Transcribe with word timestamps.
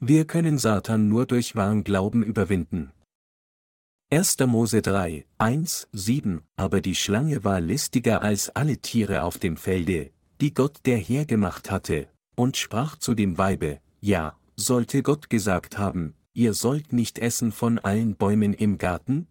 Wir 0.00 0.26
können 0.26 0.58
Satan 0.58 1.08
nur 1.08 1.24
durch 1.24 1.56
wahren 1.56 1.82
Glauben 1.82 2.22
überwinden. 2.22 2.92
1. 4.12 4.36
Mose 4.40 4.82
3, 4.82 5.24
1, 5.38 5.88
7 5.90 6.42
Aber 6.54 6.82
die 6.82 6.94
Schlange 6.94 7.44
war 7.44 7.62
listiger 7.62 8.20
als 8.20 8.50
alle 8.50 8.76
Tiere 8.76 9.22
auf 9.22 9.38
dem 9.38 9.56
Felde, 9.56 10.10
die 10.42 10.52
Gott 10.52 10.80
der 10.84 10.98
Herr 10.98 11.24
gemacht 11.24 11.70
hatte, 11.70 12.08
und 12.36 12.58
sprach 12.58 12.96
zu 12.96 13.14
dem 13.14 13.38
Weibe, 13.38 13.80
Ja, 14.02 14.36
sollte 14.54 15.02
Gott 15.02 15.30
gesagt 15.30 15.78
haben, 15.78 16.14
ihr 16.34 16.52
sollt 16.52 16.92
nicht 16.92 17.18
essen 17.18 17.50
von 17.50 17.78
allen 17.78 18.16
Bäumen 18.16 18.52
im 18.52 18.76
Garten? 18.76 19.28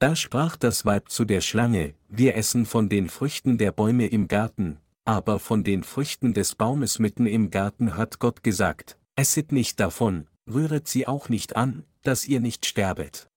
Da 0.00 0.16
sprach 0.16 0.56
das 0.56 0.84
Weib 0.84 1.08
zu 1.08 1.24
der 1.24 1.40
Schlange, 1.40 1.94
wir 2.08 2.34
essen 2.34 2.66
von 2.66 2.88
den 2.88 3.08
Früchten 3.08 3.58
der 3.58 3.70
Bäume 3.70 4.08
im 4.08 4.26
Garten, 4.26 4.80
aber 5.04 5.38
von 5.38 5.62
den 5.62 5.84
Früchten 5.84 6.34
des 6.34 6.56
Baumes 6.56 6.98
mitten 6.98 7.26
im 7.26 7.50
Garten 7.50 7.96
hat 7.96 8.18
Gott 8.18 8.42
gesagt, 8.42 8.98
esset 9.16 9.52
nicht 9.52 9.80
davon, 9.80 10.26
rühret 10.46 10.88
sie 10.88 11.06
auch 11.06 11.28
nicht 11.28 11.56
an, 11.56 11.84
dass 12.02 12.26
ihr 12.26 12.40
nicht 12.40 12.66
sterbet. 12.66 13.28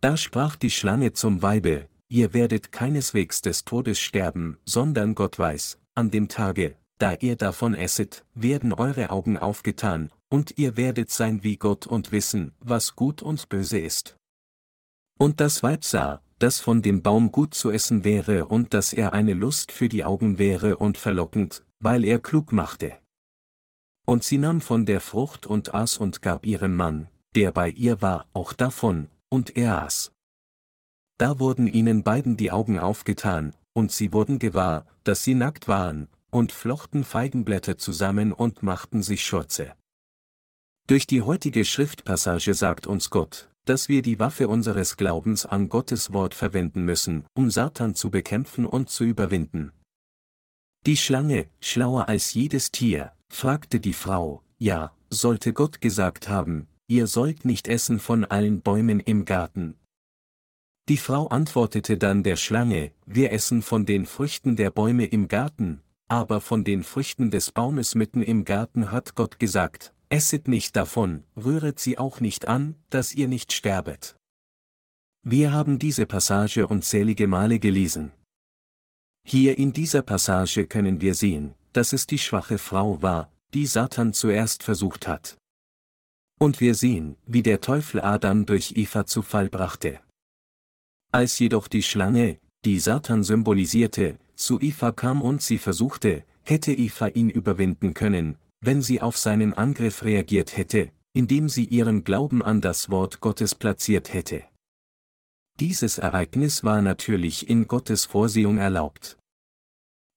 Da 0.00 0.16
sprach 0.16 0.56
die 0.56 0.70
Schlange 0.70 1.12
zum 1.12 1.42
Weibe, 1.42 1.88
ihr 2.08 2.34
werdet 2.34 2.72
keineswegs 2.72 3.40
des 3.42 3.64
Todes 3.64 3.98
sterben, 3.98 4.58
sondern 4.64 5.14
Gott 5.14 5.38
weiß, 5.38 5.78
an 5.94 6.10
dem 6.10 6.28
Tage, 6.28 6.76
da 6.98 7.14
ihr 7.14 7.36
davon 7.36 7.74
esset, 7.74 8.24
werden 8.34 8.72
eure 8.72 9.10
Augen 9.10 9.38
aufgetan, 9.38 10.10
und 10.28 10.58
ihr 10.58 10.76
werdet 10.76 11.10
sein 11.10 11.42
wie 11.42 11.56
Gott 11.56 11.86
und 11.86 12.12
wissen, 12.12 12.52
was 12.60 12.96
gut 12.96 13.22
und 13.22 13.48
böse 13.48 13.78
ist. 13.78 14.16
Und 15.18 15.40
das 15.40 15.62
Weib 15.62 15.84
sah, 15.84 16.20
dass 16.38 16.60
von 16.60 16.82
dem 16.82 17.02
Baum 17.02 17.32
gut 17.32 17.54
zu 17.54 17.70
essen 17.70 18.04
wäre 18.04 18.46
und 18.46 18.74
dass 18.74 18.92
er 18.92 19.12
eine 19.12 19.34
Lust 19.34 19.72
für 19.72 19.88
die 19.88 20.04
Augen 20.04 20.38
wäre 20.38 20.76
und 20.76 20.98
verlockend, 20.98 21.64
weil 21.78 22.04
er 22.04 22.18
klug 22.18 22.52
machte. 22.52 22.98
Und 24.04 24.24
sie 24.24 24.38
nahm 24.38 24.60
von 24.60 24.86
der 24.86 25.00
Frucht 25.00 25.46
und 25.46 25.74
aß 25.74 25.98
und 25.98 26.22
gab 26.22 26.44
ihrem 26.46 26.76
Mann, 26.76 27.08
der 27.34 27.52
bei 27.52 27.70
ihr 27.70 28.02
war, 28.02 28.26
auch 28.32 28.52
davon, 28.52 29.08
und 29.28 29.56
er 29.56 29.82
aß. 29.82 30.12
Da 31.18 31.38
wurden 31.38 31.66
ihnen 31.66 32.02
beiden 32.02 32.36
die 32.36 32.50
Augen 32.50 32.78
aufgetan, 32.78 33.54
und 33.72 33.92
sie 33.92 34.12
wurden 34.12 34.38
gewahr, 34.38 34.86
dass 35.04 35.24
sie 35.24 35.34
nackt 35.34 35.68
waren, 35.68 36.08
und 36.30 36.52
flochten 36.52 37.04
Feigenblätter 37.04 37.78
zusammen 37.78 38.32
und 38.32 38.62
machten 38.62 39.02
sich 39.02 39.24
Schurze. 39.24 39.74
Durch 40.86 41.06
die 41.06 41.22
heutige 41.22 41.64
Schriftpassage 41.64 42.52
sagt 42.52 42.86
uns 42.86 43.08
Gott, 43.08 43.48
dass 43.64 43.88
wir 43.88 44.02
die 44.02 44.18
Waffe 44.18 44.48
unseres 44.48 44.96
Glaubens 44.96 45.46
an 45.46 45.68
Gottes 45.68 46.12
Wort 46.12 46.34
verwenden 46.34 46.84
müssen, 46.84 47.24
um 47.34 47.50
Satan 47.50 47.94
zu 47.94 48.10
bekämpfen 48.10 48.66
und 48.66 48.90
zu 48.90 49.04
überwinden. 49.04 49.72
Die 50.84 50.98
Schlange, 50.98 51.46
schlauer 51.60 52.08
als 52.08 52.34
jedes 52.34 52.70
Tier, 52.70 53.13
fragte 53.28 53.80
die 53.80 53.92
Frau, 53.92 54.42
ja, 54.58 54.92
sollte 55.10 55.52
Gott 55.52 55.80
gesagt 55.80 56.28
haben, 56.28 56.68
ihr 56.86 57.06
sollt 57.06 57.44
nicht 57.44 57.68
essen 57.68 57.98
von 57.98 58.24
allen 58.24 58.60
Bäumen 58.60 59.00
im 59.00 59.24
Garten. 59.24 59.76
Die 60.88 60.98
Frau 60.98 61.28
antwortete 61.28 61.96
dann 61.96 62.22
der 62.22 62.36
Schlange, 62.36 62.92
wir 63.06 63.32
essen 63.32 63.62
von 63.62 63.86
den 63.86 64.04
Früchten 64.04 64.56
der 64.56 64.70
Bäume 64.70 65.06
im 65.06 65.28
Garten, 65.28 65.80
aber 66.08 66.40
von 66.40 66.62
den 66.62 66.82
Früchten 66.82 67.30
des 67.30 67.52
Baumes 67.52 67.94
mitten 67.94 68.22
im 68.22 68.44
Garten 68.44 68.92
hat 68.92 69.14
Gott 69.14 69.38
gesagt, 69.38 69.94
Esset 70.10 70.46
nicht 70.46 70.76
davon, 70.76 71.24
rühret 71.36 71.80
sie 71.80 71.98
auch 71.98 72.20
nicht 72.20 72.46
an, 72.46 72.76
dass 72.90 73.14
ihr 73.14 73.28
nicht 73.28 73.52
sterbet. 73.52 74.16
Wir 75.22 75.52
haben 75.52 75.78
diese 75.78 76.04
Passage 76.04 76.66
unzählige 76.66 77.26
Male 77.26 77.58
gelesen. 77.58 78.12
Hier 79.26 79.56
in 79.56 79.72
dieser 79.72 80.02
Passage 80.02 80.66
können 80.66 81.00
wir 81.00 81.14
sehen, 81.14 81.54
dass 81.74 81.92
es 81.92 82.06
die 82.06 82.18
schwache 82.18 82.58
Frau 82.58 83.02
war, 83.02 83.30
die 83.52 83.66
Satan 83.66 84.12
zuerst 84.14 84.62
versucht 84.62 85.06
hat. 85.06 85.36
Und 86.40 86.60
wir 86.60 86.74
sehen, 86.74 87.16
wie 87.26 87.42
der 87.42 87.60
Teufel 87.60 88.00
Adam 88.00 88.46
durch 88.46 88.72
Eva 88.76 89.06
zu 89.06 89.22
Fall 89.22 89.48
brachte. 89.48 90.00
Als 91.12 91.38
jedoch 91.38 91.68
die 91.68 91.82
Schlange, 91.82 92.38
die 92.64 92.80
Satan 92.80 93.22
symbolisierte, 93.22 94.18
zu 94.34 94.60
Eva 94.60 94.90
kam 94.90 95.22
und 95.22 95.42
sie 95.42 95.58
versuchte, 95.58 96.24
hätte 96.42 96.72
Eva 96.72 97.08
ihn 97.08 97.30
überwinden 97.30 97.94
können, 97.94 98.36
wenn 98.60 98.82
sie 98.82 99.00
auf 99.00 99.16
seinen 99.16 99.52
Angriff 99.54 100.02
reagiert 100.02 100.56
hätte, 100.56 100.90
indem 101.12 101.48
sie 101.48 101.64
ihren 101.64 102.02
Glauben 102.04 102.42
an 102.42 102.60
das 102.60 102.90
Wort 102.90 103.20
Gottes 103.20 103.54
platziert 103.54 104.12
hätte. 104.12 104.44
Dieses 105.60 105.98
Ereignis 105.98 106.64
war 106.64 106.82
natürlich 106.82 107.48
in 107.48 107.68
Gottes 107.68 108.06
Vorsehung 108.06 108.58
erlaubt. 108.58 109.16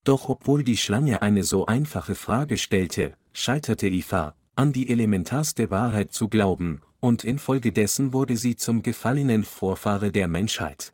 Doch 0.07 0.29
obwohl 0.29 0.63
die 0.63 0.77
Schlange 0.77 1.21
eine 1.21 1.43
so 1.43 1.65
einfache 1.65 2.15
Frage 2.15 2.57
stellte, 2.57 3.17
scheiterte 3.33 3.89
Eva, 3.89 4.35
an 4.55 4.71
die 4.71 4.89
elementarste 4.89 5.69
Wahrheit 5.69 6.13
zu 6.13 6.29
glauben, 6.29 6.81
und 7.01 7.25
infolgedessen 7.25 8.13
wurde 8.13 8.37
sie 8.37 8.55
zum 8.55 8.83
gefallenen 8.83 9.43
Vorfahre 9.43 10.13
der 10.13 10.29
Menschheit. 10.29 10.93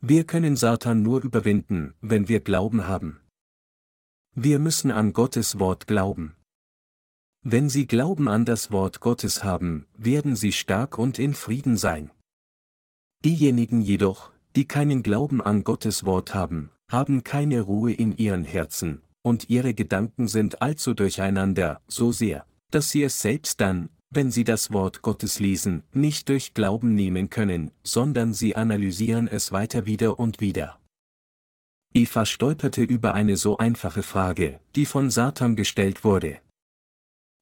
Wir 0.00 0.24
können 0.24 0.56
Satan 0.56 1.02
nur 1.02 1.22
überwinden, 1.22 1.92
wenn 2.00 2.28
wir 2.28 2.40
Glauben 2.40 2.86
haben. 2.86 3.20
Wir 4.34 4.58
müssen 4.58 4.90
an 4.90 5.12
Gottes 5.12 5.58
Wort 5.58 5.86
glauben. 5.86 6.34
Wenn 7.42 7.68
sie 7.68 7.86
Glauben 7.86 8.26
an 8.26 8.46
das 8.46 8.72
Wort 8.72 9.00
Gottes 9.00 9.44
haben, 9.44 9.86
werden 9.98 10.34
sie 10.34 10.52
stark 10.52 10.96
und 10.96 11.18
in 11.18 11.34
Frieden 11.34 11.76
sein. 11.76 12.10
Diejenigen 13.22 13.82
jedoch, 13.82 14.32
die 14.56 14.66
keinen 14.66 15.02
Glauben 15.02 15.42
an 15.42 15.62
Gottes 15.62 16.06
Wort 16.06 16.34
haben, 16.34 16.70
haben 16.90 17.24
keine 17.24 17.60
Ruhe 17.60 17.92
in 17.92 18.16
ihren 18.16 18.44
Herzen, 18.44 19.02
und 19.22 19.50
ihre 19.50 19.74
Gedanken 19.74 20.28
sind 20.28 20.62
allzu 20.62 20.94
durcheinander, 20.94 21.80
so 21.86 22.12
sehr, 22.12 22.46
dass 22.70 22.90
sie 22.90 23.02
es 23.02 23.20
selbst 23.20 23.60
dann, 23.60 23.90
wenn 24.10 24.30
sie 24.30 24.44
das 24.44 24.72
Wort 24.72 25.02
Gottes 25.02 25.38
lesen, 25.38 25.82
nicht 25.92 26.28
durch 26.28 26.54
Glauben 26.54 26.94
nehmen 26.94 27.28
können, 27.28 27.70
sondern 27.82 28.32
sie 28.32 28.56
analysieren 28.56 29.28
es 29.28 29.52
weiter 29.52 29.86
wieder 29.86 30.18
und 30.18 30.40
wieder. 30.40 30.78
Eva 31.94 32.26
stolperte 32.26 32.82
über 32.82 33.14
eine 33.14 33.36
so 33.36 33.58
einfache 33.58 34.02
Frage, 34.02 34.60
die 34.76 34.86
von 34.86 35.10
Satan 35.10 35.56
gestellt 35.56 36.04
wurde. 36.04 36.38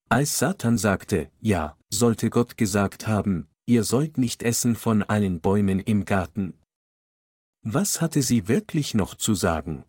Als 0.08 0.38
Satan 0.38 0.78
sagte, 0.78 1.30
ja, 1.40 1.76
sollte 1.90 2.30
Gott 2.30 2.56
gesagt 2.56 3.06
haben, 3.06 3.48
ihr 3.66 3.82
sollt 3.82 4.18
nicht 4.18 4.42
essen 4.42 4.76
von 4.76 5.02
allen 5.02 5.40
Bäumen 5.40 5.80
im 5.80 6.04
Garten. 6.04 6.54
Was 7.68 8.00
hatte 8.00 8.22
sie 8.22 8.46
wirklich 8.46 8.94
noch 8.94 9.16
zu 9.16 9.34
sagen? 9.34 9.82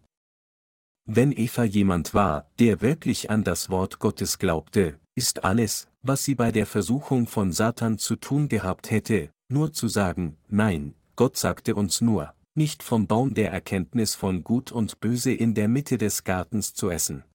Wenn 1.06 1.32
Eva 1.32 1.64
jemand 1.64 2.16
war, 2.16 2.50
der 2.58 2.82
wirklich 2.82 3.30
an 3.30 3.44
das 3.44 3.70
Wort 3.70 4.00
Gottes 4.00 4.40
glaubte, 4.40 5.00
ist 5.14 5.44
alles, 5.44 5.88
was 6.02 6.24
sie 6.24 6.34
bei 6.34 6.52
der 6.52 6.66
Versuchung 6.66 7.28
von 7.28 7.52
Satan 7.52 8.00
zu 8.00 8.16
tun 8.16 8.50
gehabt 8.50 8.90
hätte, 8.90 9.30
nur 9.48 9.74
zu 9.74 9.90
sagen, 9.90 10.38
nein, 10.48 10.96
Gott 11.16 11.38
sagte 11.38 11.76
uns 11.76 12.02
nur, 12.02 12.34
nicht 12.56 12.82
vom 12.82 13.06
Baum 13.06 13.36
der 13.36 13.52
Erkenntnis 13.52 14.16
von 14.16 14.44
Gut 14.44 14.72
und 14.72 15.00
Böse 15.00 15.32
in 15.32 15.54
der 15.54 15.68
Mitte 15.68 16.00
des 16.00 16.24
Gartens 16.24 16.74
zu 16.74 16.90
essen. 16.90 17.26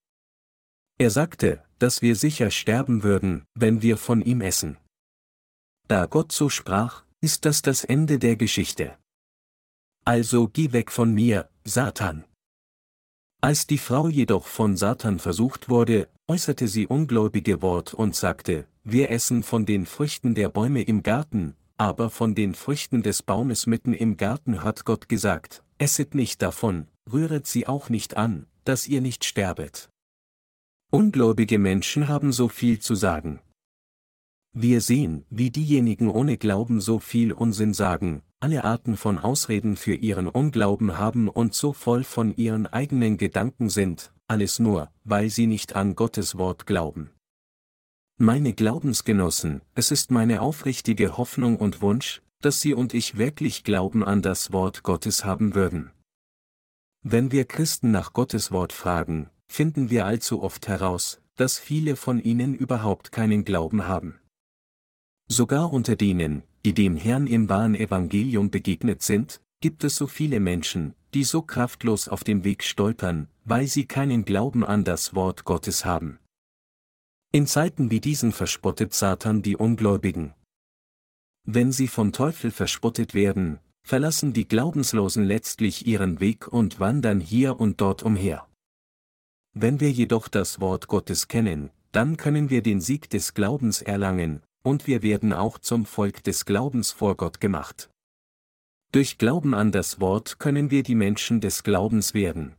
Er 0.99 1.11
sagte, 1.11 1.63
dass 1.79 2.03
wir 2.03 2.17
sicher 2.17 2.51
sterben 2.51 3.05
würden, 3.05 3.45
wenn 3.55 3.81
wir 3.81 3.97
von 3.97 4.21
ihm 4.21 4.41
essen. 4.41 4.77
Da 5.87 6.07
Gott 6.07 6.33
so 6.33 6.49
sprach, 6.49 7.05
ist 7.21 7.45
das 7.45 7.63
das 7.63 7.85
Ende 7.85 8.19
der 8.19 8.35
Geschichte. 8.35 8.99
Also 10.05 10.49
geh 10.49 10.73
weg 10.73 10.91
von 10.91 11.15
mir, 11.15 11.49
Satan. 11.65 12.25
Als 13.41 13.67
die 13.67 13.79
Frau 13.79 14.09
jedoch 14.09 14.47
von 14.47 14.77
Satan 14.77 15.19
versucht 15.19 15.69
wurde, 15.69 16.09
äußerte 16.29 16.67
sie 16.67 16.87
ungläubige 16.87 17.63
Wort 17.63 17.95
und 17.95 18.17
sagte, 18.17 18.67
wir 18.85 19.11
essen 19.11 19.43
von 19.43 19.65
den 19.65 19.87
Früchten 19.87 20.35
der 20.35 20.49
Bäume 20.49 20.83
im 20.83 21.03
Garten, 21.03 21.55
aber 21.77 22.11
von 22.11 22.35
den 22.35 22.55
Früchten 22.55 23.03
des 23.03 23.23
Baumes 23.23 23.67
mitten 23.67 23.93
im 23.93 24.17
Garten 24.17 24.65
hat 24.65 24.85
Gott 24.85 25.09
gesagt, 25.09 25.63
esset 25.79 26.15
nicht 26.15 26.43
davon, 26.43 26.89
rühret 27.13 27.47
sie 27.47 27.67
auch 27.67 27.89
nicht 27.89 28.17
an, 28.17 28.47
dass 28.65 28.89
ihr 28.89 29.01
nicht 29.01 29.25
sterbet. 29.25 29.89
Ungläubige 30.91 31.59
Menschen 31.59 32.09
haben 32.09 32.33
so 32.33 32.49
viel 32.49 32.81
zu 32.81 32.95
sagen. 32.95 33.41
Wir 34.53 34.81
sehen, 34.81 35.25
wie 35.31 35.51
diejenigen 35.51 36.11
ohne 36.11 36.37
Glauben 36.39 36.81
so 36.81 36.99
viel 36.99 37.33
Unsinn 37.33 37.73
sagen, 37.73 38.23
alle 38.43 38.65
Arten 38.65 38.97
von 38.97 39.19
Ausreden 39.19 39.77
für 39.77 39.95
ihren 39.95 40.27
Unglauben 40.27 40.99
haben 40.99 41.29
und 41.29 41.55
so 41.55 41.73
voll 41.73 42.03
von 42.03 42.35
ihren 42.35 42.67
eigenen 42.67 43.17
Gedanken 43.17 43.71
sind, 43.71 44.13
alles 44.27 44.59
nur, 44.59 44.91
weil 45.05 45.31
sie 45.31 45.47
nicht 45.47 45.77
an 45.77 45.95
Gottes 45.95 46.37
Wort 46.37 46.67
glauben. 46.67 47.13
Meine 48.19 48.53
Glaubensgenossen, 48.53 49.63
es 49.77 49.93
ist 49.93 50.11
meine 50.11 50.43
aufrichtige 50.43 51.17
Hoffnung 51.17 51.57
und 51.57 51.83
Wunsch, 51.83 52.21
dass 52.41 52.61
Sie 52.61 52.75
und 52.75 52.95
ich 52.95 53.17
wirklich 53.17 53.63
Glauben 53.63 54.03
an 54.03 54.23
das 54.23 54.53
Wort 54.53 54.83
Gottes 54.83 55.25
haben 55.25 55.55
würden. 55.55 55.93
Wenn 57.05 57.31
wir 57.31 57.45
Christen 57.45 57.93
nach 57.93 58.13
Gottes 58.13 58.51
Wort 58.51 58.73
fragen, 58.73 59.31
finden 59.47 59.89
wir 59.89 60.05
allzu 60.05 60.43
oft 60.43 60.67
heraus, 60.67 61.21
dass 61.37 61.61
viele 61.61 61.95
von 61.95 62.19
ihnen 62.19 62.55
überhaupt 62.55 63.13
keinen 63.13 63.45
Glauben 63.45 63.87
haben. 63.87 64.19
Sogar 65.29 65.73
unter 65.73 65.95
denen, 65.95 66.43
die 66.65 66.75
dem 66.75 66.97
Herrn 66.97 67.27
im 67.27 67.49
wahren 67.49 67.75
Evangelium 67.75 68.51
begegnet 68.51 69.03
sind, 69.03 69.41
gibt 69.61 69.85
es 69.85 69.97
so 69.97 70.07
viele 70.07 70.41
Menschen, 70.41 70.95
die 71.15 71.25
so 71.25 71.43
kraftlos 71.43 72.09
auf 72.09 72.25
dem 72.25 72.45
Weg 72.45 72.65
stolpern, 72.65 73.29
weil 73.45 73.67
sie 73.67 73.87
keinen 73.87 74.25
Glauben 74.25 74.65
an 74.65 74.85
das 74.85 75.15
Wort 75.15 75.45
Gottes 75.45 75.85
haben. 75.85 76.19
In 77.33 77.47
Zeiten 77.47 77.91
wie 77.91 78.01
diesen 78.01 78.33
verspottet 78.33 78.93
Satan 78.93 79.43
die 79.43 79.57
Ungläubigen. 79.57 80.35
Wenn 81.45 81.73
sie 81.73 81.89
vom 81.89 82.13
Teufel 82.13 82.51
verspottet 82.51 83.15
werden, 83.15 83.59
verlassen 83.83 84.33
die 84.33 84.47
Glaubenslosen 84.47 85.25
letztlich 85.25 85.87
ihren 85.87 86.21
Weg 86.21 86.47
und 86.47 86.79
wandern 86.79 87.21
hier 87.21 87.59
und 87.59 87.81
dort 87.81 88.03
umher. 88.03 88.47
Wenn 89.55 89.81
wir 89.81 89.91
jedoch 89.91 90.29
das 90.29 90.61
Wort 90.61 90.87
Gottes 90.87 91.29
kennen, 91.29 91.71
dann 91.91 92.17
können 92.17 92.49
wir 92.49 92.63
den 92.63 92.81
Sieg 92.81 93.11
des 93.11 93.35
Glaubens 93.35 93.83
erlangen, 93.83 94.43
und 94.63 94.87
wir 94.87 95.03
werden 95.03 95.33
auch 95.33 95.59
zum 95.59 95.87
Volk 95.87 96.23
des 96.25 96.45
Glaubens 96.45 96.91
vor 96.91 97.17
Gott 97.17 97.41
gemacht. 97.41 97.91
Durch 98.93 99.19
Glauben 99.19 99.55
an 99.55 99.73
das 99.73 100.01
Wort 100.01 100.39
können 100.39 100.71
wir 100.71 100.83
die 100.83 100.95
Menschen 100.95 101.41
des 101.41 101.63
Glaubens 101.63 102.15
werden. 102.15 102.55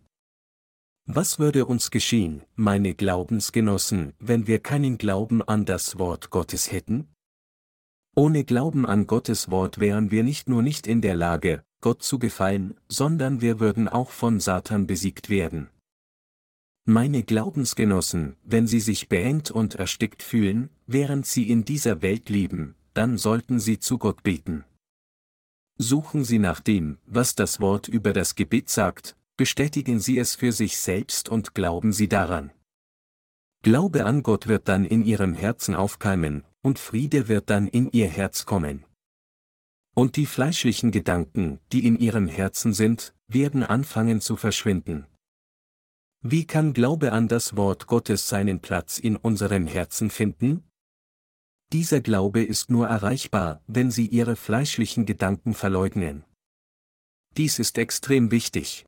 Was 1.05 1.38
würde 1.38 1.65
uns 1.65 1.91
geschehen, 1.91 2.44
meine 2.55 2.95
Glaubensgenossen, 2.95 4.13
wenn 4.19 4.47
wir 4.47 4.59
keinen 4.59 4.97
Glauben 4.97 5.41
an 5.41 5.65
das 5.65 6.00
Wort 6.00 6.29
Gottes 6.29 6.71
hätten? 6.71 7.09
Ohne 8.15 8.45
Glauben 8.45 8.85
an 8.85 9.05
Gottes 9.05 9.51
Wort 9.51 9.79
wären 9.79 10.11
wir 10.11 10.23
nicht 10.23 10.47
nur 10.47 10.61
nicht 10.61 10.88
in 10.88 11.01
der 11.01 11.15
Lage, 11.15 11.63
Gott 11.81 12.03
zu 12.03 12.19
gefallen, 12.19 12.79
sondern 12.88 13.41
wir 13.41 13.59
würden 13.59 13.89
auch 13.89 14.11
von 14.11 14.39
Satan 14.39 14.88
besiegt 14.88 15.29
werden. 15.29 15.69
Meine 16.85 17.24
Glaubensgenossen, 17.24 18.35
wenn 18.44 18.68
sie 18.68 18.81
sich 18.81 19.07
beengt 19.07 19.50
und 19.51 19.75
erstickt 19.75 20.21
fühlen, 20.21 20.69
während 20.85 21.25
sie 21.25 21.50
in 21.50 21.63
dieser 21.63 22.01
Welt 22.01 22.27
leben, 22.27 22.75
dann 22.94 23.18
sollten 23.18 23.62
sie 23.62 23.80
zu 23.80 23.97
Gott 23.97 24.21
beten. 24.21 24.65
Suchen 25.77 26.24
Sie 26.24 26.39
nach 26.39 26.59
dem, 26.59 27.00
was 27.06 27.35
das 27.35 27.59
Wort 27.59 27.88
über 27.88 28.13
das 28.13 28.35
Gebet 28.35 28.69
sagt, 28.69 29.15
bestätigen 29.38 30.00
Sie 30.00 30.19
es 30.19 30.35
für 30.35 30.51
sich 30.51 30.77
selbst 30.77 31.30
und 31.30 31.56
glauben 31.56 31.94
Sie 31.94 32.07
daran. 32.07 32.51
Glaube 33.63 34.06
an 34.06 34.21
Gott 34.21 34.47
wird 34.47 34.68
dann 34.68 34.86
in 34.86 35.03
Ihrem 35.03 35.33
Herzen 35.33 35.74
aufkeimen, 35.74 36.44
und 36.62 36.79
Friede 36.79 37.27
wird 37.27 37.50
dann 37.50 37.68
in 37.68 37.89
Ihr 37.91 38.07
Herz 38.07 38.45
kommen. 38.45 38.86
Und 39.95 40.15
die 40.15 40.25
fleischlichen 40.25 40.91
Gedanken, 40.91 41.59
die 41.71 41.88
in 41.88 41.97
Ihrem 41.97 42.27
Herzen 42.27 42.74
sind, 42.74 43.15
werden 43.27 43.63
anfangen 43.63 44.21
zu 44.21 44.36
verschwinden. 44.36 45.07
Wie 46.25 46.47
kann 46.47 46.71
Glaube 46.71 47.11
an 47.11 47.27
das 47.27 47.57
Wort 47.57 47.85
Gottes 47.85 48.29
seinen 48.29 48.61
Platz 48.61 48.97
in 48.97 49.17
unserem 49.17 49.67
Herzen 49.67 50.09
finden? 50.09 50.63
Dieser 51.73 51.99
Glaube 51.99 52.41
ist 52.41 52.69
nur 52.69 52.87
erreichbar, 52.87 53.61
wenn 53.67 53.91
Sie 53.91 54.07
Ihre 54.07 54.37
fleischlichen 54.37 55.05
Gedanken 55.05 55.53
verleugnen. 55.53 56.23
Dies 57.35 57.59
ist 57.59 57.77
extrem 57.77 58.31
wichtig. 58.31 58.85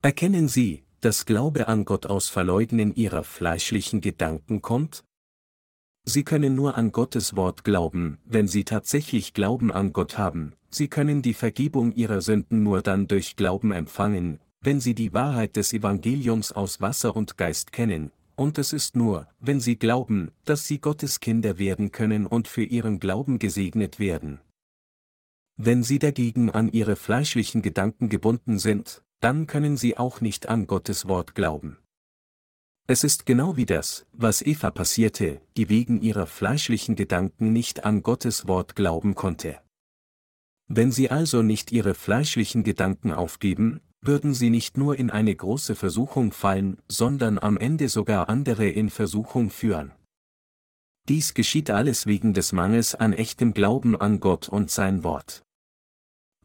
Erkennen 0.00 0.46
Sie, 0.46 0.84
dass 1.00 1.26
Glaube 1.26 1.66
an 1.66 1.84
Gott 1.84 2.06
aus 2.06 2.28
Verleugnen 2.28 2.94
Ihrer 2.94 3.24
fleischlichen 3.24 4.00
Gedanken 4.00 4.62
kommt? 4.62 5.02
Sie 6.04 6.22
können 6.22 6.54
nur 6.54 6.76
an 6.76 6.92
Gottes 6.92 7.34
Wort 7.34 7.64
glauben, 7.64 8.18
wenn 8.24 8.46
Sie 8.46 8.62
tatsächlich 8.62 9.34
Glauben 9.34 9.72
an 9.72 9.92
Gott 9.92 10.18
haben, 10.18 10.54
Sie 10.70 10.86
können 10.86 11.20
die 11.20 11.34
Vergebung 11.34 11.92
Ihrer 11.94 12.20
Sünden 12.20 12.62
nur 12.62 12.80
dann 12.80 13.08
durch 13.08 13.34
Glauben 13.34 13.72
empfangen, 13.72 14.38
wenn 14.60 14.80
sie 14.80 14.94
die 14.94 15.12
Wahrheit 15.12 15.56
des 15.56 15.72
Evangeliums 15.72 16.52
aus 16.52 16.80
Wasser 16.80 17.14
und 17.16 17.36
Geist 17.36 17.72
kennen, 17.72 18.10
und 18.36 18.56
es 18.58 18.72
ist 18.72 18.94
nur, 18.94 19.26
wenn 19.40 19.60
sie 19.60 19.76
glauben, 19.76 20.30
dass 20.44 20.66
sie 20.66 20.80
Gottes 20.80 21.20
Kinder 21.20 21.58
werden 21.58 21.90
können 21.90 22.26
und 22.26 22.46
für 22.46 22.62
ihren 22.62 23.00
Glauben 23.00 23.38
gesegnet 23.38 23.98
werden. 23.98 24.40
Wenn 25.56 25.82
sie 25.82 25.98
dagegen 25.98 26.50
an 26.50 26.68
ihre 26.70 26.94
fleischlichen 26.94 27.62
Gedanken 27.62 28.08
gebunden 28.08 28.60
sind, 28.60 29.02
dann 29.20 29.48
können 29.48 29.76
sie 29.76 29.96
auch 29.96 30.20
nicht 30.20 30.48
an 30.48 30.68
Gottes 30.68 31.08
Wort 31.08 31.34
glauben. 31.34 31.78
Es 32.86 33.02
ist 33.04 33.26
genau 33.26 33.56
wie 33.56 33.66
das, 33.66 34.06
was 34.12 34.40
Eva 34.40 34.70
passierte, 34.70 35.42
die 35.56 35.68
wegen 35.68 36.00
ihrer 36.00 36.26
fleischlichen 36.26 36.94
Gedanken 36.94 37.52
nicht 37.52 37.84
an 37.84 38.02
Gottes 38.02 38.46
Wort 38.46 38.76
glauben 38.76 39.14
konnte. 39.16 39.60
Wenn 40.68 40.92
sie 40.92 41.10
also 41.10 41.42
nicht 41.42 41.72
ihre 41.72 41.94
fleischlichen 41.94 42.62
Gedanken 42.62 43.12
aufgeben, 43.12 43.80
würden 44.00 44.34
sie 44.34 44.50
nicht 44.50 44.76
nur 44.76 44.98
in 44.98 45.10
eine 45.10 45.34
große 45.34 45.74
Versuchung 45.74 46.32
fallen, 46.32 46.78
sondern 46.88 47.38
am 47.38 47.56
Ende 47.56 47.88
sogar 47.88 48.28
andere 48.28 48.68
in 48.68 48.90
Versuchung 48.90 49.50
führen. 49.50 49.92
Dies 51.08 51.34
geschieht 51.34 51.70
alles 51.70 52.06
wegen 52.06 52.34
des 52.34 52.52
Mangels 52.52 52.94
an 52.94 53.12
echtem 53.12 53.54
Glauben 53.54 53.96
an 53.98 54.20
Gott 54.20 54.48
und 54.48 54.70
sein 54.70 55.04
Wort. 55.04 55.42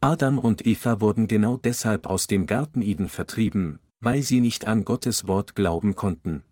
Adam 0.00 0.38
und 0.38 0.66
Eva 0.66 1.00
wurden 1.00 1.28
genau 1.28 1.56
deshalb 1.56 2.06
aus 2.06 2.26
dem 2.26 2.46
Garten 2.46 2.82
Eden 2.82 3.08
vertrieben, 3.08 3.78
weil 4.00 4.22
sie 4.22 4.40
nicht 4.40 4.66
an 4.66 4.84
Gottes 4.84 5.26
Wort 5.26 5.54
glauben 5.54 5.94
konnten. 5.94 6.42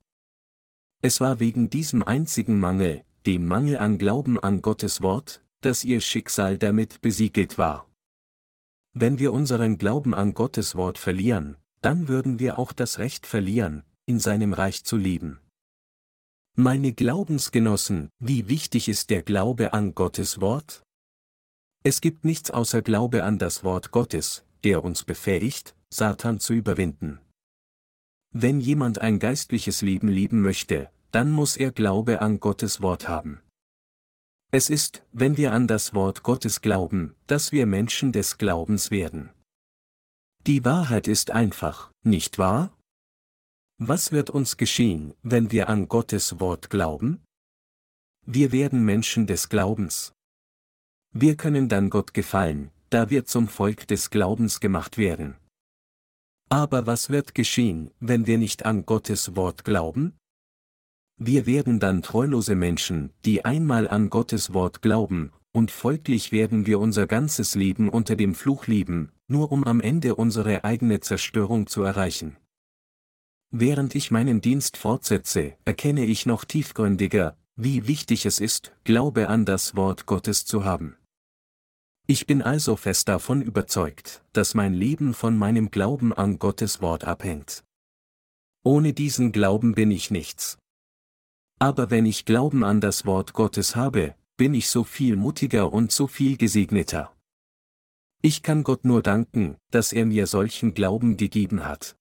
Es 1.02 1.20
war 1.20 1.40
wegen 1.40 1.69
diesem 1.69 2.02
einzigen 2.02 2.60
Mangel, 2.60 3.05
dem 3.26 3.46
Mangel 3.46 3.78
an 3.78 3.98
Glauben 3.98 4.38
an 4.38 4.62
Gottes 4.62 5.02
Wort, 5.02 5.43
dass 5.60 5.84
ihr 5.84 6.00
Schicksal 6.00 6.58
damit 6.58 7.00
besiegelt 7.00 7.58
war. 7.58 7.87
Wenn 8.94 9.18
wir 9.18 9.32
unseren 9.32 9.78
Glauben 9.78 10.14
an 10.14 10.34
Gottes 10.34 10.74
Wort 10.74 10.98
verlieren, 10.98 11.56
dann 11.80 12.08
würden 12.08 12.38
wir 12.38 12.58
auch 12.58 12.72
das 12.72 12.98
Recht 12.98 13.26
verlieren, 13.26 13.84
in 14.06 14.18
seinem 14.18 14.52
Reich 14.52 14.84
zu 14.84 14.96
leben. 14.96 15.40
Meine 16.54 16.92
Glaubensgenossen, 16.92 18.10
wie 18.18 18.48
wichtig 18.48 18.88
ist 18.88 19.08
der 19.08 19.22
Glaube 19.22 19.72
an 19.72 19.94
Gottes 19.94 20.40
Wort? 20.40 20.82
Es 21.82 22.02
gibt 22.02 22.24
nichts 22.24 22.50
außer 22.50 22.82
Glaube 22.82 23.24
an 23.24 23.38
das 23.38 23.64
Wort 23.64 23.90
Gottes, 23.90 24.44
der 24.62 24.84
uns 24.84 25.04
befähigt, 25.04 25.74
Satan 25.88 26.40
zu 26.40 26.52
überwinden. 26.52 27.20
Wenn 28.34 28.60
jemand 28.60 28.98
ein 28.98 29.18
geistliches 29.18 29.82
Leben 29.82 30.08
leben 30.08 30.42
möchte, 30.42 30.90
dann 31.10 31.30
muss 31.30 31.56
er 31.56 31.72
Glaube 31.72 32.20
an 32.20 32.40
Gottes 32.40 32.82
Wort 32.82 33.08
haben. 33.08 33.40
Es 34.54 34.69
ist, 34.69 35.02
wenn 35.12 35.38
wir 35.38 35.54
an 35.54 35.66
das 35.66 35.94
Wort 35.94 36.22
Gottes 36.22 36.60
glauben, 36.60 37.16
dass 37.26 37.52
wir 37.52 37.64
Menschen 37.64 38.12
des 38.12 38.37
Glaubens 38.37 38.90
werden. 38.90 39.31
Die 40.46 40.62
Wahrheit 40.62 41.08
ist 41.08 41.31
einfach, 41.31 41.90
nicht 42.02 42.37
wahr? 42.37 42.76
Was 43.78 44.12
wird 44.12 44.28
uns 44.28 44.58
geschehen, 44.58 45.14
wenn 45.22 45.50
wir 45.52 45.70
an 45.70 45.88
Gottes 45.88 46.38
Wort 46.38 46.69
glauben? 46.69 47.25
Wir 48.26 48.52
werden 48.52 48.84
Menschen 48.84 49.26
des 49.26 49.49
Glaubens. 49.49 50.12
Wir 51.14 51.38
können 51.38 51.70
dann 51.70 51.88
Gott 51.88 52.12
gefallen, 52.12 52.70
da 52.90 53.08
wir 53.08 53.25
zum 53.25 53.48
Volk 53.48 53.88
des 53.88 54.10
Glaubens 54.10 54.60
gemacht 54.60 54.98
werden. 54.98 55.38
Aber 56.50 56.87
was 56.87 57.08
wird 57.08 57.34
geschehen, 57.34 57.90
wenn 58.00 58.26
wir 58.26 58.37
nicht 58.37 58.66
an 58.66 58.84
Gottes 58.84 59.34
Wort 59.34 59.64
glauben? 59.64 60.19
Wir 61.24 61.46
werden 61.46 61.79
dann 61.79 62.02
treulose 62.02 62.56
Menschen, 62.56 63.12
die 63.24 63.44
einmal 63.44 63.86
an 63.86 64.10
Gottes 64.10 64.55
Wort 64.55 64.82
glauben, 64.82 65.31
und 65.52 65.70
folglich 65.70 66.32
werden 66.32 66.67
wir 66.67 66.81
unser 66.81 67.06
ganzes 67.06 67.55
Leben 67.55 67.88
unter 67.88 68.17
dem 68.17 68.34
Fluch 68.34 68.67
leben, 68.67 69.12
nur 69.29 69.52
um 69.52 69.62
am 69.62 69.81
Ende 69.81 70.17
unsere 70.17 70.64
eigene 70.64 70.98
Zerstörung 70.98 71.69
zu 71.69 71.84
erreichen. 71.84 72.38
Während 73.52 73.94
ich 73.94 74.10
meinen 74.10 74.41
Dienst 74.41 74.76
fortsetze, 74.76 75.55
erkenne 75.64 76.06
ich 76.06 76.26
noch 76.26 76.44
tiefgründiger, 76.44 77.36
wie 77.55 77.86
wichtig 77.86 78.26
es 78.26 78.41
ist, 78.41 78.72
Glaube 78.82 79.29
an 79.29 79.44
das 79.44 79.76
Wort 79.76 80.06
Gottes 80.06 80.44
zu 80.44 80.64
haben. 80.64 80.96
Ich 82.08 82.26
bin 82.26 82.43
also 82.43 82.74
fest 82.74 83.06
davon 83.06 83.43
überzeugt, 83.43 84.24
dass 84.32 84.55
mein 84.55 84.74
Leben 84.74 85.14
von 85.14 85.38
meinem 85.38 85.70
Glauben 85.70 86.12
an 86.12 86.41
Gottes 86.41 86.82
Wort 86.82 87.05
abhängt. 87.05 87.62
Ohne 88.64 88.93
diesen 88.93 89.31
Glauben 89.31 89.76
bin 89.76 89.93
ich 89.93 90.10
nichts. 90.10 90.58
Aber 91.62 91.92
wenn 91.92 92.06
ich 92.06 92.24
Glauben 92.24 92.64
an 92.64 92.81
das 92.81 93.06
Wort 93.06 93.34
Gottes 93.34 93.76
habe, 93.76 94.16
bin 94.36 94.52
ich 94.52 94.69
so 94.69 94.82
viel 94.82 95.14
mutiger 95.14 95.72
und 95.72 95.92
so 95.92 96.08
viel 96.08 96.36
gesegneter. 96.36 97.14
Ich 98.20 98.42
kann 98.42 98.64
Gott 98.64 98.84
nur 98.84 99.00
danken, 99.00 99.58
dass 99.70 99.92
er 99.92 100.04
mir 100.04 100.26
solchen 100.26 100.74
Glauben 100.74 101.16
gegeben 101.16 101.64
hat. 101.64 101.96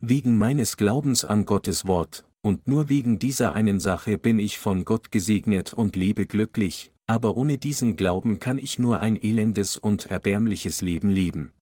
Wegen 0.00 0.36
meines 0.36 0.76
Glaubens 0.76 1.24
an 1.24 1.46
Gottes 1.46 1.86
Wort, 1.86 2.26
und 2.42 2.66
nur 2.66 2.88
wegen 2.88 3.20
dieser 3.20 3.54
einen 3.54 3.78
Sache 3.78 4.18
bin 4.18 4.40
ich 4.40 4.58
von 4.58 4.84
Gott 4.84 5.12
gesegnet 5.12 5.72
und 5.72 5.94
lebe 5.94 6.26
glücklich, 6.26 6.90
aber 7.06 7.36
ohne 7.36 7.58
diesen 7.58 7.94
Glauben 7.94 8.40
kann 8.40 8.58
ich 8.58 8.80
nur 8.80 8.98
ein 8.98 9.14
elendes 9.14 9.76
und 9.76 10.06
erbärmliches 10.06 10.80
Leben 10.80 11.10
leben. 11.10 11.52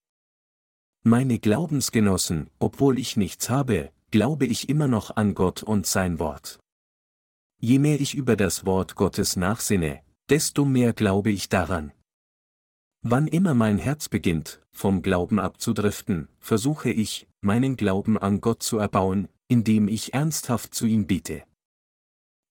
Meine 1.02 1.38
Glaubensgenossen, 1.38 2.49
obwohl 2.58 2.99
ich 2.99 3.18
nichts 3.18 3.50
habe, 3.50 3.90
glaube 4.11 4.46
ich 4.46 4.70
immer 4.70 4.88
noch 4.88 5.16
an 5.16 5.34
Gott 5.34 5.62
und 5.62 5.84
sein 5.84 6.18
Wort. 6.18 6.61
Je 7.64 7.78
mehr 7.78 7.99
ich 7.99 8.14
über 8.14 8.37
das 8.37 8.66
Wort 8.66 8.94
Gottes 8.94 9.37
nachsinne, 9.37 10.02
desto 10.28 10.66
mehr 10.66 10.92
glaube 10.92 11.30
ich 11.30 11.49
daran. 11.49 11.92
Wann 13.00 13.26
immer 13.26 13.54
mein 13.54 13.78
Herz 13.78 14.11
beginnt, 14.11 14.61
vom 14.71 15.00
Glauben 15.00 15.38
abzudriften, 15.38 16.28
versuche 16.40 16.90
ich, 16.90 17.26
meinen 17.40 17.76
Glauben 17.76 18.18
an 18.18 18.42
Gott 18.42 18.62
zu 18.62 18.76
erbauen, 18.76 19.28
indem 19.49 19.88
ich 19.88 20.12
ernsthaft 20.12 20.75
zu 20.75 20.85
ihm 20.85 21.06
bete. 21.06 21.42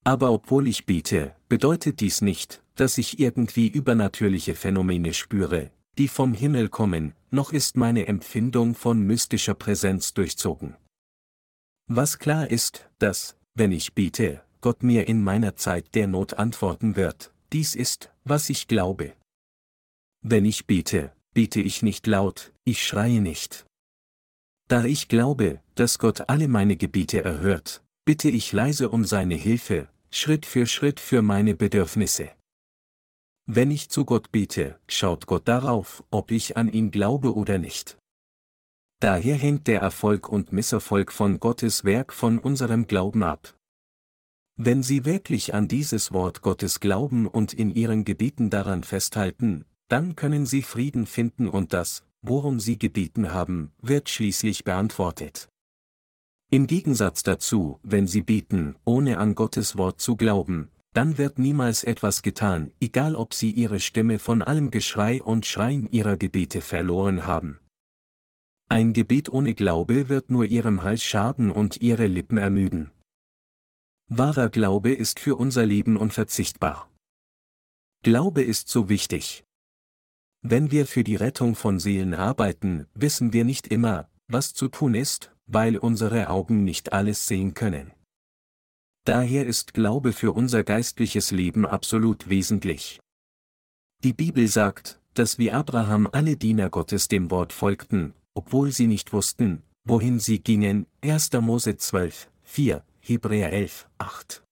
Aber 0.02 0.32
obwohl 0.32 0.66
ich 0.66 0.84
bete, 0.84 1.36
bedeutet 1.48 2.00
dies 2.00 2.20
nicht, 2.20 2.64
dass 2.74 2.98
ich 2.98 3.20
irgendwie 3.20 3.68
übernatürliche 3.68 4.56
Phänomene 4.56 5.14
spüre, 5.14 5.70
die 5.96 6.08
vom 6.08 6.34
Himmel 6.34 6.68
kommen, 6.68 7.14
noch 7.30 7.52
ist 7.52 7.76
meine 7.76 8.08
Empfindung 8.08 8.74
von 8.74 8.98
mystischer 8.98 9.54
Präsenz 9.54 10.12
durchzogen. 10.12 10.74
Was 11.86 12.18
klar 12.18 12.50
ist, 12.50 12.90
dass, 12.98 13.36
wenn 13.54 13.70
ich 13.70 13.94
bete, 13.94 14.42
Gott 14.64 14.82
mir 14.82 15.08
in 15.08 15.22
meiner 15.22 15.56
Zeit 15.56 15.94
der 15.94 16.06
Not 16.06 16.38
antworten 16.38 16.96
wird, 16.96 17.34
dies 17.52 17.74
ist, 17.74 18.10
was 18.24 18.48
ich 18.48 18.66
glaube. 18.66 19.12
Wenn 20.22 20.46
ich 20.46 20.66
bete, 20.66 21.12
bete 21.34 21.60
ich 21.60 21.82
nicht 21.82 22.06
laut, 22.06 22.50
ich 22.64 22.82
schreie 22.82 23.20
nicht. 23.20 23.66
Da 24.66 24.84
ich 24.84 25.08
glaube, 25.08 25.60
dass 25.74 25.98
Gott 25.98 26.30
alle 26.30 26.48
meine 26.48 26.78
Gebete 26.78 27.22
erhört, 27.22 27.84
bitte 28.06 28.30
ich 28.30 28.54
leise 28.54 28.88
um 28.88 29.04
seine 29.04 29.34
Hilfe, 29.34 29.86
Schritt 30.10 30.46
für 30.46 30.64
Schritt 30.64 30.98
für 30.98 31.20
meine 31.20 31.54
Bedürfnisse. 31.54 32.30
Wenn 33.44 33.70
ich 33.70 33.90
zu 33.90 34.06
Gott 34.06 34.32
bete, 34.32 34.80
schaut 34.88 35.26
Gott 35.26 35.46
darauf, 35.46 36.02
ob 36.10 36.30
ich 36.30 36.56
an 36.56 36.72
ihn 36.72 36.90
glaube 36.90 37.34
oder 37.34 37.58
nicht. 37.58 37.98
Daher 39.00 39.36
hängt 39.36 39.66
der 39.66 39.82
Erfolg 39.82 40.30
und 40.30 40.54
Misserfolg 40.54 41.12
von 41.12 41.38
Gottes 41.38 41.84
Werk 41.84 42.14
von 42.14 42.38
unserem 42.38 42.86
Glauben 42.86 43.22
ab. 43.22 43.54
Wenn 44.56 44.84
Sie 44.84 45.04
wirklich 45.04 45.52
an 45.52 45.66
dieses 45.66 46.12
Wort 46.12 46.40
Gottes 46.40 46.78
glauben 46.78 47.26
und 47.26 47.52
in 47.52 47.74
Ihren 47.74 48.04
Gebeten 48.04 48.50
daran 48.50 48.84
festhalten, 48.84 49.64
dann 49.88 50.14
können 50.14 50.46
Sie 50.46 50.62
Frieden 50.62 51.06
finden 51.06 51.48
und 51.48 51.72
das, 51.72 52.04
worum 52.22 52.60
Sie 52.60 52.78
gebeten 52.78 53.32
haben, 53.32 53.72
wird 53.82 54.08
schließlich 54.08 54.62
beantwortet. 54.62 55.48
Im 56.50 56.68
Gegensatz 56.68 57.24
dazu, 57.24 57.80
wenn 57.82 58.06
Sie 58.06 58.22
beten, 58.22 58.76
ohne 58.84 59.18
an 59.18 59.34
Gottes 59.34 59.76
Wort 59.76 60.00
zu 60.00 60.14
glauben, 60.14 60.70
dann 60.92 61.18
wird 61.18 61.40
niemals 61.40 61.82
etwas 61.82 62.22
getan, 62.22 62.70
egal 62.80 63.16
ob 63.16 63.34
Sie 63.34 63.50
Ihre 63.50 63.80
Stimme 63.80 64.20
von 64.20 64.40
allem 64.40 64.70
Geschrei 64.70 65.20
und 65.20 65.46
Schreien 65.46 65.90
Ihrer 65.90 66.16
Gebete 66.16 66.60
verloren 66.60 67.26
haben. 67.26 67.58
Ein 68.68 68.92
Gebet 68.92 69.28
ohne 69.28 69.54
Glaube 69.54 70.08
wird 70.08 70.30
nur 70.30 70.44
Ihrem 70.44 70.84
Hals 70.84 71.02
schaden 71.02 71.50
und 71.50 71.82
Ihre 71.82 72.06
Lippen 72.06 72.38
ermüden. 72.38 72.92
Wahrer 74.16 74.48
Glaube 74.48 74.92
ist 74.92 75.18
für 75.18 75.34
unser 75.34 75.66
Leben 75.66 75.96
unverzichtbar. 75.96 76.88
Glaube 78.04 78.42
ist 78.42 78.68
so 78.68 78.88
wichtig. 78.88 79.42
Wenn 80.40 80.70
wir 80.70 80.86
für 80.86 81.02
die 81.02 81.16
Rettung 81.16 81.56
von 81.56 81.80
Seelen 81.80 82.14
arbeiten, 82.14 82.86
wissen 82.94 83.32
wir 83.32 83.44
nicht 83.44 83.66
immer, 83.66 84.08
was 84.28 84.54
zu 84.54 84.68
tun 84.68 84.94
ist, 84.94 85.32
weil 85.46 85.76
unsere 85.78 86.30
Augen 86.30 86.62
nicht 86.62 86.92
alles 86.92 87.26
sehen 87.26 87.54
können. 87.54 87.90
Daher 89.04 89.46
ist 89.46 89.74
Glaube 89.74 90.12
für 90.12 90.30
unser 90.30 90.62
geistliches 90.62 91.32
Leben 91.32 91.66
absolut 91.66 92.28
wesentlich. 92.28 93.00
Die 94.04 94.12
Bibel 94.12 94.46
sagt, 94.46 95.00
dass 95.14 95.38
wie 95.38 95.50
Abraham 95.50 96.08
alle 96.12 96.36
Diener 96.36 96.70
Gottes 96.70 97.08
dem 97.08 97.32
Wort 97.32 97.52
folgten, 97.52 98.14
obwohl 98.34 98.70
sie 98.70 98.86
nicht 98.86 99.12
wussten, 99.12 99.64
wohin 99.84 100.20
sie 100.20 100.38
gingen, 100.38 100.86
1. 101.00 101.32
Mose 101.40 101.76
12, 101.76 102.30
4, 102.44 102.84
Hebräer 103.06 103.52
11, 103.52 103.86
8. 103.98 104.42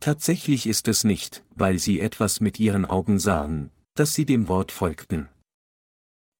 Tatsächlich 0.00 0.66
ist 0.66 0.88
es 0.88 1.04
nicht, 1.04 1.44
weil 1.54 1.78
sie 1.78 2.00
etwas 2.00 2.40
mit 2.40 2.58
ihren 2.58 2.86
Augen 2.86 3.18
sahen, 3.18 3.70
dass 3.94 4.14
sie 4.14 4.24
dem 4.24 4.48
Wort 4.48 4.72
folgten. 4.72 5.28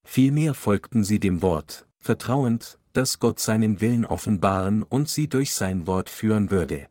Vielmehr 0.03 0.55
folgten 0.55 1.03
sie 1.03 1.19
dem 1.19 1.43
Wort, 1.43 1.87
vertrauend, 1.99 2.79
dass 2.93 3.19
Gott 3.19 3.39
seinen 3.39 3.81
Willen 3.81 4.03
offenbaren 4.03 4.81
und 4.81 5.09
sie 5.09 5.27
durch 5.27 5.53
sein 5.53 5.85
Wort 5.85 6.09
führen 6.09 6.49
würde. 6.49 6.87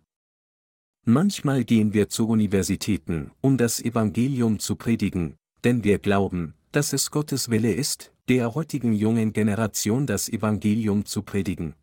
Manchmal 1.04 1.64
gehen 1.64 1.92
wir 1.92 2.08
zu 2.08 2.28
Universitäten, 2.28 3.32
um 3.40 3.58
das 3.58 3.80
Evangelium 3.80 4.60
zu 4.60 4.76
predigen, 4.76 5.34
denn 5.64 5.82
wir 5.82 5.98
glauben, 5.98 6.54
dass 6.70 6.92
es 6.92 7.10
Gottes 7.10 7.50
Wille 7.50 7.72
ist, 7.72 8.12
der 8.28 8.54
heutigen 8.54 8.92
jungen 8.92 9.32
Generation 9.32 10.06
das 10.06 10.28
Evangelium 10.28 11.04
zu 11.04 11.22
predigen. 11.22 11.74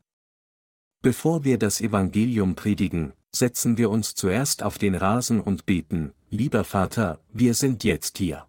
Bevor 1.08 1.46
wir 1.46 1.58
das 1.58 1.80
Evangelium 1.80 2.56
predigen, 2.56 3.14
setzen 3.34 3.78
wir 3.78 3.90
uns 3.90 4.14
zuerst 4.14 4.62
auf 4.62 4.78
den 4.78 4.94
Rasen 4.94 5.40
und 5.40 5.66
beten, 5.66 6.12
lieber 6.30 6.66
Vater, 6.66 7.22
wir 7.32 7.54
sind 7.54 7.86
jetzt 7.86 8.18
hier. 8.18 8.46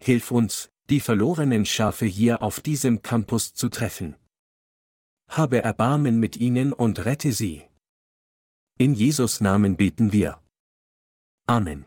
Hilf 0.00 0.30
uns, 0.30 0.70
die 0.88 0.98
verlorenen 0.98 1.66
Schafe 1.66 2.06
hier 2.06 2.40
auf 2.40 2.60
diesem 2.60 3.02
Campus 3.02 3.52
zu 3.52 3.68
treffen. 3.68 4.16
Habe 5.28 5.62
Erbarmen 5.62 6.18
mit 6.18 6.38
ihnen 6.38 6.72
und 6.72 7.04
rette 7.04 7.32
sie. 7.32 7.60
In 8.78 8.94
Jesus 8.94 9.42
Namen 9.42 9.76
beten 9.76 10.10
wir. 10.10 10.40
Amen. 11.46 11.84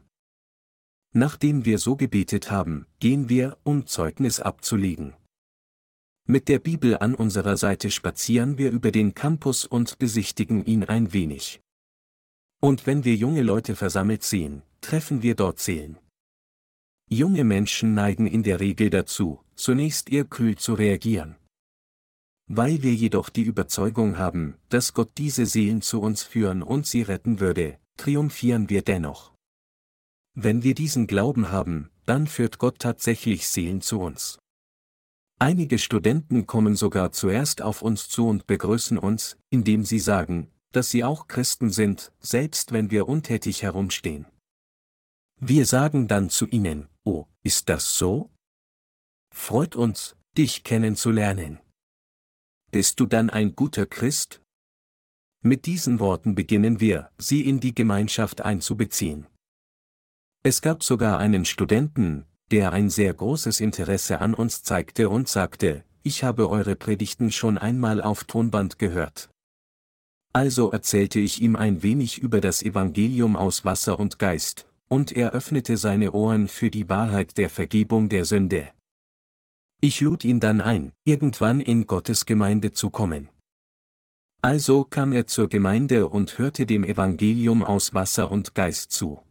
Nachdem 1.11 1.65
wir 1.65 1.79
so 1.79 1.95
gebetet 1.95 2.51
haben, 2.51 2.85
gehen 2.99 3.29
wir, 3.29 3.57
um 3.63 3.87
Zeugnis 3.87 4.39
abzulegen. 4.39 5.15
Mit 6.27 6.47
der 6.47 6.57
Bibel 6.57 6.97
an 6.97 7.13
unserer 7.13 7.55
Seite 7.55 7.91
spazieren 7.91 8.57
wir 8.57 8.71
über 8.71 8.91
den 8.91 9.13
Campus 9.13 9.63
und 9.63 9.99
besichtigen 9.99 10.65
ihn 10.65 10.83
ein 10.83 11.13
wenig. 11.13 11.61
Und 12.59 12.87
wenn 12.87 13.03
wir 13.03 13.15
junge 13.15 13.43
Leute 13.43 13.75
versammelt 13.75 14.23
sehen, 14.23 14.63
treffen 14.81 15.21
wir 15.21 15.35
dort 15.35 15.59
Seelen. 15.59 15.99
Junge 17.07 17.43
Menschen 17.43 17.93
neigen 17.93 18.25
in 18.25 18.41
der 18.41 18.59
Regel 18.59 18.89
dazu, 18.89 19.39
zunächst 19.53 20.11
eher 20.11 20.25
kühl 20.25 20.55
zu 20.57 20.73
reagieren. 20.73 21.35
Weil 22.47 22.81
wir 22.81 22.95
jedoch 22.95 23.29
die 23.29 23.43
Überzeugung 23.43 24.17
haben, 24.17 24.55
dass 24.69 24.95
Gott 24.95 25.11
diese 25.19 25.45
Seelen 25.45 25.83
zu 25.83 26.01
uns 26.01 26.23
führen 26.23 26.63
und 26.63 26.87
sie 26.87 27.03
retten 27.03 27.39
würde, 27.39 27.77
triumphieren 27.97 28.71
wir 28.71 28.81
dennoch. 28.81 29.35
Wenn 30.33 30.63
wir 30.63 30.73
diesen 30.73 31.05
Glauben 31.05 31.51
haben, 31.51 31.91
dann 32.07 32.25
führt 32.25 32.57
Gott 32.57 32.79
tatsächlich 32.79 33.47
Seelen 33.47 33.81
zu 33.81 33.99
uns. 33.99 34.39
Einige 35.37 35.79
Studenten 35.79 36.47
kommen 36.47 36.75
sogar 36.75 37.11
zuerst 37.11 37.61
auf 37.61 37.81
uns 37.81 38.07
zu 38.07 38.27
und 38.27 38.47
begrüßen 38.47 38.97
uns, 38.97 39.37
indem 39.49 39.83
sie 39.83 39.99
sagen, 39.99 40.49
dass 40.71 40.89
sie 40.89 41.03
auch 41.03 41.27
Christen 41.27 41.69
sind, 41.71 42.13
selbst 42.19 42.71
wenn 42.71 42.89
wir 42.89 43.07
untätig 43.07 43.63
herumstehen. 43.63 44.25
Wir 45.39 45.65
sagen 45.65 46.07
dann 46.07 46.29
zu 46.29 46.47
ihnen, 46.47 46.87
oh, 47.03 47.25
ist 47.43 47.67
das 47.67 47.97
so? 47.97 48.31
Freut 49.33 49.75
uns, 49.75 50.15
dich 50.37 50.63
kennenzulernen. 50.63 51.59
Bist 52.71 52.99
du 53.01 53.05
dann 53.05 53.29
ein 53.29 53.55
guter 53.55 53.85
Christ? 53.85 54.41
Mit 55.41 55.65
diesen 55.65 55.99
Worten 55.99 56.35
beginnen 56.35 56.79
wir, 56.79 57.11
sie 57.17 57.41
in 57.47 57.59
die 57.59 57.75
Gemeinschaft 57.75 58.41
einzubeziehen. 58.41 59.27
Es 60.43 60.61
gab 60.61 60.83
sogar 60.83 61.19
einen 61.19 61.45
Studenten, 61.45 62.25
der 62.51 62.73
ein 62.73 62.89
sehr 62.89 63.13
großes 63.13 63.59
Interesse 63.59 64.21
an 64.21 64.33
uns 64.33 64.63
zeigte 64.63 65.09
und 65.09 65.27
sagte, 65.27 65.83
ich 66.03 66.23
habe 66.23 66.49
eure 66.49 66.75
Predigten 66.75 67.31
schon 67.31 67.57
einmal 67.57 68.01
auf 68.01 68.25
Tonband 68.25 68.77
gehört. 68.77 69.29
Also 70.33 70.71
erzählte 70.71 71.19
ich 71.19 71.41
ihm 71.41 71.55
ein 71.55 71.81
wenig 71.81 72.19
über 72.19 72.41
das 72.41 72.61
Evangelium 72.61 73.35
aus 73.35 73.65
Wasser 73.65 73.99
und 73.99 74.19
Geist, 74.19 74.67
und 74.87 75.11
er 75.11 75.31
öffnete 75.31 75.77
seine 75.77 76.11
Ohren 76.11 76.47
für 76.47 76.69
die 76.69 76.89
Wahrheit 76.89 77.37
der 77.37 77.49
Vergebung 77.49 78.09
der 78.09 78.25
Sünde. 78.25 78.69
Ich 79.81 80.01
lud 80.01 80.23
ihn 80.23 80.39
dann 80.39 80.61
ein, 80.61 80.91
irgendwann 81.05 81.59
in 81.61 81.87
Gottes 81.87 82.25
Gemeinde 82.25 82.71
zu 82.71 82.89
kommen. 82.89 83.29
Also 84.41 84.83
kam 84.83 85.11
er 85.11 85.25
zur 85.25 85.49
Gemeinde 85.49 86.07
und 86.07 86.37
hörte 86.37 86.65
dem 86.65 86.83
Evangelium 86.83 87.63
aus 87.63 87.93
Wasser 87.93 88.29
und 88.29 88.53
Geist 88.53 88.91
zu. 88.91 89.24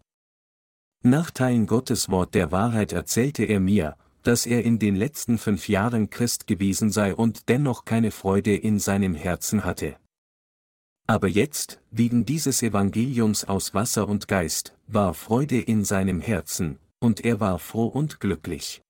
Nach 1.06 1.30
Teilen 1.30 1.66
Gottes 1.66 2.08
Wort 2.08 2.34
der 2.34 2.50
Wahrheit 2.50 2.94
erzählte 2.94 3.44
er 3.44 3.60
mir, 3.60 3.94
dass 4.22 4.46
er 4.46 4.64
in 4.64 4.78
den 4.78 4.96
letzten 4.96 5.36
fünf 5.36 5.68
Jahren 5.68 6.08
Christ 6.08 6.46
gewesen 6.46 6.90
sei 6.90 7.14
und 7.14 7.50
dennoch 7.50 7.84
keine 7.84 8.10
Freude 8.10 8.56
in 8.56 8.78
seinem 8.78 9.14
Herzen 9.14 9.66
hatte. 9.66 9.96
Aber 11.06 11.28
jetzt, 11.28 11.82
wegen 11.90 12.24
dieses 12.24 12.62
Evangeliums 12.62 13.44
aus 13.44 13.74
Wasser 13.74 14.08
und 14.08 14.28
Geist, 14.28 14.74
war 14.86 15.12
Freude 15.12 15.60
in 15.60 15.84
seinem 15.84 16.22
Herzen, 16.22 16.78
und 17.00 17.22
er 17.22 17.38
war 17.38 17.58
froh 17.58 17.88
und 17.88 18.18
glücklich. 18.18 18.80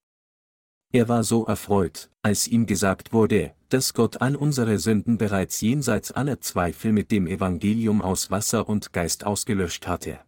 Er 0.92 1.08
war 1.08 1.24
so 1.24 1.44
erfreut, 1.46 2.10
als 2.22 2.46
ihm 2.46 2.66
gesagt 2.66 3.12
wurde, 3.12 3.54
dass 3.70 3.92
Gott 3.92 4.20
all 4.22 4.36
unsere 4.36 4.78
Sünden 4.78 5.18
bereits 5.18 5.60
jenseits 5.60 6.12
aller 6.12 6.40
Zweifel 6.40 6.92
mit 6.92 7.10
dem 7.10 7.26
Evangelium 7.26 8.02
aus 8.02 8.30
Wasser 8.30 8.68
und 8.68 8.92
Geist 8.92 9.26
ausgelöscht 9.26 9.88
hatte. 9.88 10.20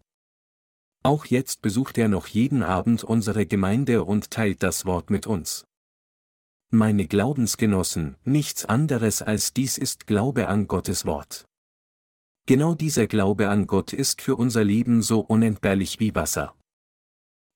Auch 1.06 1.26
jetzt 1.26 1.62
besucht 1.62 1.98
er 1.98 2.08
noch 2.08 2.26
jeden 2.26 2.64
Abend 2.64 3.04
unsere 3.04 3.46
Gemeinde 3.46 4.02
und 4.02 4.32
teilt 4.32 4.64
das 4.64 4.86
Wort 4.86 5.08
mit 5.08 5.28
uns. 5.28 5.64
Meine 6.72 7.06
Glaubensgenossen, 7.06 8.16
nichts 8.24 8.64
anderes 8.64 9.22
als 9.22 9.52
dies 9.52 9.78
ist 9.78 10.08
Glaube 10.08 10.48
an 10.48 10.66
Gottes 10.66 11.06
Wort. 11.06 11.46
Genau 12.46 12.74
dieser 12.74 13.06
Glaube 13.06 13.50
an 13.50 13.68
Gott 13.68 13.92
ist 13.92 14.20
für 14.20 14.34
unser 14.34 14.64
Leben 14.64 15.00
so 15.00 15.20
unentbehrlich 15.20 16.00
wie 16.00 16.12
Wasser. 16.16 16.56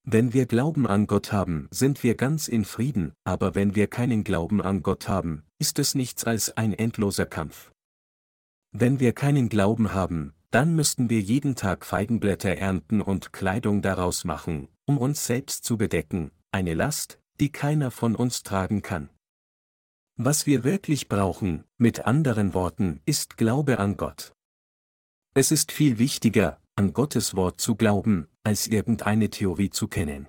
Wenn 0.04 0.32
wir 0.32 0.46
Glauben 0.46 0.86
an 0.86 1.08
Gott 1.08 1.32
haben, 1.32 1.66
sind 1.72 2.04
wir 2.04 2.14
ganz 2.14 2.46
in 2.46 2.64
Frieden, 2.64 3.14
aber 3.24 3.56
wenn 3.56 3.74
wir 3.74 3.88
keinen 3.88 4.22
Glauben 4.22 4.62
an 4.62 4.84
Gott 4.84 5.08
haben, 5.08 5.42
ist 5.58 5.80
es 5.80 5.96
nichts 5.96 6.22
als 6.22 6.56
ein 6.56 6.72
endloser 6.72 7.26
Kampf. 7.26 7.72
Wenn 8.70 9.00
wir 9.00 9.12
keinen 9.12 9.48
Glauben 9.48 9.92
haben, 9.92 10.34
dann 10.50 10.74
müssten 10.74 11.10
wir 11.10 11.20
jeden 11.20 11.54
Tag 11.54 11.84
Feigenblätter 11.84 12.56
ernten 12.56 13.00
und 13.00 13.32
Kleidung 13.32 13.82
daraus 13.82 14.24
machen, 14.24 14.68
um 14.86 14.98
uns 14.98 15.26
selbst 15.26 15.64
zu 15.64 15.76
bedecken, 15.76 16.32
eine 16.50 16.74
Last, 16.74 17.20
die 17.38 17.50
keiner 17.50 17.90
von 17.90 18.16
uns 18.16 18.42
tragen 18.42 18.82
kann. 18.82 19.08
Was 20.16 20.46
wir 20.46 20.64
wirklich 20.64 21.08
brauchen, 21.08 21.64
mit 21.78 22.04
anderen 22.04 22.52
Worten, 22.52 23.00
ist 23.06 23.36
Glaube 23.36 23.78
an 23.78 23.96
Gott. 23.96 24.32
Es 25.34 25.52
ist 25.52 25.72
viel 25.72 25.98
wichtiger, 25.98 26.60
an 26.74 26.92
Gottes 26.92 27.36
Wort 27.36 27.60
zu 27.60 27.76
glauben, 27.76 28.26
als 28.42 28.66
irgendeine 28.66 29.30
Theorie 29.30 29.70
zu 29.70 29.86
kennen. 29.86 30.26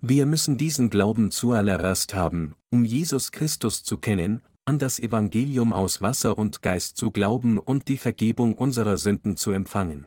Wir 0.00 0.26
müssen 0.26 0.56
diesen 0.56 0.90
Glauben 0.90 1.30
zuallererst 1.30 2.14
haben, 2.14 2.56
um 2.70 2.84
Jesus 2.84 3.30
Christus 3.30 3.84
zu 3.84 3.98
kennen, 3.98 4.42
an 4.64 4.78
das 4.78 5.00
Evangelium 5.00 5.72
aus 5.72 6.02
Wasser 6.02 6.38
und 6.38 6.62
Geist 6.62 6.96
zu 6.96 7.10
glauben 7.10 7.58
und 7.58 7.88
die 7.88 7.98
Vergebung 7.98 8.54
unserer 8.54 8.96
Sünden 8.96 9.36
zu 9.36 9.50
empfangen. 9.50 10.06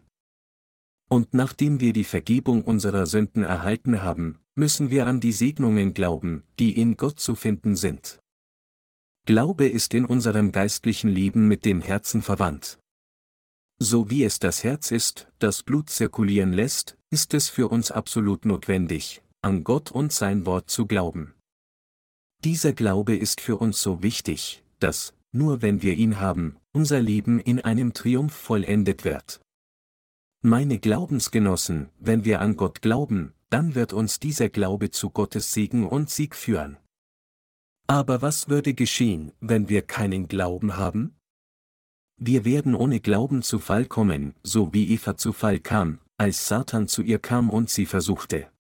Und 1.10 1.34
nachdem 1.34 1.82
wir 1.82 1.94
die 1.94 2.04
Vergebung 2.04 2.64
unserer 2.64 3.06
Sünden 3.06 3.44
erhalten 3.44 4.02
haben, 4.02 4.40
müssen 4.56 4.90
wir 4.90 5.08
an 5.08 5.20
die 5.20 5.34
Segnungen 5.34 5.94
glauben, 5.94 6.44
die 6.58 6.80
in 6.80 6.98
Gott 6.98 7.20
zu 7.20 7.36
finden 7.36 7.76
sind. 7.76 8.20
Glaube 9.26 9.68
ist 9.68 9.94
in 9.94 10.06
unserem 10.06 10.52
geistlichen 10.52 11.10
Leben 11.10 11.48
mit 11.48 11.66
dem 11.66 11.82
Herzen 11.82 12.22
verwandt. 12.22 12.80
So 13.78 14.10
wie 14.10 14.24
es 14.24 14.40
das 14.40 14.64
Herz 14.64 14.92
ist, 14.92 15.28
das 15.40 15.64
Blut 15.64 15.90
zirkulieren 15.90 16.54
lässt, 16.54 16.98
ist 17.10 17.34
es 17.34 17.50
für 17.50 17.68
uns 17.68 17.92
absolut 17.92 18.46
notwendig, 18.46 19.22
an 19.42 19.64
Gott 19.64 19.92
und 19.92 20.14
sein 20.14 20.46
Wort 20.46 20.70
zu 20.70 20.86
glauben. 20.86 21.34
Dieser 22.46 22.74
Glaube 22.74 23.16
ist 23.16 23.42
für 23.42 23.58
uns 23.58 23.82
so 23.82 24.04
wichtig, 24.04 24.64
dass, 24.78 25.16
nur 25.32 25.64
wenn 25.64 25.82
wir 25.82 25.96
ihn 25.96 26.20
haben, 26.20 26.58
unser 26.74 27.02
Leben 27.02 27.40
in 27.40 27.60
einem 27.60 27.94
Triumph 27.94 28.36
vollendet 28.36 29.04
wird. 29.04 29.42
Meine 30.44 30.78
Glaubensgenossen, 30.78 31.90
wenn 31.98 32.24
wir 32.24 32.42
an 32.42 32.56
Gott 32.56 32.84
glauben, 32.84 33.34
dann 33.50 33.74
wird 33.74 33.94
uns 33.94 34.20
dieser 34.20 34.50
Glaube 34.50 34.92
zu 34.92 35.10
Gottes 35.10 35.54
Segen 35.54 35.88
und 35.88 36.12
Sieg 36.12 36.36
führen. 36.36 36.78
Aber 37.88 38.22
was 38.22 38.48
würde 38.48 38.76
geschehen, 38.76 39.32
wenn 39.40 39.68
wir 39.68 39.82
keinen 39.82 40.28
Glauben 40.28 40.78
haben? 40.78 41.16
Wir 42.18 42.46
werden 42.46 42.76
ohne 42.76 43.00
Glauben 43.00 43.42
zu 43.42 43.58
Fall 43.58 43.88
kommen, 43.88 44.36
so 44.44 44.72
wie 44.72 44.94
Eva 44.94 45.18
zu 45.18 45.34
Fall 45.34 45.60
kam, 45.60 45.98
als 46.18 46.48
Satan 46.48 46.88
zu 46.88 47.02
ihr 47.02 47.18
kam 47.18 47.50
und 47.50 47.72
sie 47.72 47.88
versuchte. 47.88 48.52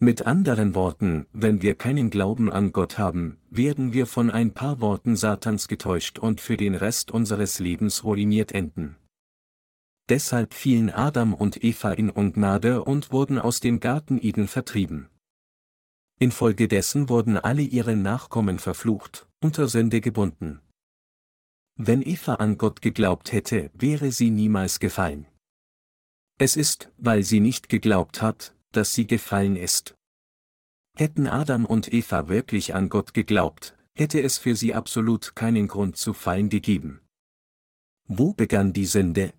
Mit 0.00 0.26
anderen 0.26 0.76
Worten, 0.76 1.26
wenn 1.32 1.60
wir 1.60 1.74
keinen 1.74 2.08
Glauben 2.08 2.52
an 2.52 2.70
Gott 2.70 2.98
haben, 2.98 3.36
werden 3.50 3.92
wir 3.92 4.06
von 4.06 4.30
ein 4.30 4.54
paar 4.54 4.80
Worten 4.80 5.16
Satans 5.16 5.66
getäuscht 5.66 6.20
und 6.20 6.40
für 6.40 6.56
den 6.56 6.76
Rest 6.76 7.10
unseres 7.10 7.58
Lebens 7.58 8.04
ruiniert 8.04 8.52
enden. 8.52 8.94
Deshalb 10.08 10.54
fielen 10.54 10.90
Adam 10.90 11.34
und 11.34 11.64
Eva 11.64 11.90
in 11.90 12.10
Ungnade 12.10 12.84
und 12.84 13.10
wurden 13.10 13.40
aus 13.40 13.58
dem 13.58 13.80
Garten 13.80 14.22
Eden 14.22 14.46
vertrieben. 14.46 15.08
Infolgedessen 16.20 17.08
wurden 17.08 17.36
alle 17.36 17.62
ihre 17.62 17.96
Nachkommen 17.96 18.60
verflucht, 18.60 19.28
unter 19.42 19.66
Sünde 19.66 20.00
gebunden. 20.00 20.60
Wenn 21.74 22.02
Eva 22.02 22.34
an 22.34 22.56
Gott 22.56 22.82
geglaubt 22.82 23.32
hätte, 23.32 23.72
wäre 23.74 24.12
sie 24.12 24.30
niemals 24.30 24.78
gefallen. 24.78 25.26
Es 26.38 26.56
ist, 26.56 26.92
weil 26.98 27.24
sie 27.24 27.40
nicht 27.40 27.68
geglaubt 27.68 28.22
hat, 28.22 28.54
dass 28.72 28.94
sie 28.94 29.06
gefallen 29.06 29.56
ist. 29.56 29.94
Hätten 30.96 31.26
Adam 31.26 31.64
und 31.64 31.92
Eva 31.92 32.28
wirklich 32.28 32.74
an 32.74 32.88
Gott 32.88 33.14
geglaubt, 33.14 33.76
hätte 33.94 34.20
es 34.20 34.38
für 34.38 34.56
sie 34.56 34.74
absolut 34.74 35.34
keinen 35.36 35.68
Grund 35.68 35.96
zu 35.96 36.12
fallen 36.12 36.48
gegeben. 36.48 37.00
Wo 38.06 38.32
begann 38.32 38.72
die 38.72 38.86
Sünde? 38.86 39.32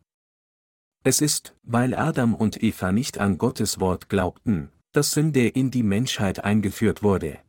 Es 1.03 1.21
ist, 1.21 1.55
weil 1.63 1.95
Adam 1.95 2.35
und 2.35 2.61
Eva 2.61 2.91
nicht 2.91 3.17
an 3.17 3.37
Gottes 3.37 3.79
Wort 3.79 4.09
glaubten, 4.09 4.71
dass 4.91 5.11
Sünde 5.11 5.47
in 5.47 5.71
die 5.71 5.83
Menschheit 5.83 6.43
eingeführt 6.43 7.03
wurde. 7.03 7.39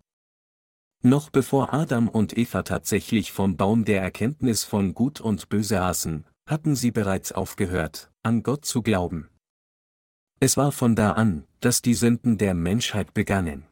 Noch 1.03 1.31
bevor 1.31 1.73
Adam 1.73 2.09
und 2.09 2.37
Eva 2.37 2.63
tatsächlich 2.63 3.33
vom 3.33 3.57
Baum 3.57 3.85
der 3.85 4.03
Erkenntnis 4.03 4.65
von 4.65 4.93
Gut 4.95 5.21
und 5.21 5.49
Böse 5.49 5.81
aßen, 5.81 6.27
hatten 6.47 6.77
sie 6.77 6.91
bereits 6.91 7.33
aufgehört, 7.33 8.11
an 8.23 8.43
Gott 8.43 8.65
zu 8.65 8.83
glauben. 8.83 9.31
Es 10.41 10.57
war 10.57 10.73
von 10.73 10.95
da 10.97 11.13
an, 11.13 11.47
dass 11.61 11.83
die 11.83 11.95
Sünden 11.95 12.39
der 12.39 12.55
Menschheit 12.55 13.15
begannen. 13.15 13.65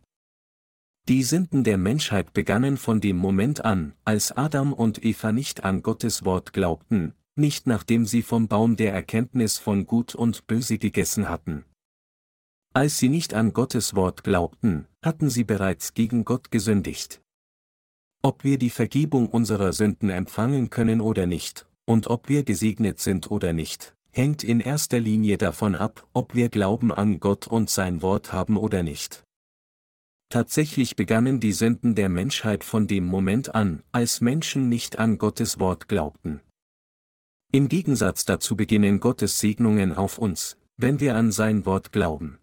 Die 1.08 1.22
Sünden 1.22 1.64
der 1.64 1.78
Menschheit 1.78 2.34
begannen 2.34 2.76
von 2.76 3.00
dem 3.00 3.16
Moment 3.16 3.64
an, 3.64 3.94
als 4.04 4.30
Adam 4.32 4.74
und 4.74 5.02
Eva 5.02 5.32
nicht 5.32 5.64
an 5.64 5.82
Gottes 5.82 6.24
Wort 6.26 6.52
glaubten, 6.52 7.14
nicht 7.34 7.66
nachdem 7.66 8.04
sie 8.04 8.20
vom 8.20 8.46
Baum 8.46 8.76
der 8.76 8.92
Erkenntnis 8.92 9.56
von 9.56 9.86
Gut 9.86 10.14
und 10.14 10.46
Böse 10.46 10.76
gegessen 10.76 11.30
hatten. 11.30 11.64
Als 12.74 12.98
sie 12.98 13.08
nicht 13.08 13.32
an 13.32 13.54
Gottes 13.54 13.94
Wort 13.94 14.22
glaubten, 14.22 14.86
hatten 15.02 15.30
sie 15.30 15.44
bereits 15.44 15.94
gegen 15.94 16.26
Gott 16.26 16.50
gesündigt. 16.50 17.22
Ob 18.22 18.44
wir 18.44 18.58
die 18.58 18.70
Vergebung 18.70 19.28
unserer 19.28 19.72
Sünden 19.72 20.10
empfangen 20.10 20.68
können 20.68 21.00
oder 21.00 21.26
nicht, 21.26 21.66
und 21.86 22.08
ob 22.08 22.28
wir 22.28 22.44
gesegnet 22.44 22.98
sind 23.00 23.30
oder 23.30 23.54
nicht, 23.54 23.96
hängt 24.18 24.42
in 24.42 24.58
erster 24.58 24.98
Linie 24.98 25.38
davon 25.38 25.76
ab, 25.76 26.06
ob 26.12 26.34
wir 26.34 26.48
Glauben 26.48 26.92
an 26.92 27.20
Gott 27.20 27.46
und 27.46 27.70
sein 27.70 28.02
Wort 28.02 28.32
haben 28.32 28.56
oder 28.56 28.82
nicht. 28.82 29.22
Tatsächlich 30.28 30.96
begannen 30.96 31.38
die 31.38 31.52
Sünden 31.52 31.94
der 31.94 32.08
Menschheit 32.08 32.64
von 32.64 32.88
dem 32.88 33.06
Moment 33.06 33.54
an, 33.54 33.84
als 33.92 34.20
Menschen 34.20 34.68
nicht 34.68 34.98
an 34.98 35.18
Gottes 35.18 35.60
Wort 35.60 35.86
glaubten. 35.88 36.40
Im 37.52 37.68
Gegensatz 37.68 38.24
dazu 38.24 38.56
beginnen 38.56 38.98
Gottes 38.98 39.38
Segnungen 39.38 39.94
auf 39.94 40.18
uns, 40.18 40.58
wenn 40.76 40.98
wir 40.98 41.14
an 41.14 41.30
sein 41.30 41.64
Wort 41.64 41.92
glauben. 41.92 42.38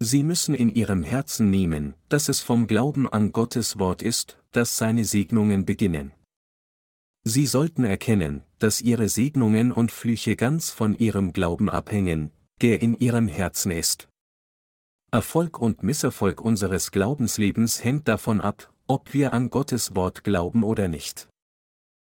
Sie 0.00 0.24
müssen 0.24 0.54
in 0.54 0.74
ihrem 0.74 1.02
Herzen 1.04 1.50
nehmen, 1.50 1.94
dass 2.08 2.30
es 2.30 2.40
vom 2.40 2.66
Glauben 2.66 3.06
an 3.08 3.30
Gottes 3.30 3.78
Wort 3.78 4.02
ist, 4.02 4.38
dass 4.50 4.78
seine 4.78 5.04
Segnungen 5.04 5.66
beginnen. 5.66 6.12
Sie 7.24 7.46
sollten 7.46 7.84
erkennen, 7.84 8.42
dass 8.58 8.80
ihre 8.80 9.08
Segnungen 9.08 9.70
und 9.70 9.92
Flüche 9.92 10.34
ganz 10.36 10.70
von 10.70 10.96
ihrem 10.96 11.32
Glauben 11.32 11.70
abhängen, 11.70 12.32
der 12.60 12.82
in 12.82 12.98
ihrem 12.98 13.28
Herzen 13.28 13.70
ist. 13.70 14.08
Erfolg 15.12 15.60
und 15.60 15.82
Misserfolg 15.82 16.40
unseres 16.40 16.90
Glaubenslebens 16.90 17.84
hängt 17.84 18.08
davon 18.08 18.40
ab, 18.40 18.72
ob 18.86 19.12
wir 19.12 19.32
an 19.32 19.50
Gottes 19.50 19.94
Wort 19.94 20.24
glauben 20.24 20.64
oder 20.64 20.88
nicht. 20.88 21.28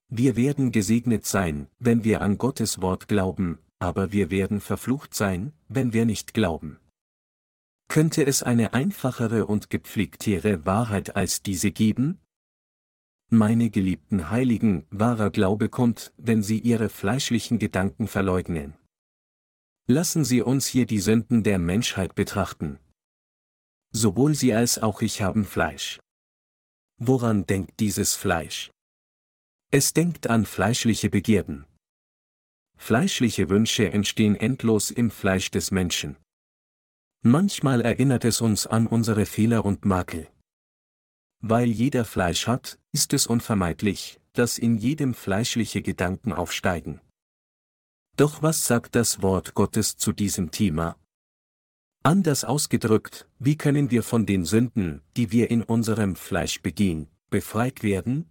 Wir 0.08 0.36
werden 0.36 0.72
gesegnet 0.72 1.26
sein, 1.26 1.68
wenn 1.78 2.04
wir 2.04 2.20
an 2.20 2.38
Gottes 2.38 2.80
Wort 2.82 3.08
glauben, 3.08 3.58
aber 3.78 4.12
wir 4.12 4.30
werden 4.30 4.60
verflucht 4.60 5.14
sein, 5.14 5.52
wenn 5.68 5.92
wir 5.92 6.04
nicht 6.04 6.34
glauben. 6.34 6.78
Könnte 7.88 8.24
es 8.24 8.42
eine 8.42 8.72
einfachere 8.72 9.46
und 9.46 9.68
gepflegtere 9.68 10.64
Wahrheit 10.64 11.16
als 11.16 11.42
diese 11.42 11.72
geben? 11.72 12.21
Meine 13.34 13.70
geliebten 13.70 14.28
Heiligen, 14.28 14.86
wahrer 14.90 15.30
Glaube 15.30 15.70
kommt, 15.70 16.12
wenn 16.18 16.42
sie 16.42 16.58
ihre 16.58 16.90
fleischlichen 16.90 17.58
Gedanken 17.58 18.06
verleugnen. 18.06 18.74
Lassen 19.86 20.22
Sie 20.22 20.42
uns 20.42 20.66
hier 20.66 20.84
die 20.84 21.00
Sünden 21.00 21.42
der 21.42 21.58
Menschheit 21.58 22.14
betrachten. 22.14 22.78
Sowohl 23.90 24.34
Sie 24.34 24.52
als 24.52 24.82
auch 24.82 25.00
ich 25.00 25.22
haben 25.22 25.46
Fleisch. 25.46 25.98
Woran 26.98 27.46
denkt 27.46 27.80
dieses 27.80 28.14
Fleisch? 28.14 28.70
Es 29.70 29.94
denkt 29.94 30.26
an 30.26 30.44
fleischliche 30.44 31.08
Begierden. 31.08 31.64
Fleischliche 32.76 33.48
Wünsche 33.48 33.90
entstehen 33.90 34.36
endlos 34.36 34.90
im 34.90 35.10
Fleisch 35.10 35.50
des 35.50 35.70
Menschen. 35.70 36.18
Manchmal 37.22 37.80
erinnert 37.80 38.26
es 38.26 38.42
uns 38.42 38.66
an 38.66 38.86
unsere 38.86 39.24
Fehler 39.24 39.64
und 39.64 39.86
Makel. 39.86 40.28
Weil 41.42 41.68
jeder 41.68 42.04
Fleisch 42.04 42.46
hat, 42.46 42.78
ist 42.92 43.12
es 43.12 43.26
unvermeidlich, 43.26 44.20
dass 44.32 44.58
in 44.58 44.78
jedem 44.78 45.12
fleischliche 45.12 45.82
Gedanken 45.82 46.32
aufsteigen. 46.32 47.00
Doch 48.16 48.42
was 48.42 48.66
sagt 48.66 48.94
das 48.94 49.22
Wort 49.22 49.54
Gottes 49.54 49.96
zu 49.96 50.12
diesem 50.12 50.52
Thema? 50.52 50.96
Anders 52.04 52.44
ausgedrückt, 52.44 53.28
wie 53.38 53.56
können 53.56 53.90
wir 53.90 54.04
von 54.04 54.24
den 54.24 54.44
Sünden, 54.44 55.02
die 55.16 55.32
wir 55.32 55.50
in 55.50 55.62
unserem 55.62 56.14
Fleisch 56.14 56.62
begehen, 56.62 57.08
befreit 57.28 57.82
werden? 57.82 58.30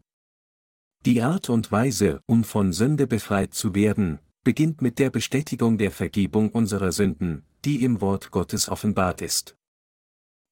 Die 1.06 1.21
Art 1.21 1.50
und 1.50 1.71
Weise, 1.71 2.21
um 2.28 2.43
von 2.43 2.74
Sünde 2.74 3.08
befreit 3.08 3.54
zu 3.54 3.76
werden, 3.76 4.19
beginnt 4.43 4.82
mit 4.82 5.00
der 5.00 5.10
Bestätigung 5.10 5.78
der 5.78 5.91
Vergebung 5.91 6.50
unserer 6.52 6.91
Sünden, 6.91 7.43
die 7.65 7.84
im 7.84 8.00
Wort 8.00 8.32
Gottes 8.32 8.69
offenbart 8.69 9.21
ist. 9.21 9.58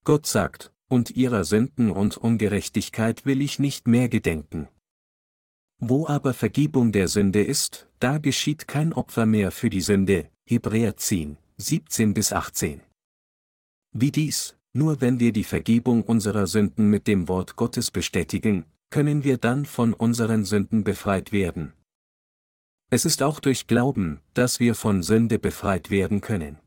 Gott 0.03 0.25
sagt, 0.25 0.73
und 0.89 1.11
ihrer 1.11 1.45
Sünden 1.45 1.91
und 1.91 2.17
Ungerechtigkeit 2.17 3.25
will 3.25 3.41
ich 3.41 3.59
nicht 3.59 3.87
mehr 3.87 4.09
gedenken. 4.09 4.67
Wo 5.79 6.07
aber 6.07 6.33
Vergebung 6.33 6.91
der 6.91 7.07
Sünde 7.07 7.41
ist, 7.41 7.87
da 7.99 8.17
geschieht 8.17 8.67
kein 8.67 8.91
Opfer 8.91 9.25
mehr 9.25 9.51
für 9.51 9.69
die 9.69 9.81
Sünde, 9.81 10.29
Hebräer 10.45 10.97
10, 10.97 11.37
17 11.57 12.13
bis 12.13 12.33
18. 12.33 12.81
Wie 13.93 14.11
dies, 14.11 14.57
nur 14.73 14.99
wenn 14.99 15.19
wir 15.19 15.31
die 15.31 15.45
Vergebung 15.45 16.03
unserer 16.03 16.47
Sünden 16.47 16.89
mit 16.89 17.07
dem 17.07 17.27
Wort 17.29 17.55
Gottes 17.55 17.91
bestätigen, 17.91 18.65
können 18.89 19.23
wir 19.23 19.37
dann 19.37 19.65
von 19.65 19.93
unseren 19.93 20.43
Sünden 20.43 20.83
befreit 20.83 21.31
werden. 21.31 21.73
Es 22.89 23.05
ist 23.05 23.21
auch 23.21 23.39
durch 23.39 23.67
Glauben, 23.67 24.19
dass 24.33 24.59
wir 24.59 24.73
von 24.73 25.03
Sünde 25.03 25.37
befreit 25.37 25.91
werden 25.91 26.21
können. 26.21 26.57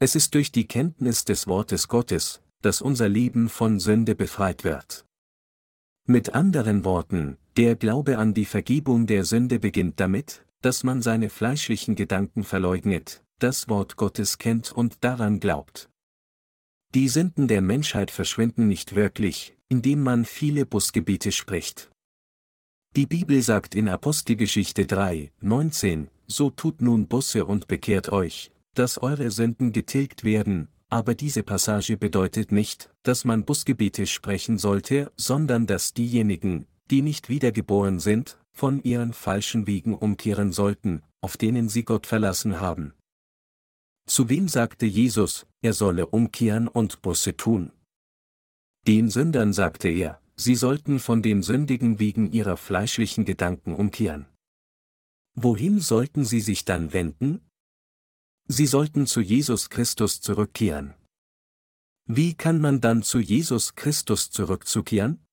Es 0.00 0.16
ist 0.16 0.34
durch 0.34 0.50
die 0.50 0.66
Kenntnis 0.66 1.24
des 1.24 1.46
Wortes 1.46 1.86
Gottes, 1.86 2.42
dass 2.62 2.80
unser 2.80 3.08
Leben 3.08 3.48
von 3.48 3.78
Sünde 3.78 4.14
befreit 4.14 4.64
wird. 4.64 5.04
Mit 6.06 6.34
anderen 6.34 6.84
Worten, 6.84 7.36
der 7.56 7.76
Glaube 7.76 8.18
an 8.18 8.34
die 8.34 8.44
Vergebung 8.44 9.06
der 9.06 9.24
Sünde 9.24 9.58
beginnt 9.58 10.00
damit, 10.00 10.44
dass 10.62 10.84
man 10.84 11.02
seine 11.02 11.28
fleischlichen 11.28 11.94
Gedanken 11.94 12.44
verleugnet, 12.44 13.22
das 13.38 13.68
Wort 13.68 13.96
Gottes 13.96 14.38
kennt 14.38 14.72
und 14.72 15.04
daran 15.04 15.40
glaubt. 15.40 15.90
Die 16.94 17.08
Sünden 17.08 17.48
der 17.48 17.62
Menschheit 17.62 18.10
verschwinden 18.10 18.68
nicht 18.68 18.94
wirklich, 18.94 19.56
indem 19.68 20.02
man 20.02 20.24
viele 20.24 20.66
Busgebiete 20.66 21.32
spricht. 21.32 21.90
Die 22.94 23.06
Bibel 23.06 23.40
sagt 23.40 23.74
in 23.74 23.88
Apostelgeschichte 23.88 24.86
3, 24.86 25.32
19, 25.40 26.08
so 26.26 26.50
tut 26.50 26.82
nun 26.82 27.06
Busse 27.08 27.46
und 27.46 27.66
bekehrt 27.66 28.10
euch, 28.12 28.50
dass 28.74 29.02
eure 29.02 29.30
Sünden 29.30 29.72
getilgt 29.72 30.24
werden, 30.24 30.68
aber 30.92 31.14
diese 31.14 31.42
Passage 31.42 31.96
bedeutet 31.96 32.52
nicht, 32.52 32.90
dass 33.02 33.24
man 33.24 33.46
Busgebiete 33.46 34.06
sprechen 34.06 34.58
sollte, 34.58 35.10
sondern 35.16 35.66
dass 35.66 35.94
diejenigen, 35.94 36.66
die 36.90 37.00
nicht 37.00 37.30
wiedergeboren 37.30 37.98
sind, 37.98 38.38
von 38.52 38.82
ihren 38.82 39.14
falschen 39.14 39.66
Wegen 39.66 39.94
umkehren 39.94 40.52
sollten, 40.52 41.02
auf 41.22 41.38
denen 41.38 41.70
sie 41.70 41.84
Gott 41.84 42.06
verlassen 42.06 42.60
haben. 42.60 42.92
Zu 44.06 44.28
wem 44.28 44.48
sagte 44.48 44.84
Jesus, 44.84 45.46
er 45.62 45.72
solle 45.72 46.04
umkehren 46.08 46.68
und 46.68 47.00
Busse 47.00 47.38
tun? 47.38 47.72
Den 48.86 49.08
Sündern 49.08 49.54
sagte 49.54 49.88
er, 49.88 50.20
sie 50.36 50.56
sollten 50.56 50.98
von 50.98 51.22
den 51.22 51.42
sündigen 51.42 52.00
wegen 52.00 52.30
ihrer 52.32 52.58
fleischlichen 52.58 53.24
Gedanken 53.24 53.74
umkehren. 53.74 54.26
Wohin 55.34 55.80
sollten 55.80 56.26
sie 56.26 56.40
sich 56.40 56.66
dann 56.66 56.92
wenden? 56.92 57.40
Sie 58.54 58.66
sollten 58.66 59.06
zu 59.06 59.22
Jesus 59.22 59.70
Christus 59.70 60.20
zurückkehren. 60.20 60.92
Wie 62.04 62.34
kann 62.34 62.60
man 62.60 62.82
dann 62.82 63.02
zu 63.02 63.18
Jesus 63.18 63.76
Christus 63.76 64.30
zurückzukehren? 64.30 65.24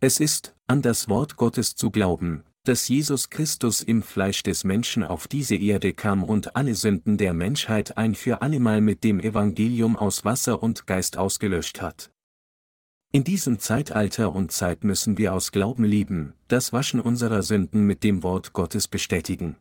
Es 0.00 0.18
ist, 0.18 0.56
an 0.66 0.82
das 0.82 1.08
Wort 1.08 1.36
Gottes 1.36 1.76
zu 1.76 1.92
glauben, 1.92 2.42
dass 2.64 2.88
Jesus 2.88 3.30
Christus 3.30 3.80
im 3.80 4.02
Fleisch 4.02 4.42
des 4.42 4.64
Menschen 4.64 5.04
auf 5.04 5.28
diese 5.28 5.54
Erde 5.54 5.92
kam 5.92 6.24
und 6.24 6.56
alle 6.56 6.74
Sünden 6.74 7.16
der 7.16 7.32
Menschheit 7.32 7.96
ein 7.96 8.16
für 8.16 8.42
allemal 8.42 8.80
mit 8.80 9.04
dem 9.04 9.20
Evangelium 9.20 9.94
aus 9.96 10.24
Wasser 10.24 10.64
und 10.64 10.88
Geist 10.88 11.16
ausgelöscht 11.18 11.80
hat. 11.80 12.10
In 13.12 13.22
diesem 13.22 13.60
Zeitalter 13.60 14.34
und 14.34 14.50
Zeit 14.50 14.82
müssen 14.82 15.16
wir 15.16 15.32
aus 15.32 15.52
Glauben 15.52 15.84
leben, 15.84 16.34
das 16.48 16.72
Waschen 16.72 16.98
unserer 16.98 17.44
Sünden 17.44 17.86
mit 17.86 18.02
dem 18.02 18.24
Wort 18.24 18.52
Gottes 18.52 18.88
bestätigen. 18.88 19.54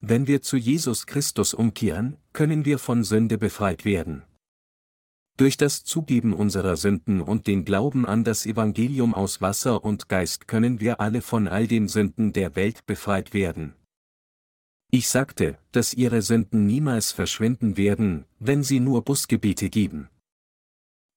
Wenn 0.00 0.26
wir 0.26 0.42
zu 0.42 0.56
Jesus 0.56 1.06
Christus 1.06 1.54
umkehren, 1.54 2.16
können 2.32 2.64
wir 2.64 2.78
von 2.78 3.02
Sünde 3.02 3.36
befreit 3.36 3.84
werden. 3.84 4.22
Durch 5.36 5.56
das 5.56 5.84
Zugeben 5.84 6.32
unserer 6.32 6.76
Sünden 6.76 7.20
und 7.20 7.46
den 7.46 7.64
Glauben 7.64 8.06
an 8.06 8.24
das 8.24 8.46
Evangelium 8.46 9.14
aus 9.14 9.40
Wasser 9.40 9.84
und 9.84 10.08
Geist 10.08 10.48
können 10.48 10.80
wir 10.80 11.00
alle 11.00 11.20
von 11.20 11.46
all 11.46 11.66
den 11.66 11.88
Sünden 11.88 12.32
der 12.32 12.56
Welt 12.56 12.86
befreit 12.86 13.34
werden. 13.34 13.74
Ich 14.90 15.08
sagte, 15.08 15.58
dass 15.70 15.94
ihre 15.94 16.22
Sünden 16.22 16.66
niemals 16.66 17.12
verschwinden 17.12 17.76
werden, 17.76 18.24
wenn 18.38 18.62
sie 18.62 18.80
nur 18.80 19.04
Busgebiete 19.04 19.68
geben. 19.68 20.08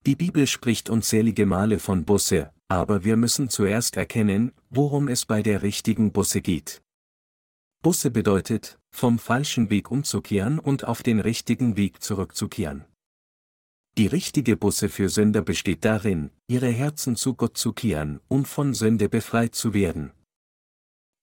Die 0.06 0.16
Bibel 0.16 0.46
spricht 0.46 0.90
unzählige 0.90 1.46
Male 1.46 1.80
von 1.80 2.04
Busse, 2.04 2.52
aber 2.68 3.04
wir 3.04 3.16
müssen 3.16 3.50
zuerst 3.50 3.96
erkennen, 3.96 4.52
worum 4.70 5.08
es 5.08 5.26
bei 5.26 5.42
der 5.42 5.62
richtigen 5.62 6.12
Busse 6.12 6.42
geht. 6.42 6.82
Busse 7.82 8.12
bedeutet, 8.12 8.78
vom 8.92 9.18
falschen 9.18 9.72
Weg 9.72 9.90
umzukehren 9.90 10.60
und 10.60 10.86
auf 10.86 11.02
den 11.02 11.20
richtigen 11.20 11.78
Weg 11.78 12.04
zurückzukehren. 12.04 12.86
Die 13.98 14.06
richtige 14.06 14.56
Busse 14.56 14.88
für 14.88 15.10
Sünder 15.10 15.42
besteht 15.42 15.84
darin, 15.84 16.30
ihre 16.48 16.70
Herzen 16.70 17.16
zu 17.16 17.34
Gott 17.34 17.58
zu 17.58 17.74
kehren 17.74 18.22
und 18.28 18.48
von 18.48 18.76
Sünde 18.76 19.10
befreit 19.10 19.56
zu 19.56 19.74
werden. 19.74 20.12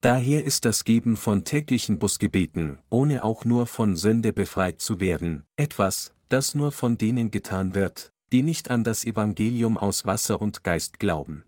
Daher 0.01 0.45
ist 0.45 0.65
das 0.65 0.85
Geben 0.85 1.17
von 1.17 1.45
täglichen 1.45 1.99
Busgebeten, 2.01 2.79
ohne 2.91 3.25
auch 3.25 3.45
nur 3.45 3.67
von 3.67 3.97
Sünde 3.97 4.33
befreit 4.33 4.81
zu 4.81 5.01
werden, 5.01 5.45
etwas, 5.57 6.13
das 6.29 6.57
nur 6.57 6.73
von 6.73 6.99
denen 6.99 7.31
getan 7.31 7.75
wird, 7.75 8.13
die 8.33 8.43
nicht 8.43 8.71
an 8.71 8.83
das 8.83 9.05
Evangelium 9.05 9.79
aus 9.79 10.07
Wasser 10.07 10.41
und 10.41 10.65
Geist 10.65 10.99
glauben. 10.99 11.45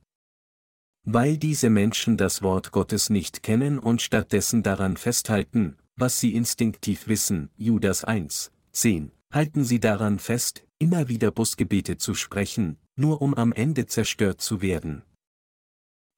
Weil 1.13 1.39
diese 1.39 1.71
Menschen 1.71 2.17
das 2.17 2.41
Wort 2.41 2.71
Gottes 2.71 3.11
nicht 3.11 3.43
kennen 3.43 3.81
und 3.81 4.01
stattdessen 4.01 4.63
daran 4.63 4.97
festhalten, 4.97 5.77
was 5.97 6.21
sie 6.21 6.37
instinktiv 6.37 7.09
wissen, 7.09 7.51
Judas 7.57 8.05
1, 8.05 8.53
10, 8.71 9.11
halten 9.33 9.65
sie 9.65 9.81
daran 9.81 10.21
fest, 10.21 10.65
immer 10.79 11.09
wieder 11.09 11.33
Busgebete 11.33 11.97
zu 11.97 12.15
sprechen, 12.15 12.79
nur 12.95 13.23
um 13.23 13.35
am 13.35 13.53
Ende 13.53 13.87
zerstört 13.87 14.41
zu 14.41 14.63
werden. 14.63 15.03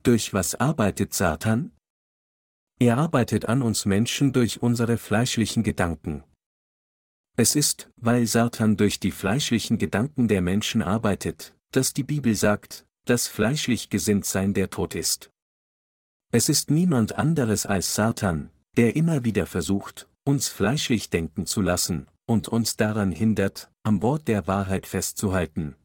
Durch 0.02 0.34
was 0.34 0.56
arbeitet 0.56 1.14
Satan? 1.14 1.72
Er 2.78 2.98
arbeitet 2.98 3.46
an 3.46 3.62
uns 3.62 3.86
Menschen 3.86 4.34
durch 4.34 4.60
unsere 4.60 4.98
fleischlichen 4.98 5.62
Gedanken. 5.62 6.22
Es 7.38 7.56
ist, 7.56 7.90
weil 7.96 8.26
Satan 8.26 8.76
durch 8.76 9.00
die 9.00 9.10
fleischlichen 9.10 9.78
Gedanken 9.78 10.28
der 10.28 10.42
Menschen 10.42 10.82
arbeitet, 10.82 11.56
dass 11.70 11.94
die 11.94 12.04
Bibel 12.04 12.34
sagt, 12.34 12.84
dass 13.04 13.28
fleischlich 13.28 13.90
gesinnt 13.90 14.24
sein 14.24 14.54
der 14.54 14.70
Tod 14.70 14.94
ist. 14.94 15.30
Es 16.30 16.48
ist 16.48 16.70
niemand 16.70 17.18
anderes 17.18 17.66
als 17.66 17.94
Satan, 17.94 18.50
der 18.76 18.96
immer 18.96 19.24
wieder 19.24 19.46
versucht, 19.46 20.08
uns 20.24 20.48
fleischlich 20.48 21.10
denken 21.10 21.46
zu 21.46 21.60
lassen, 21.60 22.06
und 22.26 22.48
uns 22.48 22.76
daran 22.76 23.12
hindert, 23.12 23.70
am 23.82 24.02
Wort 24.02 24.28
der 24.28 24.46
Wahrheit 24.46 24.86
festzuhalten. 24.86 25.76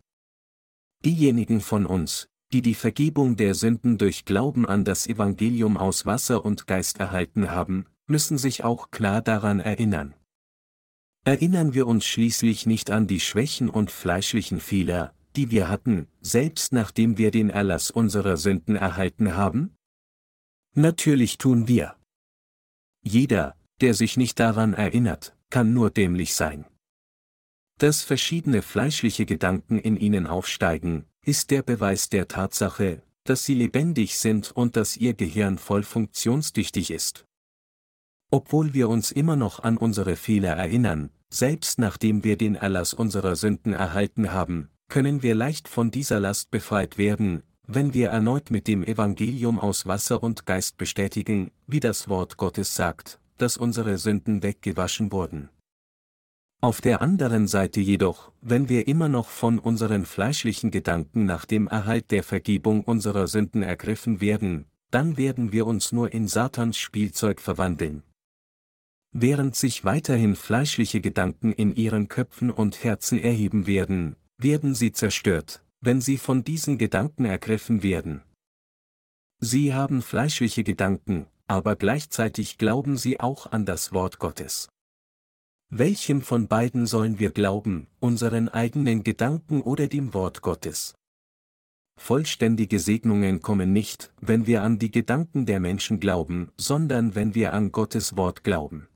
Diejenigen 1.03 1.62
von 1.62 1.86
uns, 1.86 2.30
die 2.53 2.62
die 2.62 2.75
Vergebung 2.75 3.36
der 3.36 3.56
Sünden 3.56 3.97
durch 3.97 4.23
Glauben 4.23 4.65
an 4.65 4.86
das 4.86 5.08
Evangelium 5.08 5.77
aus 5.77 6.06
Wasser 6.06 6.45
und 6.45 6.65
Geist 6.67 6.99
erhalten 6.99 7.51
haben, 7.51 7.86
müssen 8.08 8.38
sich 8.38 8.63
auch 8.63 8.89
klar 8.89 9.21
daran 9.21 9.60
erinnern. 9.60 10.13
Erinnern 11.25 11.73
wir 11.73 11.88
uns 11.88 12.06
schließlich 12.06 12.65
nicht 12.65 12.89
an 12.89 13.06
die 13.06 13.19
Schwächen 13.19 13.69
und 13.69 13.91
fleischlichen 13.91 14.62
Fehler, 14.62 15.13
die 15.38 15.52
wir 15.52 15.69
hatten, 15.69 16.08
selbst 16.19 16.73
nachdem 16.73 17.17
wir 17.17 17.32
den 17.32 17.50
Erlass 17.50 17.91
unserer 17.91 18.36
Sünden 18.36 18.76
erhalten 18.76 19.36
haben? 19.36 19.76
Natürlich 20.73 21.38
tun 21.38 21.67
wir. 21.67 21.95
Jeder, 23.04 23.56
der 23.80 23.93
sich 23.93 24.17
nicht 24.17 24.39
daran 24.39 24.73
erinnert, 24.73 25.36
kann 25.50 25.73
nur 25.73 25.91
dämlich 25.91 26.34
sein. 26.34 26.65
Dass 27.80 28.02
verschiedene 28.02 28.62
fleischliche 28.63 29.26
Gedanken 29.26 29.80
in 29.80 29.95
ihnen 29.97 30.26
aufsteigen, 30.26 31.06
ist 31.23 31.52
der 31.52 31.62
Beweis 31.62 32.10
der 32.10 32.28
Tatsache, 32.28 33.04
dass 33.23 33.45
sie 33.45 33.54
lebendig 33.54 34.17
sind 34.17 34.52
und 34.52 34.76
dass 34.76 34.97
ihr 34.97 35.13
Gehirn 35.13 35.58
voll 35.58 35.84
funktionstüchtig 35.84 36.91
ist. 36.91 37.26
Obwohl 38.32 38.73
wir 38.73 38.89
uns 38.89 39.12
immer 39.12 39.36
noch 39.36 39.63
an 39.63 39.78
unsere 39.78 40.15
Fehler 40.15 40.54
erinnern, 40.54 41.12
selbst 41.30 41.78
nachdem 41.78 42.23
wir 42.23 42.38
den 42.38 42.56
Erlass 42.56 42.93
unserer 42.93 43.36
Sünden 43.36 43.73
erhalten 43.73 44.32
haben, 44.32 44.69
können 44.88 45.23
wir 45.23 45.36
leicht 45.36 45.67
von 45.67 45.91
dieser 45.91 46.19
Last 46.19 46.52
befreit 46.52 46.97
werden, 46.97 47.43
wenn 47.67 47.93
wir 47.93 48.10
erneut 48.10 48.50
mit 48.50 48.67
dem 48.67 48.84
Evangelium 48.84 49.60
aus 49.60 49.86
Wasser 49.86 50.23
und 50.23 50.45
Geist 50.45 50.78
bestätigen, 50.78 51.52
wie 51.67 51.82
das 51.82 52.08
Wort 52.08 52.38
Gottes 52.38 52.76
sagt, 52.76 53.19
dass 53.38 53.58
unsere 53.58 53.97
Sünden 53.97 54.41
weggewaschen 54.41 55.12
wurden. 55.12 55.50
Auf 56.60 56.82
der 56.82 57.02
anderen 57.02 57.47
Seite 57.47 57.82
jedoch, 57.82 58.32
wenn 58.41 58.67
wir 58.67 58.88
immer 58.88 59.10
noch 59.10 59.28
von 59.28 59.60
unseren 59.60 60.06
fleischlichen 60.06 60.71
Gedanken 60.71 61.26
nach 61.26 61.45
dem 61.45 61.67
Erhalt 61.67 62.10
der 62.10 62.23
Vergebung 62.23 62.84
unserer 62.84 63.28
Sünden 63.28 63.62
ergriffen 63.62 64.21
werden, 64.21 64.65
dann 64.89 65.17
werden 65.17 65.52
wir 65.52 65.67
uns 65.67 65.91
nur 65.91 66.12
in 66.13 66.28
Satans 66.28 66.78
Spielzeug 66.78 67.41
verwandeln. 67.41 68.02
Während 69.12 69.56
sich 69.56 69.86
weiterhin 69.86 70.36
fleischliche 70.36 71.02
Gedanken 71.02 71.52
in 71.52 71.76
ihren 71.76 72.08
Köpfen 72.08 72.50
und 72.50 72.84
Herzen 72.84 73.19
erheben 73.19 73.67
werden, 73.67 74.15
werden 74.38 74.76
sie 74.76 74.91
zerstört, 74.91 75.63
wenn 75.82 76.02
sie 76.02 76.17
von 76.17 76.43
diesen 76.43 76.78
Gedanken 76.78 77.26
ergriffen 77.26 77.84
werden. 77.84 78.23
Sie 79.39 79.73
haben 79.73 80.02
fleischliche 80.02 80.63
Gedanken, 80.63 81.28
aber 81.47 81.76
gleichzeitig 81.76 82.58
glauben 82.58 82.97
sie 82.97 83.19
auch 83.19 83.52
an 83.52 83.65
das 83.65 83.93
Wort 83.93 84.19
Gottes. 84.19 84.69
Welchem 85.69 86.21
von 86.21 86.47
beiden 86.47 86.88
sollen 86.88 87.19
wir 87.19 87.32
glauben, 87.32 87.88
unseren 88.00 88.47
eigenen 88.50 89.04
Gedanken 89.04 89.62
oder 89.62 89.88
dem 89.88 90.13
Wort 90.13 90.41
Gottes? 90.41 90.95
Vollständige 92.00 92.80
Segnungen 92.80 93.41
kommen 93.41 93.73
nicht, 93.73 94.13
wenn 94.21 94.45
wir 94.45 94.62
an 94.62 94.80
die 94.80 94.91
Gedanken 94.91 95.45
der 95.45 95.60
Menschen 95.60 96.00
glauben, 96.00 96.52
sondern 96.56 97.15
wenn 97.15 97.36
wir 97.36 97.54
an 97.54 97.71
Gottes 97.71 98.15
Wort 98.15 98.43
glauben. 98.43 98.88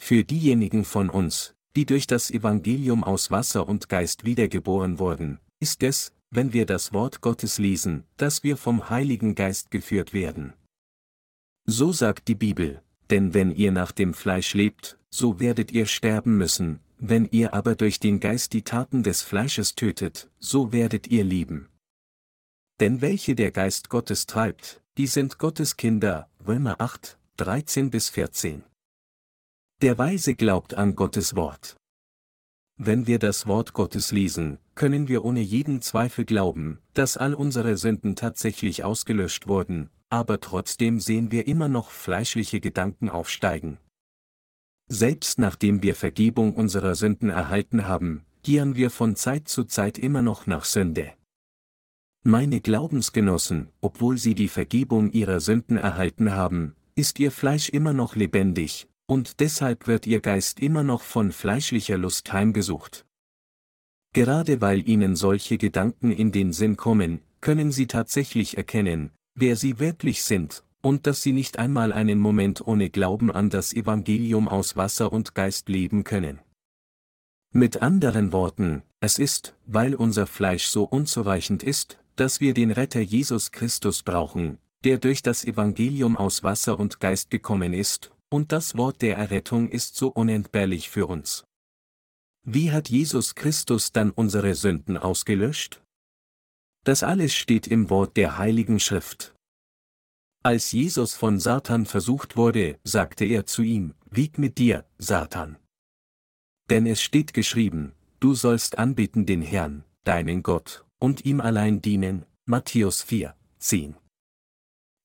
Für 0.00 0.22
diejenigen 0.24 0.84
von 0.84 1.10
uns, 1.10 1.54
die 1.76 1.86
durch 1.86 2.06
das 2.06 2.30
Evangelium 2.30 3.04
aus 3.04 3.30
Wasser 3.30 3.68
und 3.68 3.88
Geist 3.88 4.24
wiedergeboren 4.24 4.98
wurden, 4.98 5.38
ist 5.60 5.82
es, 5.82 6.12
wenn 6.30 6.52
wir 6.52 6.66
das 6.66 6.92
Wort 6.92 7.20
Gottes 7.20 7.58
lesen, 7.58 8.04
dass 8.16 8.42
wir 8.42 8.56
vom 8.56 8.90
Heiligen 8.90 9.34
Geist 9.34 9.70
geführt 9.70 10.12
werden. 10.12 10.52
So 11.66 11.92
sagt 11.92 12.28
die 12.28 12.34
Bibel, 12.34 12.82
denn 13.10 13.34
wenn 13.34 13.50
ihr 13.50 13.72
nach 13.72 13.92
dem 13.92 14.14
Fleisch 14.14 14.54
lebt, 14.54 14.98
so 15.10 15.40
werdet 15.40 15.72
ihr 15.72 15.86
sterben 15.86 16.36
müssen, 16.36 16.80
wenn 16.98 17.26
ihr 17.30 17.54
aber 17.54 17.74
durch 17.74 18.00
den 18.00 18.20
Geist 18.20 18.52
die 18.52 18.62
Taten 18.62 19.02
des 19.02 19.22
Fleisches 19.22 19.74
tötet, 19.74 20.30
so 20.38 20.72
werdet 20.72 21.06
ihr 21.06 21.24
lieben. 21.24 21.68
Denn 22.80 23.00
welche 23.00 23.34
der 23.34 23.50
Geist 23.50 23.88
Gottes 23.88 24.26
treibt, 24.26 24.82
die 24.98 25.06
sind 25.06 25.38
Gottes 25.38 25.76
Kinder, 25.76 26.28
Römer 26.46 26.80
8, 26.80 27.18
13 27.36 27.90
bis 27.90 28.08
14. 28.08 28.64
Der 29.80 29.96
Weise 29.96 30.34
glaubt 30.34 30.74
an 30.74 30.96
Gottes 30.96 31.36
Wort. 31.36 31.76
Wenn 32.80 33.06
wir 33.06 33.20
das 33.20 33.46
Wort 33.46 33.74
Gottes 33.74 34.10
lesen, 34.10 34.58
können 34.74 35.06
wir 35.06 35.24
ohne 35.24 35.38
jeden 35.38 35.82
Zweifel 35.82 36.24
glauben, 36.24 36.80
dass 36.94 37.16
all 37.16 37.32
unsere 37.32 37.76
Sünden 37.76 38.16
tatsächlich 38.16 38.82
ausgelöscht 38.82 39.46
wurden, 39.46 39.90
aber 40.08 40.40
trotzdem 40.40 40.98
sehen 40.98 41.30
wir 41.30 41.46
immer 41.46 41.68
noch 41.68 41.90
fleischliche 41.90 42.58
Gedanken 42.58 43.08
aufsteigen. 43.08 43.78
Selbst 44.88 45.38
nachdem 45.38 45.80
wir 45.80 45.94
Vergebung 45.94 46.56
unserer 46.56 46.96
Sünden 46.96 47.30
erhalten 47.30 47.86
haben, 47.86 48.24
gieren 48.42 48.74
wir 48.74 48.90
von 48.90 49.14
Zeit 49.14 49.46
zu 49.46 49.62
Zeit 49.62 49.96
immer 49.96 50.22
noch 50.22 50.48
nach 50.48 50.64
Sünde. 50.64 51.12
Meine 52.24 52.60
Glaubensgenossen, 52.60 53.68
obwohl 53.80 54.18
sie 54.18 54.34
die 54.34 54.48
Vergebung 54.48 55.12
ihrer 55.12 55.38
Sünden 55.38 55.76
erhalten 55.76 56.32
haben, 56.32 56.74
ist 56.96 57.20
ihr 57.20 57.30
Fleisch 57.30 57.68
immer 57.68 57.92
noch 57.92 58.16
lebendig, 58.16 58.87
und 59.08 59.40
deshalb 59.40 59.86
wird 59.86 60.06
ihr 60.06 60.20
Geist 60.20 60.60
immer 60.60 60.82
noch 60.82 61.02
von 61.02 61.32
fleischlicher 61.32 61.96
Lust 61.96 62.32
heimgesucht. 62.32 63.06
Gerade 64.12 64.60
weil 64.60 64.86
ihnen 64.88 65.16
solche 65.16 65.58
Gedanken 65.58 66.12
in 66.12 66.30
den 66.30 66.52
Sinn 66.52 66.76
kommen, 66.76 67.22
können 67.40 67.72
sie 67.72 67.86
tatsächlich 67.86 68.56
erkennen, 68.56 69.10
wer 69.34 69.56
sie 69.56 69.78
wirklich 69.78 70.22
sind, 70.22 70.62
und 70.82 71.06
dass 71.06 71.22
sie 71.22 71.32
nicht 71.32 71.58
einmal 71.58 71.92
einen 71.92 72.18
Moment 72.18 72.66
ohne 72.66 72.90
Glauben 72.90 73.32
an 73.32 73.50
das 73.50 73.72
Evangelium 73.72 74.46
aus 74.46 74.76
Wasser 74.76 75.12
und 75.12 75.34
Geist 75.34 75.68
leben 75.68 76.04
können. 76.04 76.40
Mit 77.50 77.80
anderen 77.80 78.32
Worten, 78.32 78.82
es 79.00 79.18
ist, 79.18 79.56
weil 79.64 79.94
unser 79.94 80.26
Fleisch 80.26 80.66
so 80.66 80.84
unzureichend 80.84 81.62
ist, 81.62 81.98
dass 82.16 82.40
wir 82.40 82.52
den 82.52 82.70
Retter 82.70 83.00
Jesus 83.00 83.52
Christus 83.52 84.02
brauchen, 84.02 84.58
der 84.84 84.98
durch 84.98 85.22
das 85.22 85.44
Evangelium 85.44 86.16
aus 86.16 86.42
Wasser 86.42 86.78
und 86.78 87.00
Geist 87.00 87.30
gekommen 87.30 87.72
ist, 87.72 88.12
und 88.30 88.52
das 88.52 88.76
Wort 88.76 89.02
der 89.02 89.16
Errettung 89.16 89.68
ist 89.68 89.96
so 89.96 90.08
unentbehrlich 90.08 90.90
für 90.90 91.06
uns. 91.06 91.44
Wie 92.44 92.72
hat 92.72 92.88
Jesus 92.88 93.34
Christus 93.34 93.92
dann 93.92 94.10
unsere 94.10 94.54
Sünden 94.54 94.96
ausgelöscht? 94.96 95.82
Das 96.84 97.02
alles 97.02 97.34
steht 97.34 97.66
im 97.66 97.90
Wort 97.90 98.16
der 98.16 98.38
Heiligen 98.38 98.80
Schrift. 98.80 99.34
Als 100.42 100.72
Jesus 100.72 101.14
von 101.14 101.40
Satan 101.40 101.84
versucht 101.84 102.36
wurde, 102.36 102.78
sagte 102.84 103.24
er 103.24 103.44
zu 103.44 103.62
ihm, 103.62 103.94
Wieg 104.10 104.38
mit 104.38 104.56
dir, 104.56 104.86
Satan. 104.96 105.58
Denn 106.70 106.86
es 106.86 107.02
steht 107.02 107.34
geschrieben, 107.34 107.92
du 108.20 108.34
sollst 108.34 108.78
anbeten 108.78 109.26
den 109.26 109.42
Herrn, 109.42 109.84
deinen 110.04 110.42
Gott, 110.42 110.86
und 110.98 111.24
ihm 111.24 111.40
allein 111.40 111.82
dienen, 111.82 112.24
Matthäus 112.46 113.02
4, 113.02 113.34
10. 113.58 113.96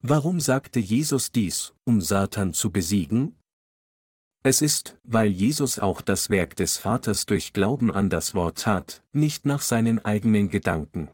Warum 0.06 0.42
sagte 0.42 0.82
Jesus 0.82 1.32
dies, 1.32 1.74
um 1.86 2.02
Satan 2.02 2.54
zu 2.54 2.72
besiegen? 2.72 3.38
Es 4.44 4.62
ist, 4.62 5.00
weil 5.06 5.30
Jesus 5.30 5.80
auch 5.80 6.02
das 6.02 6.30
Werk 6.30 6.58
des 6.58 6.78
Vaters 6.78 7.26
durch 7.26 7.54
Glauben 7.54 7.90
an 7.90 8.10
das 8.10 8.36
Wort 8.36 8.58
tat, 8.58 9.02
nicht 9.14 9.46
nach 9.46 9.62
seinen 9.62 10.04
eigenen 10.04 10.50
Gedanken. 10.50 11.10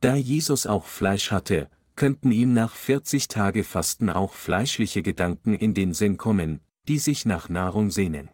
Da 0.00 0.14
Jesus 0.14 0.68
auch 0.68 0.86
Fleisch 0.86 1.32
hatte, 1.32 1.68
könnten 1.96 2.30
ihm 2.30 2.54
nach 2.54 2.76
40 2.76 3.26
Tage 3.26 3.64
Fasten 3.64 4.10
auch 4.10 4.34
fleischliche 4.34 5.02
Gedanken 5.02 5.54
in 5.54 5.74
den 5.74 5.92
Sinn 5.92 6.18
kommen, 6.18 6.60
die 6.86 7.00
sich 7.00 7.26
nach 7.26 7.48
Nahrung 7.48 7.90
sehnen. 7.90 8.28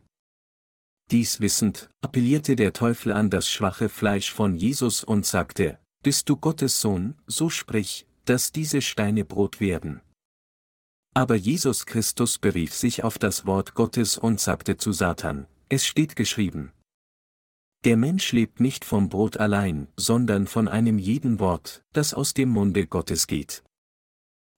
Dies 1.10 1.40
wissend, 1.40 1.88
appellierte 2.02 2.54
der 2.54 2.74
Teufel 2.74 3.12
an 3.12 3.30
das 3.30 3.48
schwache 3.48 3.88
Fleisch 3.88 4.30
von 4.30 4.56
Jesus 4.56 5.04
und 5.04 5.24
sagte, 5.24 5.78
Bist 6.02 6.28
du 6.28 6.36
Gottes 6.36 6.82
Sohn, 6.82 7.14
so 7.26 7.48
sprich, 7.48 8.07
dass 8.28 8.52
diese 8.52 8.82
Steine 8.82 9.24
Brot 9.24 9.58
werden. 9.58 10.02
Aber 11.14 11.34
Jesus 11.34 11.86
Christus 11.86 12.38
berief 12.38 12.74
sich 12.74 13.02
auf 13.02 13.18
das 13.18 13.46
Wort 13.46 13.74
Gottes 13.74 14.18
und 14.18 14.38
sagte 14.38 14.76
zu 14.76 14.92
Satan, 14.92 15.46
es 15.70 15.86
steht 15.86 16.14
geschrieben. 16.14 16.72
Der 17.84 17.96
Mensch 17.96 18.32
lebt 18.32 18.60
nicht 18.60 18.84
vom 18.84 19.08
Brot 19.08 19.38
allein, 19.38 19.88
sondern 19.96 20.46
von 20.46 20.68
einem 20.68 20.98
jeden 20.98 21.40
Wort, 21.40 21.82
das 21.94 22.12
aus 22.12 22.34
dem 22.34 22.50
Munde 22.50 22.86
Gottes 22.86 23.28
geht. 23.28 23.64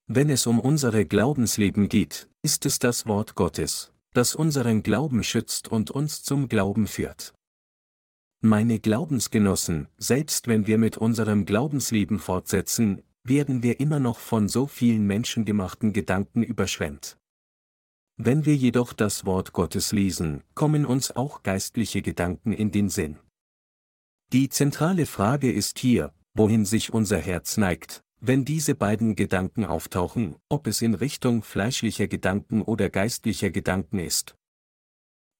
Wenn 0.08 0.30
es 0.30 0.48
um 0.48 0.58
unsere 0.58 1.06
Glaubensleben 1.06 1.88
geht, 1.88 2.28
ist 2.42 2.66
es 2.66 2.80
das 2.80 3.06
Wort 3.06 3.36
Gottes, 3.36 3.92
das 4.12 4.34
unseren 4.34 4.82
Glauben 4.82 5.22
schützt 5.22 5.68
und 5.68 5.92
uns 5.92 6.24
zum 6.24 6.48
Glauben 6.48 6.88
führt. 6.88 7.34
Meine 8.40 8.80
Glaubensgenossen, 8.80 9.86
selbst 9.96 10.48
wenn 10.48 10.66
wir 10.66 10.78
mit 10.78 10.96
unserem 10.96 11.44
Glaubensleben 11.44 12.18
fortsetzen, 12.18 13.02
werden 13.24 13.62
wir 13.62 13.80
immer 13.80 14.00
noch 14.00 14.18
von 14.18 14.48
so 14.48 14.66
vielen 14.66 15.06
menschengemachten 15.06 15.92
Gedanken 15.92 16.42
überschwemmt. 16.42 17.16
Wenn 18.16 18.44
wir 18.44 18.54
jedoch 18.54 18.92
das 18.92 19.24
Wort 19.24 19.52
Gottes 19.52 19.92
lesen, 19.92 20.42
kommen 20.54 20.84
uns 20.84 21.14
auch 21.16 21.42
geistliche 21.42 22.02
Gedanken 22.02 22.52
in 22.52 22.70
den 22.70 22.88
Sinn. 22.88 23.18
Die 24.32 24.48
zentrale 24.48 25.06
Frage 25.06 25.50
ist 25.50 25.78
hier, 25.78 26.12
wohin 26.34 26.64
sich 26.64 26.92
unser 26.92 27.18
Herz 27.18 27.56
neigt, 27.56 28.02
wenn 28.20 28.44
diese 28.44 28.74
beiden 28.74 29.16
Gedanken 29.16 29.64
auftauchen, 29.64 30.36
ob 30.48 30.66
es 30.66 30.82
in 30.82 30.94
Richtung 30.94 31.42
fleischlicher 31.42 32.06
Gedanken 32.06 32.62
oder 32.62 32.90
geistlicher 32.90 33.50
Gedanken 33.50 33.98
ist. 33.98 34.36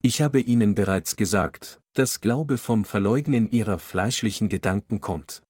Ich 0.03 0.23
habe 0.23 0.41
Ihnen 0.41 0.75
bereits 0.75 1.17
gesagt, 1.17 1.81
dass 1.93 2.23
Glaube 2.23 2.57
vom 2.57 2.87
Verleugnen 2.87 3.51
ihrer 3.51 3.79
fleischlichen 3.79 4.49
Gedanken 4.49 5.03
kommt. 5.03 5.43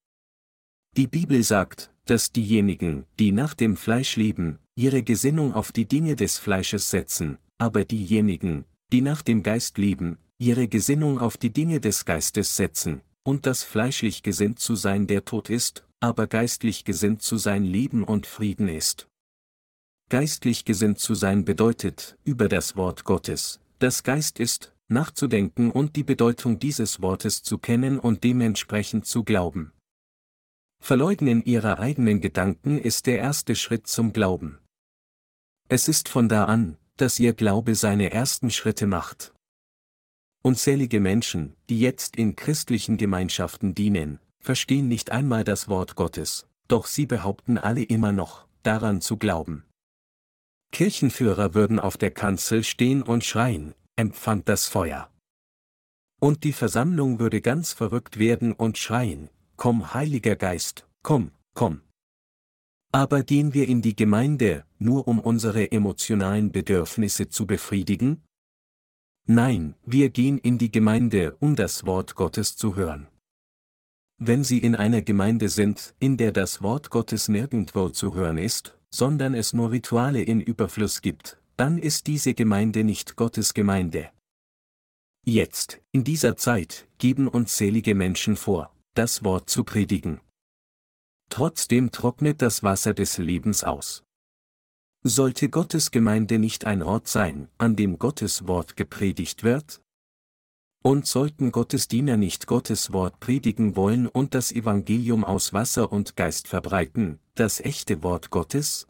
Die 0.97 1.07
Bibel 1.07 1.45
sagt, 1.45 1.90
dass 2.07 2.33
diejenigen, 2.33 3.05
die 3.19 3.33
nach 3.33 3.55
dem 3.55 3.77
Fleisch 3.77 4.17
leben, 4.17 4.59
ihre 4.75 5.03
Gesinnung 5.03 5.55
auf 5.55 5.73
die 5.73 5.87
Dinge 5.87 6.17
des 6.17 6.39
Fleisches 6.39 6.91
setzen, 6.91 7.39
aber 7.59 7.85
diejenigen, 7.85 8.65
die 8.93 9.01
nach 9.01 9.23
dem 9.23 9.43
Geist 9.43 9.79
leben, 9.79 10.19
ihre 10.39 10.69
Gesinnung 10.69 11.19
auf 11.19 11.37
die 11.37 11.53
Dinge 11.53 11.81
des 11.81 12.05
Geistes 12.05 12.57
setzen, 12.57 13.03
und 13.23 13.47
das 13.47 13.63
fleischlich 13.63 14.23
gesinnt 14.23 14.59
zu 14.59 14.75
sein 14.75 15.07
der 15.07 15.25
Tod 15.25 15.51
ist, 15.51 15.87
aber 16.01 16.27
geistlich 16.27 16.85
gesinnt 16.85 17.23
zu 17.23 17.37
sein 17.37 17.65
Leben 17.65 18.05
und 18.05 18.27
Frieden 18.27 18.69
ist. 18.69 19.07
Geistlich 20.09 20.65
gesinnt 20.65 20.99
zu 20.99 21.15
sein 21.15 21.45
bedeutet, 21.45 22.17
über 22.25 22.49
das 22.49 22.75
Wort 22.75 23.05
Gottes, 23.05 23.61
das 23.79 24.03
Geist 24.03 24.41
ist, 24.41 24.73
nachzudenken 24.89 25.71
und 25.71 25.95
die 25.95 26.03
Bedeutung 26.03 26.59
dieses 26.59 27.01
Wortes 27.01 27.43
zu 27.43 27.59
kennen 27.59 27.99
und 27.99 28.25
dementsprechend 28.25 29.07
zu 29.07 29.23
glauben. 29.23 29.73
Verleugnen 30.81 31.45
ihrer 31.45 31.79
eigenen 31.79 32.21
Gedanken 32.21 32.79
ist 32.79 33.07
der 33.07 33.19
erste 33.19 33.55
Schritt 33.55 33.87
zum 33.87 34.13
Glauben. 34.13 34.59
Es 35.69 35.87
ist 35.87 36.09
von 36.09 36.29
da 36.29 36.47
an, 36.47 36.77
dass 36.97 37.21
ihr 37.21 37.33
Glaube 37.33 37.75
seine 37.75 38.11
ersten 38.11 38.51
Schritte 38.51 38.87
macht. 38.87 39.33
Unzählige 40.43 41.01
Menschen, 41.01 41.55
die 41.69 41.79
jetzt 41.79 42.17
in 42.17 42.35
christlichen 42.35 42.97
Gemeinschaften 42.97 43.75
dienen, 43.75 44.19
verstehen 44.41 44.89
nicht 44.89 45.13
einmal 45.13 45.45
das 45.45 45.69
Wort 45.69 45.97
Gottes, 45.97 46.47
doch 46.67 46.87
sie 46.87 47.07
behaupten 47.07 47.59
alle 47.59 47.83
immer 47.83 48.11
noch, 48.11 48.47
daran 48.63 49.01
zu 49.01 49.17
glauben. 49.17 49.65
Kirchenführer 50.73 51.55
würden 51.55 51.79
auf 51.79 51.99
der 51.99 52.11
Kanzel 52.11 52.65
stehen 52.65 53.03
und 53.03 53.25
schreien, 53.25 53.75
empfand 53.97 54.49
das 54.49 54.67
Feuer. 54.67 55.11
Und 56.21 56.45
die 56.45 56.53
Versammlung 56.53 57.19
würde 57.19 57.41
ganz 57.41 57.73
verrückt 57.73 58.19
werden 58.19 58.53
und 58.53 58.79
schreien, 58.79 59.31
Komm 59.63 59.93
Heiliger 59.93 60.37
Geist, 60.37 60.89
komm, 61.03 61.33
komm. 61.53 61.83
Aber 62.93 63.23
gehen 63.23 63.53
wir 63.53 63.69
in 63.69 63.83
die 63.83 63.95
Gemeinde, 63.95 64.65
nur 64.79 65.07
um 65.07 65.19
unsere 65.21 65.71
emotionalen 65.71 66.51
Bedürfnisse 66.51 67.29
zu 67.29 67.47
befriedigen? 67.47 68.23
Nein, 69.27 69.75
wir 69.85 70.09
gehen 70.09 70.39
in 70.39 70.57
die 70.57 70.71
Gemeinde, 70.71 71.37
um 71.41 71.57
das 71.57 71.85
Wort 71.85 72.15
Gottes 72.15 72.57
zu 72.57 72.75
hören. 72.75 73.07
Wenn 74.17 74.45
Sie 74.45 74.61
in 74.61 74.77
einer 74.77 75.03
Gemeinde 75.03 75.51
sind, 75.51 75.95
in 75.99 76.17
der 76.17 76.33
das 76.33 76.63
Wort 76.63 76.89
Gottes 76.89 77.29
nirgendwo 77.29 77.91
zu 77.91 78.15
hören 78.15 78.39
ist, 78.39 78.79
sondern 78.89 79.35
es 79.35 79.53
nur 79.53 79.73
Rituale 79.73 80.23
in 80.23 80.41
Überfluss 80.41 81.03
gibt, 81.03 81.39
dann 81.59 81.77
ist 81.77 82.07
diese 82.07 82.33
Gemeinde 82.33 82.83
nicht 82.83 83.15
Gottes 83.15 83.53
Gemeinde. 83.53 84.11
Jetzt, 85.27 85.83
in 85.93 86.03
dieser 86.03 86.35
Zeit, 86.39 86.89
geben 86.97 87.29
unzählige 87.29 87.95
Menschen 87.95 88.37
vor, 88.37 88.75
das 88.95 89.23
Wort 89.23 89.49
zu 89.49 89.65
predigen. 89.65 90.21
Trotzdem 91.29 91.93
trocknet 91.93 92.43
das 92.43 92.63
Wasser 92.63 92.93
des 92.93 93.19
Lebens 93.19 93.63
aus. 93.63 94.03
Sollte 95.03 95.49
Gottes 95.49 95.93
Gemeinde 95.93 96.39
nicht 96.39 96.65
ein 96.65 96.83
Ort 96.83 97.07
sein, 97.07 97.49
an 97.57 97.77
dem 97.77 97.99
Gottes 97.99 98.49
Wort 98.49 98.77
gepredigt 98.77 99.45
wird? 99.45 99.81
Und 100.83 101.07
sollten 101.07 101.53
Gottes 101.53 101.89
Diener 101.89 102.17
nicht 102.17 102.47
Gottes 102.47 102.93
Wort 102.93 103.21
predigen 103.21 103.77
wollen 103.77 104.09
und 104.09 104.35
das 104.35 104.51
Evangelium 104.51 105.25
aus 105.25 105.53
Wasser 105.53 105.93
und 105.93 106.17
Geist 106.17 106.49
verbreiten, 106.49 107.21
das 107.35 107.61
echte 107.61 108.03
Wort 108.03 108.31
Gottes? 108.31 108.87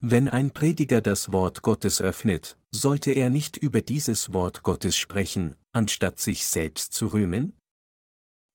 Wenn 0.00 0.28
ein 0.28 0.50
Prediger 0.50 1.00
das 1.00 1.32
Wort 1.32 1.62
Gottes 1.62 2.00
öffnet, 2.00 2.56
sollte 2.70 3.12
er 3.12 3.30
nicht 3.30 3.56
über 3.56 3.82
dieses 3.82 4.32
Wort 4.32 4.62
Gottes 4.62 4.96
sprechen, 4.96 5.56
anstatt 5.72 6.20
sich 6.20 6.46
selbst 6.46 6.92
zu 6.92 7.08
rühmen? 7.08 7.54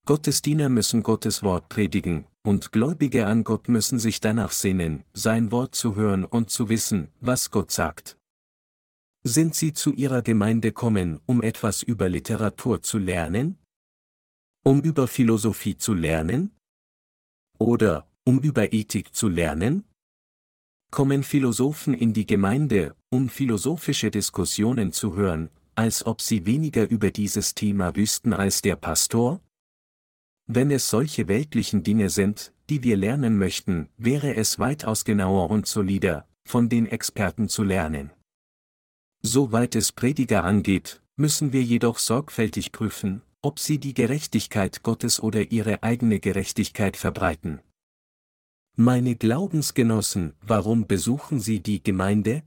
Gottesdiener 0.10 0.69
müssen 0.69 1.04
Gottes 1.04 1.43
Wort 1.43 1.69
predigen, 1.69 2.26
und 2.41 2.72
Gläubige 2.72 3.28
an 3.28 3.43
Gott 3.43 3.69
müssen 3.69 4.00
sich 4.00 4.19
danach 4.19 4.52
sehnen, 4.52 5.04
sein 5.13 5.52
Wort 5.52 5.76
zu 5.76 5.95
hören 5.95 6.26
und 6.26 6.50
zu 6.50 6.67
wissen, 6.67 7.10
was 7.22 7.52
Gott 7.52 7.69
sagt. 7.69 8.17
Sind 9.24 9.54
Sie 9.54 9.72
zu 9.72 9.93
Ihrer 9.93 10.24
Gemeinde 10.24 10.72
kommen, 10.72 11.19
um 11.28 11.43
etwas 11.43 11.84
über 11.84 12.10
Literatur 12.10 12.82
zu 12.82 12.98
lernen? 12.98 13.60
Um 14.65 14.82
über 14.82 15.08
Philosophie 15.08 15.78
zu 15.78 15.93
lernen? 15.93 16.56
Oder, 17.60 18.10
um 18.26 18.39
über 18.39 18.74
Ethik 18.74 19.13
zu 19.13 19.28
lernen? 19.28 19.84
Kommen 20.89 21.22
Philosophen 21.22 21.93
in 21.93 22.13
die 22.13 22.26
Gemeinde, 22.26 22.95
um 23.12 23.30
philosophische 23.30 24.10
Diskussionen 24.10 24.91
zu 24.91 25.15
hören, 25.15 25.52
als 25.76 26.04
ob 26.04 26.19
sie 26.19 26.48
weniger 26.48 26.89
über 26.89 27.12
dieses 27.12 27.54
Thema 27.54 27.95
wüssten 27.95 28.34
als 28.34 28.63
der 28.63 28.76
Pastor? 28.76 29.39
Wenn 30.51 30.71
es 30.71 30.89
solche 30.89 31.27
weltlichen 31.27 31.83
Dinge 31.83 32.09
sind, 32.09 32.53
die 32.71 32.81
wir 32.81 32.97
lernen 32.97 33.38
möchten, 33.38 33.88
wäre 33.97 34.35
es 34.35 34.57
weitaus 34.57 35.05
genauer 35.05 35.51
und 35.51 35.67
solider, 35.67 36.27
von 36.43 36.69
den 36.69 36.88
Experten 36.88 37.49
zu 37.49 37.62
lernen. 37.62 38.09
Soweit 39.21 39.75
es 39.75 39.91
Prediger 39.91 40.43
angeht, 40.43 41.03
müssen 41.17 41.53
wir 41.53 41.62
jedoch 41.62 41.99
sorgfältig 41.99 42.71
prüfen, 42.71 43.21
ob 43.43 43.59
sie 43.59 43.77
die 43.77 43.93
Gerechtigkeit 43.93 44.81
Gottes 44.81 45.19
oder 45.19 45.51
ihre 45.51 45.83
eigene 45.83 46.19
Gerechtigkeit 46.19 46.97
verbreiten. 46.97 47.62
Meine 48.75 49.15
Glaubensgenossen, 49.15 50.33
warum 50.41 50.88
besuchen 50.88 51.39
Sie 51.39 51.59
die 51.59 51.83
Gemeinde? 51.83 52.41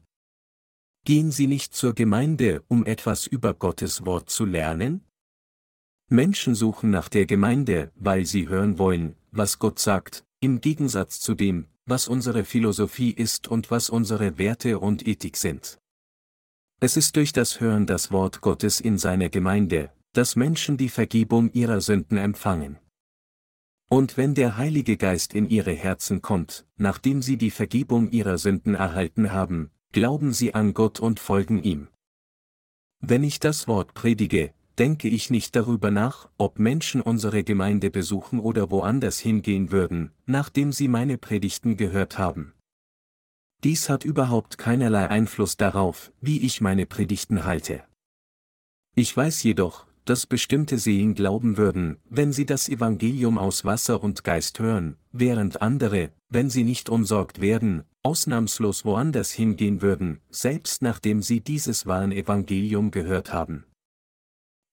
Gehen 1.05 1.31
Sie 1.31 1.47
nicht 1.47 1.73
zur 1.73 1.95
Gemeinde, 1.95 2.65
um 2.67 2.85
etwas 2.85 3.29
über 3.29 3.55
Gottes 3.55 4.05
Wort 4.07 4.29
zu 4.29 4.45
lernen? 4.45 5.05
Menschen 6.13 6.55
suchen 6.55 6.91
nach 6.91 7.09
der 7.09 7.25
Gemeinde, 7.25 7.91
weil 7.97 8.27
sie 8.27 8.47
hören 8.47 8.79
wollen, 8.79 9.17
was 9.31 9.59
Gott 9.59 9.79
sagt, 9.79 10.25
im 10.41 10.61
Gegensatz 10.61 11.21
zu 11.21 11.35
dem, 11.35 11.69
was 11.87 12.07
unsere 12.07 12.45
Philosophie 12.45 13.11
ist 13.11 13.49
und 13.49 13.71
was 13.71 13.89
unsere 13.89 14.37
Werte 14.37 14.79
und 14.79 15.09
Ethik 15.09 15.39
sind. 15.39 15.81
Es 16.81 16.99
ist 16.99 17.17
durch 17.17 17.33
das 17.33 17.61
Hören 17.61 17.87
das 17.87 18.13
Wort 18.13 18.43
Gottes 18.43 18.79
in 18.79 18.99
seiner 18.99 19.31
Gemeinde, 19.31 19.91
dass 20.13 20.37
Menschen 20.37 20.77
die 20.77 20.91
Vergebung 20.91 21.51
ihrer 21.53 21.81
Sünden 21.81 22.19
empfangen. 22.19 22.79
Und 23.89 24.19
wenn 24.19 24.35
der 24.35 24.59
Heilige 24.59 24.99
Geist 24.99 25.33
in 25.33 25.49
ihre 25.49 25.73
Herzen 25.73 26.21
kommt, 26.21 26.67
nachdem 26.77 27.23
sie 27.23 27.39
die 27.39 27.51
Vergebung 27.51 28.11
ihrer 28.11 28.37
Sünden 28.37 28.75
erhalten 28.75 29.33
haben, 29.33 29.71
glauben 29.93 30.35
sie 30.35 30.55
an 30.55 30.75
Gott 30.75 31.01
und 31.01 31.21
folgen 31.21 31.63
ihm. 31.63 31.89
Wenn 33.01 33.25
ich 33.25 33.41
das 33.41 33.67
Wort 33.67 33.95
predige, 33.95 34.53
denke 34.79 35.09
ich 35.09 35.31
nicht 35.31 35.55
darüber 35.57 35.91
nach, 35.91 36.29
ob 36.39 36.59
Menschen 36.59 37.01
unsere 37.01 37.45
Gemeinde 37.45 37.91
besuchen 37.91 38.41
oder 38.41 38.71
woanders 38.71 39.19
hingehen 39.19 39.71
würden, 39.71 40.13
nachdem 40.27 40.73
sie 40.73 40.89
meine 40.89 41.19
Predigten 41.19 41.77
gehört 41.77 42.19
haben. 42.19 42.53
Dies 43.65 43.89
hat 43.89 44.05
überhaupt 44.05 44.59
keinerlei 44.59 45.09
Einfluss 45.09 45.57
darauf, 45.57 46.13
wie 46.21 46.45
ich 46.45 46.61
meine 46.61 46.87
Predigten 46.87 47.45
halte. 47.45 47.85
Ich 48.97 49.17
weiß 49.17 49.43
jedoch, 49.45 49.87
dass 50.05 50.27
bestimmte 50.27 50.79
Seelen 50.79 51.15
glauben 51.15 51.57
würden, 51.57 51.99
wenn 52.09 52.33
sie 52.33 52.45
das 52.45 52.69
Evangelium 52.69 53.39
aus 53.39 53.65
Wasser 53.65 54.03
und 54.03 54.25
Geist 54.25 54.59
hören, 54.59 54.97
während 55.13 55.63
andere, 55.63 56.11
wenn 56.29 56.51
sie 56.51 56.65
nicht 56.65 56.89
umsorgt 56.89 57.41
werden, 57.41 57.85
ausnahmslos 58.03 58.85
woanders 58.85 59.31
hingehen 59.31 59.81
würden, 59.81 60.21
selbst 60.31 60.83
nachdem 60.83 61.23
sie 61.23 61.41
dieses 61.41 61.87
wahre 61.87 62.15
Evangelium 62.15 62.91
gehört 62.91 63.33
haben. 63.33 63.65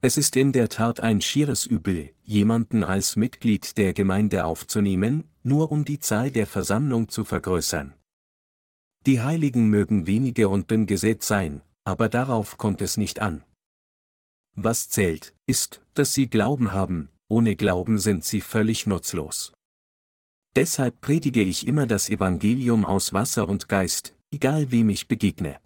Es 0.01 0.15
ist 0.15 0.37
in 0.37 0.53
der 0.53 0.69
Tat 0.69 1.01
ein 1.01 1.19
schieres 1.19 1.65
Übel, 1.65 2.13
jemanden 2.23 2.85
als 2.85 3.17
Mitglied 3.17 3.77
der 3.77 3.93
Gemeinde 3.93 4.45
aufzunehmen, 4.45 5.25
nur 5.43 5.73
um 5.73 5.83
die 5.83 5.99
Zahl 5.99 6.31
der 6.31 6.47
Versammlung 6.47 7.09
zu 7.09 7.25
vergrößern. 7.25 7.93
Die 9.05 9.19
Heiligen 9.19 9.69
mögen 9.69 10.07
wenige 10.07 10.47
und 10.47 10.71
dünn 10.71 10.85
gesät 10.85 11.21
sein, 11.23 11.61
aber 11.83 12.07
darauf 12.07 12.57
kommt 12.57 12.81
es 12.81 12.95
nicht 12.95 13.19
an. 13.19 13.43
Was 14.55 14.87
zählt, 14.87 15.33
ist, 15.47 15.81
dass 15.95 16.13
sie 16.13 16.29
Glauben 16.29 16.71
haben, 16.71 17.09
ohne 17.27 17.57
Glauben 17.57 17.99
sind 17.99 18.23
sie 18.23 18.39
völlig 18.39 18.87
nutzlos. 18.87 19.51
Deshalb 20.55 21.01
predige 21.01 21.41
ich 21.41 21.67
immer 21.67 21.87
das 21.87 22.09
Evangelium 22.09 22.85
aus 22.85 23.11
Wasser 23.11 23.49
und 23.49 23.67
Geist, 23.67 24.15
egal 24.31 24.71
wem 24.71 24.89
ich 24.89 25.09
begegne. 25.09 25.59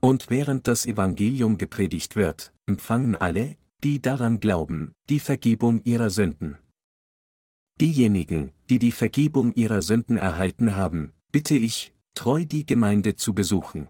Und 0.00 0.30
während 0.30 0.68
das 0.68 0.86
Evangelium 0.86 1.58
gepredigt 1.58 2.14
wird, 2.14 2.53
empfangen 2.66 3.16
alle, 3.16 3.56
die 3.82 4.00
daran 4.00 4.40
glauben, 4.40 4.94
die 5.08 5.20
Vergebung 5.20 5.82
ihrer 5.84 6.10
Sünden. 6.10 6.58
Diejenigen, 7.80 8.52
die 8.70 8.78
die 8.78 8.92
Vergebung 8.92 9.52
ihrer 9.54 9.82
Sünden 9.82 10.16
erhalten 10.16 10.76
haben, 10.76 11.12
bitte 11.32 11.56
ich, 11.56 11.92
treu 12.14 12.44
die 12.44 12.64
Gemeinde 12.64 13.16
zu 13.16 13.34
besuchen. 13.34 13.88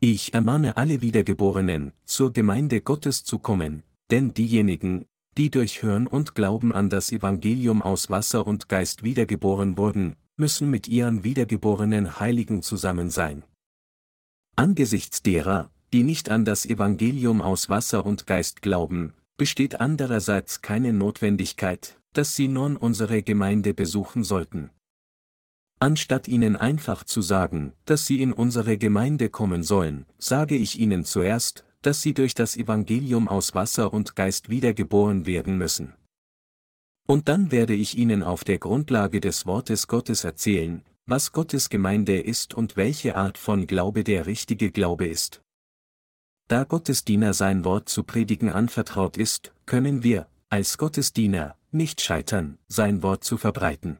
Ich 0.00 0.34
ermahne 0.34 0.76
alle 0.76 1.00
Wiedergeborenen, 1.00 1.92
zur 2.04 2.32
Gemeinde 2.32 2.82
Gottes 2.82 3.24
zu 3.24 3.38
kommen, 3.38 3.82
denn 4.10 4.34
diejenigen, 4.34 5.06
die 5.38 5.50
durch 5.50 5.82
Hören 5.82 6.06
und 6.06 6.34
Glauben 6.34 6.72
an 6.72 6.90
das 6.90 7.12
Evangelium 7.12 7.82
aus 7.82 8.10
Wasser 8.10 8.46
und 8.46 8.68
Geist 8.68 9.02
wiedergeboren 9.02 9.76
wurden, 9.78 10.16
müssen 10.36 10.70
mit 10.70 10.86
ihren 10.86 11.24
wiedergeborenen 11.24 12.20
Heiligen 12.20 12.62
zusammen 12.62 13.10
sein. 13.10 13.42
Angesichts 14.54 15.22
derer, 15.22 15.70
die 15.92 16.02
nicht 16.02 16.30
an 16.30 16.44
das 16.44 16.66
Evangelium 16.66 17.40
aus 17.40 17.68
Wasser 17.68 18.04
und 18.04 18.26
Geist 18.26 18.62
glauben, 18.62 19.12
besteht 19.36 19.80
andererseits 19.80 20.62
keine 20.62 20.92
Notwendigkeit, 20.92 21.98
dass 22.12 22.34
sie 22.34 22.48
nun 22.48 22.76
unsere 22.76 23.22
Gemeinde 23.22 23.74
besuchen 23.74 24.24
sollten. 24.24 24.70
Anstatt 25.78 26.26
ihnen 26.26 26.56
einfach 26.56 27.04
zu 27.04 27.20
sagen, 27.20 27.74
dass 27.84 28.06
sie 28.06 28.22
in 28.22 28.32
unsere 28.32 28.78
Gemeinde 28.78 29.28
kommen 29.28 29.62
sollen, 29.62 30.06
sage 30.18 30.56
ich 30.56 30.78
ihnen 30.78 31.04
zuerst, 31.04 31.64
dass 31.82 32.00
sie 32.00 32.14
durch 32.14 32.34
das 32.34 32.56
Evangelium 32.56 33.28
aus 33.28 33.54
Wasser 33.54 33.92
und 33.92 34.16
Geist 34.16 34.48
wiedergeboren 34.48 35.26
werden 35.26 35.58
müssen. 35.58 35.92
Und 37.06 37.28
dann 37.28 37.52
werde 37.52 37.74
ich 37.74 37.96
ihnen 37.96 38.22
auf 38.22 38.42
der 38.42 38.58
Grundlage 38.58 39.20
des 39.20 39.46
Wortes 39.46 39.86
Gottes 39.86 40.24
erzählen, 40.24 40.82
was 41.04 41.30
Gottes 41.30 41.68
Gemeinde 41.68 42.18
ist 42.18 42.54
und 42.54 42.76
welche 42.76 43.14
Art 43.14 43.38
von 43.38 43.66
Glaube 43.68 44.02
der 44.02 44.26
richtige 44.26 44.72
Glaube 44.72 45.06
ist. 45.06 45.42
Da 46.48 46.62
Gottesdiener 46.62 47.34
sein 47.34 47.64
Wort 47.64 47.88
zu 47.88 48.04
predigen 48.04 48.50
anvertraut 48.50 49.16
ist, 49.16 49.52
können 49.66 50.04
wir, 50.04 50.28
als 50.48 50.78
Gottesdiener, 50.78 51.56
nicht 51.72 52.00
scheitern, 52.00 52.58
sein 52.68 53.02
Wort 53.02 53.24
zu 53.24 53.36
verbreiten. 53.36 53.98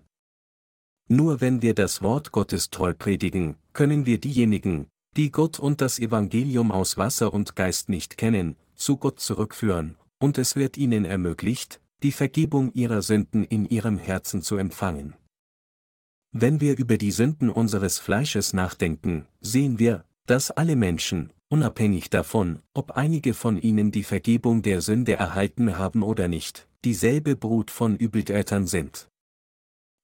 Nur 1.08 1.40
wenn 1.40 1.60
wir 1.60 1.74
das 1.74 2.02
Wort 2.02 2.30
Gottes 2.30 2.70
treu 2.70 2.94
predigen, 2.94 3.56
können 3.72 4.06
wir 4.06 4.18
diejenigen, 4.18 4.86
die 5.16 5.32
Gott 5.32 5.58
und 5.58 5.80
das 5.80 5.98
Evangelium 5.98 6.70
aus 6.70 6.96
Wasser 6.96 7.34
und 7.34 7.56
Geist 7.56 7.88
nicht 7.88 8.16
kennen, 8.16 8.56
zu 8.76 8.96
Gott 8.96 9.18
zurückführen, 9.18 9.96
und 10.18 10.38
es 10.38 10.54
wird 10.54 10.76
ihnen 10.76 11.04
ermöglicht, 11.04 11.80
die 12.02 12.12
Vergebung 12.12 12.72
ihrer 12.74 13.02
Sünden 13.02 13.44
in 13.44 13.66
ihrem 13.66 13.98
Herzen 13.98 14.42
zu 14.42 14.56
empfangen. 14.56 15.14
Wenn 16.30 16.60
wir 16.60 16.76
über 16.78 16.96
die 16.98 17.12
Sünden 17.12 17.50
unseres 17.50 17.98
Fleisches 17.98 18.52
nachdenken, 18.52 19.26
sehen 19.40 19.78
wir, 19.78 20.04
dass 20.26 20.50
alle 20.50 20.76
Menschen, 20.76 21.32
unabhängig 21.48 22.10
davon, 22.10 22.60
ob 22.74 22.92
einige 22.92 23.34
von 23.34 23.58
ihnen 23.58 23.90
die 23.90 24.02
Vergebung 24.02 24.62
der 24.62 24.80
Sünde 24.80 25.14
erhalten 25.14 25.78
haben 25.78 26.02
oder 26.02 26.28
nicht, 26.28 26.68
dieselbe 26.84 27.36
Brut 27.36 27.70
von 27.70 27.96
Übeltätern 27.96 28.66
sind. 28.66 29.08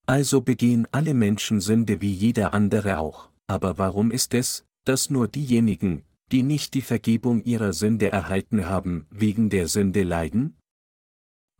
Also 0.06 0.40
begehen 0.40 0.88
alle 0.92 1.14
Menschen 1.14 1.60
Sünde 1.60 2.00
wie 2.00 2.12
jeder 2.12 2.54
andere 2.54 2.98
auch, 2.98 3.30
aber 3.46 3.78
warum 3.78 4.10
ist 4.10 4.34
es, 4.34 4.64
dass 4.84 5.10
nur 5.10 5.28
diejenigen, 5.28 6.02
die 6.32 6.42
nicht 6.42 6.74
die 6.74 6.80
Vergebung 6.80 7.42
ihrer 7.44 7.72
Sünde 7.72 8.10
erhalten 8.10 8.66
haben, 8.66 9.06
wegen 9.10 9.50
der 9.50 9.68
Sünde 9.68 10.02
leiden? 10.02 10.56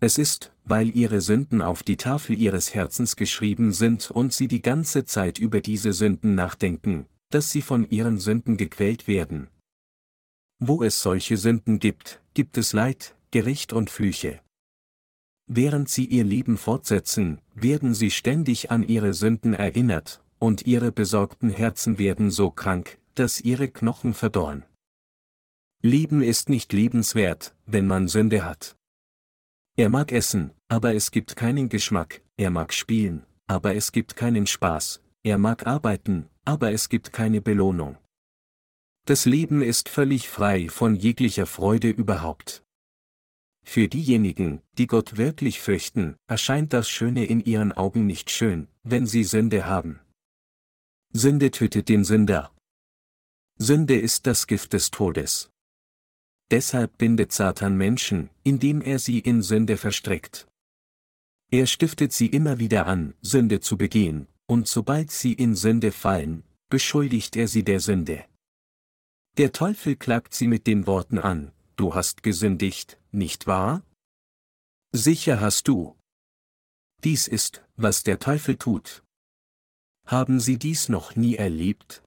Es 0.01 0.18
ist, 0.18 0.53
weil 0.64 0.97
ihre 0.97 1.21
Sünden 1.21 1.62
auf 1.62 1.85
die 1.85 1.97
Tafel 1.97 2.37
ihres 2.37 2.74
Herzens 2.74 3.14
geschrieben 3.14 3.72
sind 3.72 4.11
und 4.11 4.33
sie 4.33 4.49
die 4.49 4.62
ganze 4.62 5.05
Zeit 5.05 5.39
über 5.39 5.61
diese 5.61 5.93
Sünden 5.93 6.35
nachdenken, 6.35 7.07
dass 7.30 7.51
sie 7.51 7.62
von 7.62 7.89
ihren 7.89 8.18
Sünden 8.18 8.57
gequält 8.57 9.07
werden. 9.07 9.49
Wo 10.64 10.84
es 10.84 11.02
solche 11.02 11.36
Sünden 11.36 11.80
gibt, 11.80 12.22
gibt 12.34 12.56
es 12.56 12.72
Leid, 12.72 13.16
Gericht 13.32 13.72
und 13.72 13.90
Flüche. 13.90 14.40
Während 15.48 15.88
sie 15.88 16.04
ihr 16.04 16.22
Leben 16.22 16.56
fortsetzen, 16.56 17.40
werden 17.52 17.94
sie 17.94 18.12
ständig 18.12 18.70
an 18.70 18.84
ihre 18.84 19.12
Sünden 19.12 19.54
erinnert, 19.54 20.22
und 20.38 20.64
ihre 20.64 20.92
besorgten 20.92 21.50
Herzen 21.50 21.98
werden 21.98 22.30
so 22.30 22.52
krank, 22.52 23.00
dass 23.16 23.40
ihre 23.40 23.66
Knochen 23.66 24.14
verdorren. 24.14 24.62
Leben 25.82 26.22
ist 26.22 26.48
nicht 26.48 26.72
lebenswert, 26.72 27.56
wenn 27.66 27.88
man 27.88 28.06
Sünde 28.06 28.44
hat. 28.44 28.76
Er 29.76 29.88
mag 29.88 30.12
essen, 30.12 30.52
aber 30.68 30.94
es 30.94 31.10
gibt 31.10 31.34
keinen 31.34 31.70
Geschmack, 31.70 32.22
er 32.36 32.50
mag 32.50 32.72
spielen, 32.72 33.26
aber 33.48 33.74
es 33.74 33.90
gibt 33.90 34.14
keinen 34.14 34.46
Spaß, 34.46 35.02
er 35.24 35.38
mag 35.38 35.66
arbeiten, 35.66 36.28
aber 36.44 36.70
es 36.70 36.88
gibt 36.88 37.12
keine 37.12 37.40
Belohnung. 37.40 37.98
Das 39.05 39.24
Leben 39.24 39.62
ist 39.62 39.88
völlig 39.88 40.28
frei 40.28 40.68
von 40.68 40.94
jeglicher 40.94 41.46
Freude 41.46 41.90
überhaupt. 41.90 42.62
für 43.64 43.88
diejenigen, 43.88 44.61
die 44.76 44.86
Gott 44.86 45.16
wirklich 45.16 45.61
fürchten, 45.61 46.16
erscheint 46.26 46.72
das 46.72 46.88
Schöne 46.88 47.24
in 47.24 47.40
ihren 47.40 47.72
Augen 47.72 48.07
nicht 48.07 48.30
schön, 48.30 48.66
wenn 48.82 49.07
sie 49.07 49.22
Sünde 49.24 49.66
haben. 49.66 50.00
Sünde 51.12 51.50
tötet 51.50 51.88
den 51.88 52.05
Sünder. 52.05 52.53
Sünde 53.59 53.98
ist 53.98 54.26
das 54.26 54.46
Gift 54.46 54.72
des 54.72 54.90
Todes. 54.90 55.50
Deshalb 56.50 56.98
bindet 56.98 57.32
Satan 57.32 57.76
Menschen, 57.76 58.30
indem 58.42 58.82
er 58.82 58.98
sie 58.98 59.20
in 59.20 59.42
Sünde 59.42 59.76
verstrickt. 59.76 60.48
Er 61.50 61.66
stiftet 61.66 62.12
sie 62.12 62.26
immer 62.26 62.59
wieder 62.59 62.86
an, 62.86 63.14
Sünde 63.22 63.61
zu 63.61 63.76
begehen, 63.76 64.26
und 64.46 64.66
sobald 64.68 65.11
sie 65.11 65.34
in 65.34 65.55
Sünde 65.55 65.92
fallen, 65.92 66.42
beschuldigt 66.68 67.36
er 67.36 67.46
sie 67.46 67.62
der 67.62 67.80
Sünde. 67.80 68.24
Der 69.39 69.53
Teufel 69.53 69.97
klagt 69.97 70.35
sie 70.35 70.47
mit 70.47 70.66
den 70.66 70.87
Worten 70.87 71.18
an, 71.18 71.53
du 71.76 71.95
hast 71.95 72.22
gesündigt, 72.22 72.99
nicht 73.12 73.47
wahr? 73.47 73.83
Sicher 74.93 75.41
hast 75.41 75.68
du. 75.68 75.97
Dies 77.03 77.28
ist, 77.28 77.64
was 77.76 78.03
der 78.03 78.18
Teufel 78.18 78.57
tut. 78.57 79.03
Haben 80.07 80.39
Sie 80.39 80.59
dies 80.59 80.91
noch 80.91 81.16
nie 81.16 81.37
erlebt? 81.37 82.03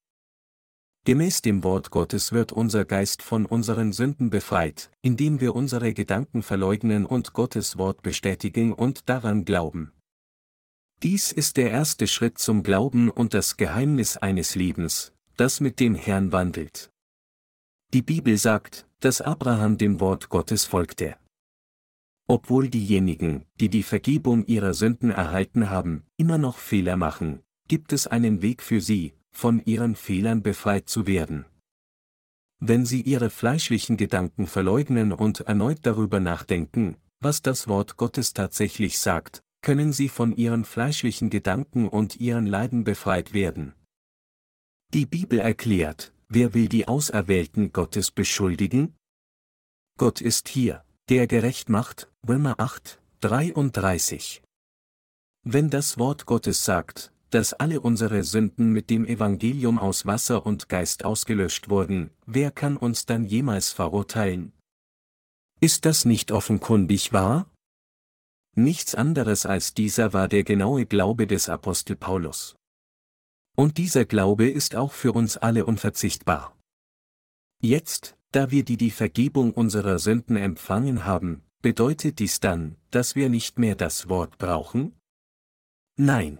Gemäß 1.05 1.41
dem 1.41 1.63
Wort 1.63 1.89
Gottes 1.89 2.31
wird 2.31 2.51
unser 2.51 2.85
Geist 2.85 3.23
von 3.23 3.47
unseren 3.47 3.91
Sünden 3.91 4.29
befreit, 4.29 4.91
indem 5.01 5.41
wir 5.41 5.55
unsere 5.55 5.95
Gedanken 5.95 6.43
verleugnen 6.43 7.07
und 7.07 7.33
Gottes 7.33 7.77
Wort 7.77 8.03
bestätigen 8.03 8.71
und 8.71 9.09
daran 9.09 9.45
glauben. 9.45 9.93
Dies 11.01 11.31
ist 11.31 11.57
der 11.57 11.71
erste 11.71 12.05
Schritt 12.05 12.37
zum 12.37 12.61
Glauben 12.61 13.09
und 13.09 13.33
das 13.33 13.57
Geheimnis 13.57 14.15
eines 14.15 14.53
Lebens, 14.53 15.11
das 15.37 15.59
mit 15.59 15.79
dem 15.79 15.95
Herrn 15.95 16.31
wandelt. 16.31 16.91
Die 17.95 18.01
Bibel 18.01 18.35
sagt, 18.37 18.89
dass 18.99 19.21
Abraham 19.21 19.77
dem 19.77 20.01
Wort 20.01 20.27
Gottes 20.27 20.65
folgte. 20.65 21.15
Obwohl 22.27 22.67
diejenigen, 22.67 23.45
die 23.61 23.69
die 23.69 23.83
Vergebung 23.83 24.45
ihrer 24.47 24.73
Sünden 24.73 25.11
erhalten 25.11 25.69
haben, 25.69 26.03
immer 26.17 26.37
noch 26.37 26.57
Fehler 26.57 26.97
machen, 26.97 27.39
gibt 27.69 27.93
es 27.93 28.05
einen 28.05 28.41
Weg 28.41 28.61
für 28.61 28.81
sie, 28.81 29.13
von 29.31 29.63
ihren 29.63 29.95
Fehlern 29.95 30.43
befreit 30.43 30.89
zu 30.89 31.07
werden. 31.07 31.45
Wenn 32.59 32.85
sie 32.85 32.99
ihre 32.99 33.29
fleischlichen 33.29 33.95
Gedanken 33.95 34.45
verleugnen 34.45 35.13
und 35.13 35.39
erneut 35.39 35.79
darüber 35.83 36.19
nachdenken, 36.19 36.97
was 37.21 37.43
das 37.43 37.69
Wort 37.69 37.95
Gottes 37.95 38.33
tatsächlich 38.33 38.99
sagt, 38.99 39.41
können 39.61 39.93
sie 39.93 40.09
von 40.09 40.35
ihren 40.35 40.65
fleischlichen 40.65 41.29
Gedanken 41.29 41.87
und 41.87 42.19
ihren 42.19 42.45
Leiden 42.45 42.83
befreit 42.83 43.33
werden. 43.33 43.73
Die 44.93 45.05
Bibel 45.05 45.39
erklärt, 45.39 46.11
wer 46.29 46.53
will 46.53 46.67
die 46.67 46.87
Auserwählten 46.87 47.71
Gottes 47.71 48.11
beschuldigen? 48.11 48.95
Gott 49.97 50.21
ist 50.21 50.47
hier, 50.49 50.83
der 51.09 51.27
gerecht 51.27 51.69
macht, 51.69 52.11
Römer 52.27 52.59
8, 52.59 52.99
33. 53.21 54.41
Wenn 55.43 55.69
das 55.69 55.97
Wort 55.97 56.25
Gottes 56.25 56.65
sagt, 56.65 57.13
dass 57.29 57.53
alle 57.53 57.81
unsere 57.81 58.23
Sünden 58.23 58.71
mit 58.71 58.89
dem 58.89 59.05
Evangelium 59.05 59.77
aus 59.77 60.05
Wasser 60.05 60.45
und 60.45 60.69
Geist 60.69 61.05
ausgelöscht 61.05 61.69
wurden, 61.69 62.11
wer 62.25 62.51
kann 62.51 62.77
uns 62.77 63.05
dann 63.05 63.25
jemals 63.25 63.71
verurteilen? 63.71 64.53
Ist 65.59 65.85
das 65.85 66.05
nicht 66.05 66.31
offenkundig 66.31 67.13
wahr? 67.13 67.49
Nichts 68.55 68.95
anderes 68.95 69.45
als 69.45 69.73
dieser 69.73 70.13
war 70.13 70.27
der 70.27 70.43
genaue 70.43 70.85
Glaube 70.85 71.27
des 71.27 71.49
Apostel 71.49 71.95
Paulus. 71.95 72.55
Und 73.55 73.77
dieser 73.77 74.05
Glaube 74.05 74.49
ist 74.49 74.75
auch 74.75 74.91
für 74.91 75.13
uns 75.13 75.37
alle 75.37 75.65
unverzichtbar. 75.65 76.55
Jetzt, 77.61 78.17
da 78.31 78.51
wir 78.51 78.65
die 78.65 78.77
die 78.77 78.91
Vergebung 78.91 79.53
unserer 79.53 79.97
Sünden 79.97 80.35
empfangen 80.35 81.05
haben, 81.05 81.41
bedeutet 81.61 82.19
dies 82.19 82.39
dann, 82.39 82.75
dass 82.91 83.15
wir 83.15 83.29
nicht 83.29 83.57
mehr 83.57 83.75
das 83.75 84.09
Wort 84.09 84.37
brauchen? 84.37 84.93
Nein. 85.97 86.39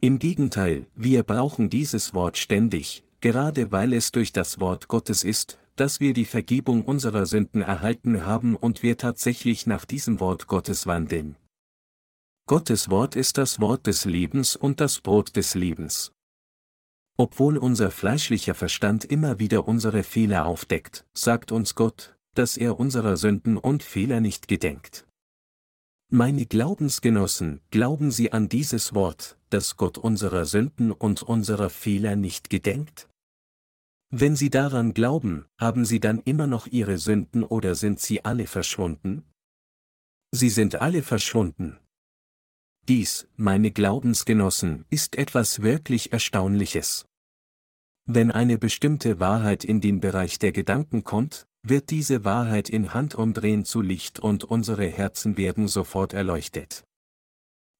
Im 0.00 0.18
Gegenteil, 0.18 0.86
wir 0.94 1.22
brauchen 1.22 1.70
dieses 1.70 2.14
Wort 2.14 2.38
ständig, 2.38 3.04
gerade 3.20 3.72
weil 3.72 3.92
es 3.92 4.12
durch 4.12 4.32
das 4.32 4.60
Wort 4.60 4.88
Gottes 4.88 5.24
ist, 5.24 5.58
dass 5.74 6.00
wir 6.00 6.14
die 6.14 6.24
Vergebung 6.24 6.84
unserer 6.84 7.26
Sünden 7.26 7.62
erhalten 7.62 8.24
haben 8.24 8.56
und 8.56 8.82
wir 8.82 8.96
tatsächlich 8.96 9.66
nach 9.66 9.84
diesem 9.84 10.20
Wort 10.20 10.46
Gottes 10.46 10.86
wandeln. 10.86 11.36
Gottes 12.48 12.90
Wort 12.90 13.16
ist 13.16 13.38
das 13.38 13.58
Wort 13.60 13.88
des 13.88 14.04
Lebens 14.04 14.54
und 14.54 14.80
das 14.80 15.00
Brot 15.00 15.34
des 15.34 15.56
Lebens. 15.56 16.12
Obwohl 17.16 17.58
unser 17.58 17.90
fleischlicher 17.90 18.54
Verstand 18.54 19.04
immer 19.04 19.40
wieder 19.40 19.66
unsere 19.66 20.04
Fehler 20.04 20.46
aufdeckt, 20.46 21.04
sagt 21.12 21.50
uns 21.50 21.74
Gott, 21.74 22.16
dass 22.34 22.56
er 22.56 22.78
unserer 22.78 23.16
Sünden 23.16 23.56
und 23.56 23.82
Fehler 23.82 24.20
nicht 24.20 24.46
gedenkt. 24.46 25.08
Meine 26.08 26.46
Glaubensgenossen, 26.46 27.62
glauben 27.72 28.12
Sie 28.12 28.30
an 28.30 28.48
dieses 28.48 28.94
Wort, 28.94 29.36
dass 29.50 29.76
Gott 29.76 29.98
unserer 29.98 30.44
Sünden 30.44 30.92
und 30.92 31.24
unserer 31.24 31.68
Fehler 31.68 32.14
nicht 32.14 32.48
gedenkt? 32.48 33.08
Wenn 34.10 34.36
Sie 34.36 34.50
daran 34.50 34.94
glauben, 34.94 35.46
haben 35.58 35.84
Sie 35.84 35.98
dann 35.98 36.20
immer 36.20 36.46
noch 36.46 36.68
Ihre 36.68 36.98
Sünden 36.98 37.42
oder 37.42 37.74
sind 37.74 37.98
sie 37.98 38.24
alle 38.24 38.46
verschwunden? 38.46 39.24
Sie 40.30 40.48
sind 40.50 40.76
alle 40.76 41.02
verschwunden. 41.02 41.80
Dies, 42.88 43.26
meine 43.36 43.72
Glaubensgenossen, 43.72 44.84
ist 44.90 45.16
etwas 45.16 45.60
wirklich 45.62 46.12
Erstaunliches. 46.12 47.04
Wenn 48.04 48.30
eine 48.30 48.58
bestimmte 48.58 49.18
Wahrheit 49.18 49.64
in 49.64 49.80
den 49.80 49.98
Bereich 49.98 50.38
der 50.38 50.52
Gedanken 50.52 51.02
kommt, 51.02 51.48
wird 51.64 51.90
diese 51.90 52.24
Wahrheit 52.24 52.68
in 52.68 52.94
Handumdrehen 52.94 53.64
zu 53.64 53.80
Licht 53.80 54.20
und 54.20 54.44
unsere 54.44 54.86
Herzen 54.86 55.36
werden 55.36 55.66
sofort 55.66 56.12
erleuchtet. 56.12 56.84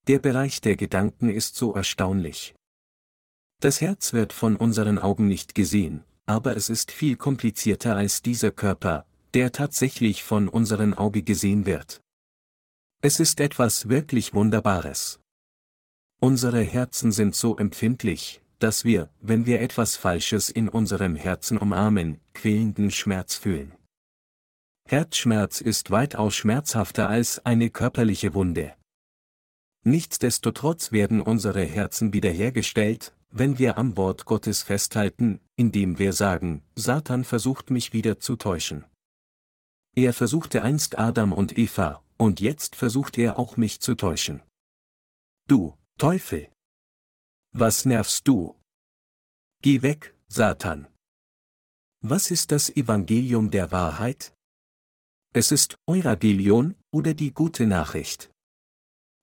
Der 0.09 0.19
Bereich 0.19 0.61
der 0.61 0.75
Gedanken 0.75 1.31
ist 1.31 1.55
so 1.55 1.73
erstaunlich. 1.73 2.57
Das 3.61 3.81
Herz 3.81 4.13
wird 4.13 4.33
von 4.33 4.57
unseren 4.57 4.99
Augen 4.99 5.29
nicht 5.29 5.55
gesehen, 5.55 6.03
aber 6.27 6.57
es 6.57 6.69
ist 6.69 6.91
viel 6.91 7.15
komplizierter 7.15 7.95
als 7.95 8.23
dieser 8.23 8.51
Körper, 8.51 9.07
der 9.35 9.53
tatsächlich 9.53 10.25
von 10.25 10.49
unseren 10.49 10.95
Augen 10.95 11.25
gesehen 11.25 11.65
wird. 11.65 12.03
Es 13.03 13.21
ist 13.21 13.41
etwas 13.41 13.89
wirklich 13.89 14.35
Wunderbares. 14.35 15.21
Unsere 16.21 16.63
Herzen 16.63 17.13
sind 17.13 17.35
so 17.35 17.57
empfindlich, 17.57 18.41
dass 18.59 18.85
wir, 18.85 19.11
wenn 19.21 19.45
wir 19.45 19.61
etwas 19.61 19.97
Falsches 19.97 20.49
in 20.49 20.69
unserem 20.69 21.15
Herzen 21.15 21.59
umarmen, 21.59 22.21
quälenden 22.33 22.91
Schmerz 22.91 23.35
fühlen. 23.35 23.73
Herzschmerz 24.89 25.61
ist 25.61 25.91
weitaus 25.91 26.35
schmerzhafter 26.35 27.09
als 27.09 27.45
eine 27.45 27.71
körperliche 27.71 28.35
Wunde. 28.35 28.75
Nichtsdestotrotz 29.85 30.91
werden 30.91 31.21
unsere 31.21 31.65
Herzen 31.65 32.13
wiederhergestellt, 32.13 33.15
wenn 33.31 33.59
wir 33.59 33.77
am 33.79 33.97
Wort 33.97 34.25
Gottes 34.25 34.63
festhalten, 34.63 35.41
indem 35.57 35.99
wir 35.99 36.13
sagen, 36.13 36.63
Satan 36.77 37.25
versucht 37.25 37.71
mich 37.71 37.93
wieder 37.93 38.19
zu 38.21 38.37
täuschen. 38.37 38.85
Er 39.95 40.13
versuchte 40.13 40.63
einst 40.63 40.99
Adam 40.99 41.33
und 41.33 41.59
Eva, 41.59 42.03
und 42.17 42.41
jetzt 42.41 42.77
versucht 42.77 43.19
er 43.19 43.39
auch 43.39 43.57
mich 43.57 43.81
zu 43.81 43.95
täuschen. 43.95 44.43
Du, 45.49 45.77
Teufel! 45.99 46.51
Was 47.53 47.85
nervst 47.85 48.29
du? 48.29 48.55
Geh 49.63 49.83
weg, 49.83 50.15
Satan. 50.29 50.89
Was 52.03 52.31
ist 52.31 52.53
das 52.53 52.69
Evangelium 52.71 53.51
der 53.51 53.73
Wahrheit? 53.73 54.35
Es 55.33 55.53
ist 55.53 55.77
Evangelion 55.87 56.75
oder 56.93 57.15
die 57.15 57.33
gute 57.33 57.67
Nachricht. 57.67 58.31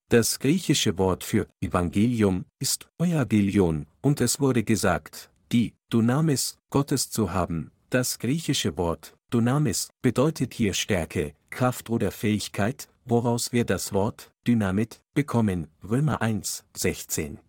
Das 0.10 0.40
griechische 0.40 0.98
Wort 0.98 1.24
für 1.24 1.48
Evangelium 1.62 2.46
ist 2.60 2.90
Evangelion, 3.00 3.88
und 4.02 4.22
es 4.22 4.40
wurde 4.40 4.64
gesagt, 4.64 5.32
die 5.52 5.74
Dunamis 5.90 6.58
Gottes 6.70 7.10
zu 7.10 7.32
haben. 7.32 7.72
Das 7.90 8.20
griechische 8.20 8.78
Wort 8.78 9.16
Dunamis 9.34 9.90
bedeutet 10.04 10.54
hier 10.54 10.76
Stärke, 10.76 11.34
Kraft 11.50 11.90
oder 11.90 12.12
Fähigkeit, 12.12 12.88
woraus 13.04 13.52
wir 13.52 13.66
das 13.66 13.92
Wort 13.92 14.32
Dynamit 14.46 15.02
bekommen, 15.16 15.70
Römer 15.84 16.22
1, 16.22 16.66
16. 16.78 17.40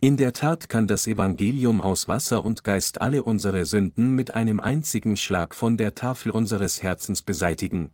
In 0.00 0.16
der 0.16 0.32
Tat 0.32 0.68
kann 0.68 0.88
das 0.88 1.06
Evangelium 1.06 1.80
aus 1.80 2.08
Wasser 2.08 2.44
und 2.44 2.64
Geist 2.64 3.00
alle 3.00 3.22
unsere 3.22 3.64
Sünden 3.64 4.16
mit 4.16 4.34
einem 4.34 4.58
einzigen 4.58 5.16
Schlag 5.16 5.54
von 5.54 5.76
der 5.76 5.94
Tafel 5.94 6.32
unseres 6.32 6.82
Herzens 6.82 7.22
beseitigen. 7.22 7.92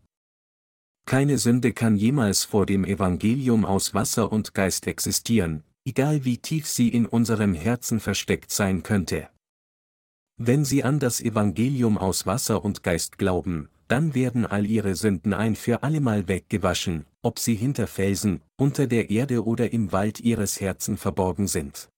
Keine 1.04 1.36
Sünde 1.36 1.74
kann 1.74 1.94
jemals 1.94 2.44
vor 2.44 2.64
dem 2.64 2.86
Evangelium 2.86 3.66
aus 3.66 3.92
Wasser 3.92 4.32
und 4.32 4.54
Geist 4.54 4.86
existieren, 4.86 5.62
egal 5.84 6.24
wie 6.24 6.38
tief 6.38 6.66
sie 6.66 6.88
in 6.88 7.04
unserem 7.04 7.52
Herzen 7.52 8.00
versteckt 8.00 8.50
sein 8.50 8.82
könnte. 8.82 9.28
Wenn 10.40 10.64
Sie 10.64 10.84
an 10.84 11.00
das 11.00 11.20
Evangelium 11.20 11.98
aus 11.98 12.24
Wasser 12.24 12.64
und 12.64 12.84
Geist 12.84 13.18
glauben, 13.18 13.68
dann 13.88 14.14
werden 14.14 14.46
all 14.46 14.66
Ihre 14.66 14.94
Sünden 14.94 15.34
ein 15.34 15.56
für 15.56 15.82
allemal 15.82 16.28
weggewaschen, 16.28 17.06
ob 17.22 17.40
sie 17.40 17.56
hinter 17.56 17.88
Felsen, 17.88 18.40
unter 18.56 18.86
der 18.86 19.10
Erde 19.10 19.44
oder 19.44 19.72
im 19.72 19.90
Wald 19.90 20.20
Ihres 20.20 20.60
Herzen 20.60 20.96
verborgen 20.96 21.48
sind. 21.48 21.88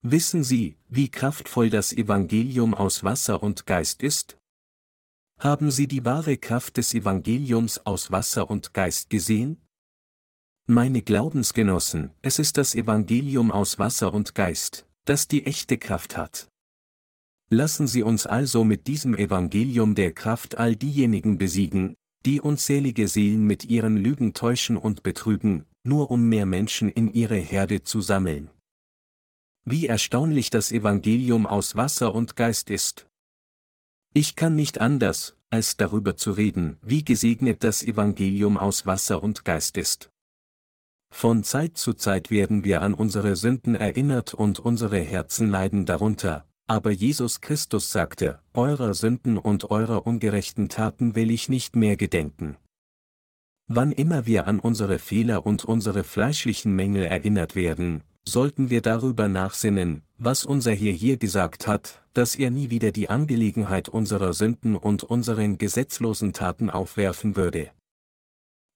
Wissen 0.00 0.42
Sie, 0.42 0.78
wie 0.88 1.10
kraftvoll 1.10 1.68
das 1.68 1.92
Evangelium 1.92 2.72
aus 2.72 3.04
Wasser 3.04 3.42
und 3.42 3.66
Geist 3.66 4.02
ist? 4.02 4.38
Haben 5.38 5.70
Sie 5.70 5.86
die 5.86 6.04
wahre 6.06 6.38
Kraft 6.38 6.78
des 6.78 6.94
Evangeliums 6.94 7.84
aus 7.84 8.10
Wasser 8.10 8.48
und 8.48 8.72
Geist 8.72 9.10
gesehen? 9.10 9.60
Meine 10.66 11.02
Glaubensgenossen, 11.02 12.10
es 12.22 12.38
ist 12.38 12.56
das 12.56 12.74
Evangelium 12.74 13.50
aus 13.50 13.78
Wasser 13.78 14.14
und 14.14 14.34
Geist, 14.34 14.86
das 15.04 15.28
die 15.28 15.44
echte 15.44 15.76
Kraft 15.76 16.16
hat. 16.16 16.48
Lassen 17.50 17.86
Sie 17.86 18.02
uns 18.02 18.26
also 18.26 18.64
mit 18.64 18.86
diesem 18.86 19.14
Evangelium 19.14 19.94
der 19.94 20.12
Kraft 20.12 20.56
all 20.56 20.76
diejenigen 20.76 21.38
besiegen, 21.38 21.94
die 22.24 22.40
unzählige 22.40 23.06
Seelen 23.06 23.46
mit 23.46 23.64
ihren 23.64 23.96
Lügen 23.96 24.32
täuschen 24.32 24.76
und 24.76 25.02
betrügen, 25.02 25.66
nur 25.82 26.10
um 26.10 26.28
mehr 26.28 26.46
Menschen 26.46 26.88
in 26.88 27.12
ihre 27.12 27.36
Herde 27.36 27.82
zu 27.82 28.00
sammeln. 28.00 28.50
Wie 29.66 29.86
erstaunlich 29.86 30.50
das 30.50 30.72
Evangelium 30.72 31.46
aus 31.46 31.76
Wasser 31.76 32.14
und 32.14 32.36
Geist 32.36 32.70
ist. 32.70 33.06
Ich 34.14 34.36
kann 34.36 34.54
nicht 34.56 34.80
anders, 34.80 35.36
als 35.50 35.76
darüber 35.76 36.16
zu 36.16 36.32
reden, 36.32 36.78
wie 36.82 37.04
gesegnet 37.04 37.62
das 37.62 37.82
Evangelium 37.82 38.56
aus 38.56 38.86
Wasser 38.86 39.22
und 39.22 39.44
Geist 39.44 39.76
ist. 39.76 40.10
Von 41.10 41.44
Zeit 41.44 41.76
zu 41.76 41.92
Zeit 41.92 42.30
werden 42.30 42.64
wir 42.64 42.82
an 42.82 42.94
unsere 42.94 43.36
Sünden 43.36 43.74
erinnert 43.74 44.34
und 44.34 44.58
unsere 44.58 44.98
Herzen 44.98 45.48
leiden 45.48 45.86
darunter, 45.86 46.46
aber 46.66 46.90
Jesus 46.90 47.40
Christus 47.40 47.92
sagte, 47.92 48.40
eurer 48.52 48.94
Sünden 48.94 49.38
und 49.38 49.70
eurer 49.70 50.06
ungerechten 50.06 50.68
Taten 50.68 51.14
will 51.14 51.30
ich 51.30 51.48
nicht 51.48 51.76
mehr 51.76 51.96
gedenken. 51.96 52.56
Wann 53.66 53.92
immer 53.92 54.26
wir 54.26 54.46
an 54.46 54.60
unsere 54.60 54.98
Fehler 54.98 55.46
und 55.46 55.64
unsere 55.64 56.04
fleischlichen 56.04 56.74
Mängel 56.74 57.04
erinnert 57.04 57.54
werden, 57.54 58.02
sollten 58.26 58.70
wir 58.70 58.80
darüber 58.80 59.28
nachsinnen, 59.28 60.02
was 60.18 60.44
unser 60.44 60.72
Herr 60.72 60.92
hier 60.92 61.16
gesagt 61.16 61.66
hat, 61.66 62.02
dass 62.14 62.34
er 62.34 62.50
nie 62.50 62.70
wieder 62.70 62.92
die 62.92 63.08
Angelegenheit 63.08 63.88
unserer 63.88 64.32
Sünden 64.32 64.76
und 64.76 65.02
unseren 65.02 65.58
gesetzlosen 65.58 66.32
Taten 66.32 66.70
aufwerfen 66.70 67.36
würde. 67.36 67.70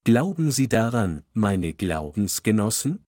Glauben 0.05 0.51
Sie 0.51 0.69
daran, 0.69 1.23
meine 1.33 1.75
Glaubensgenossen? 1.75 3.05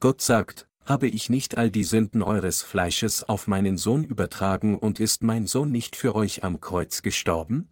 Gott 0.00 0.20
sagt, 0.20 0.67
habe 0.88 1.06
ich 1.06 1.28
nicht 1.28 1.58
all 1.58 1.70
die 1.70 1.84
Sünden 1.84 2.22
eures 2.22 2.62
Fleisches 2.62 3.22
auf 3.22 3.46
meinen 3.46 3.76
Sohn 3.76 4.04
übertragen 4.04 4.78
und 4.78 5.00
ist 5.00 5.22
mein 5.22 5.46
Sohn 5.46 5.70
nicht 5.70 5.96
für 5.96 6.14
euch 6.14 6.44
am 6.44 6.60
Kreuz 6.60 7.02
gestorben? 7.02 7.68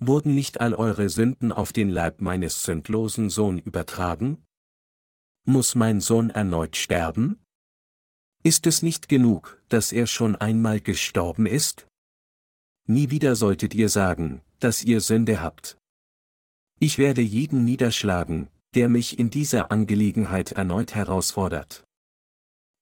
Wurden 0.00 0.34
nicht 0.34 0.60
all 0.60 0.74
eure 0.74 1.08
Sünden 1.08 1.52
auf 1.52 1.72
den 1.72 1.88
Leib 1.88 2.20
meines 2.20 2.64
sündlosen 2.64 3.30
Sohn 3.30 3.58
übertragen? 3.58 4.44
Muss 5.44 5.74
mein 5.74 6.00
Sohn 6.00 6.30
erneut 6.30 6.76
sterben? 6.76 7.38
Ist 8.42 8.66
es 8.66 8.82
nicht 8.82 9.08
genug, 9.08 9.62
dass 9.68 9.92
er 9.92 10.06
schon 10.06 10.36
einmal 10.36 10.80
gestorben 10.80 11.46
ist? 11.46 11.86
Nie 12.86 13.10
wieder 13.10 13.36
solltet 13.36 13.74
ihr 13.74 13.88
sagen, 13.88 14.40
dass 14.60 14.82
ihr 14.82 15.00
Sünde 15.00 15.40
habt. 15.40 15.78
Ich 16.80 16.98
werde 16.98 17.22
jeden 17.22 17.64
niederschlagen, 17.64 18.48
der 18.74 18.88
mich 18.88 19.18
in 19.18 19.30
dieser 19.30 19.70
Angelegenheit 19.70 20.52
erneut 20.52 20.94
herausfordert. 20.94 21.87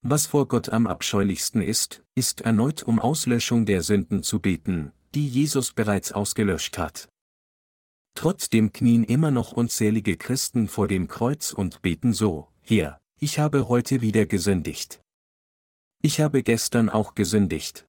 Was 0.03 0.27
vor 0.27 0.47
Gott 0.49 0.69
am 0.69 0.87
abscheulichsten 0.87 1.63
ist, 1.63 2.05
ist 2.15 2.43
erneut 2.43 2.83
um 2.83 3.01
Auslöschung 3.01 3.67
der 3.67 3.83
Sünden 3.83 4.23
zu 4.23 4.41
beten, 4.41 4.93
die 5.15 5.27
Jesus 5.27 5.73
bereits 5.73 6.13
ausgelöscht 6.13 6.79
hat. 6.79 7.09
Trotzdem 8.15 8.73
knien 8.73 9.05
immer 9.05 9.31
noch 9.31 9.53
unzählige 9.53 10.17
Christen 10.17 10.69
vor 10.69 10.89
dem 10.89 11.09
Kreuz 11.09 11.53
und 11.53 11.83
beten 11.83 12.13
so, 12.13 12.49
Herr, 12.63 13.01
ich 13.19 13.39
habe 13.39 13.69
heute 13.69 14.01
wieder 14.01 14.27
gesündigt. 14.27 15.01
Ich 16.03 16.21
habe 16.21 16.43
gestern 16.43 16.89
auch 16.89 17.15
gesündigt. 17.15 17.87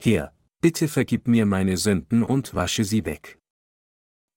Herr, 0.00 0.34
bitte 0.60 0.88
vergib 0.88 1.26
mir 1.28 1.46
meine 1.46 1.76
Sünden 1.76 2.22
und 2.22 2.54
wasche 2.54 2.84
sie 2.84 3.04
weg. 3.04 3.38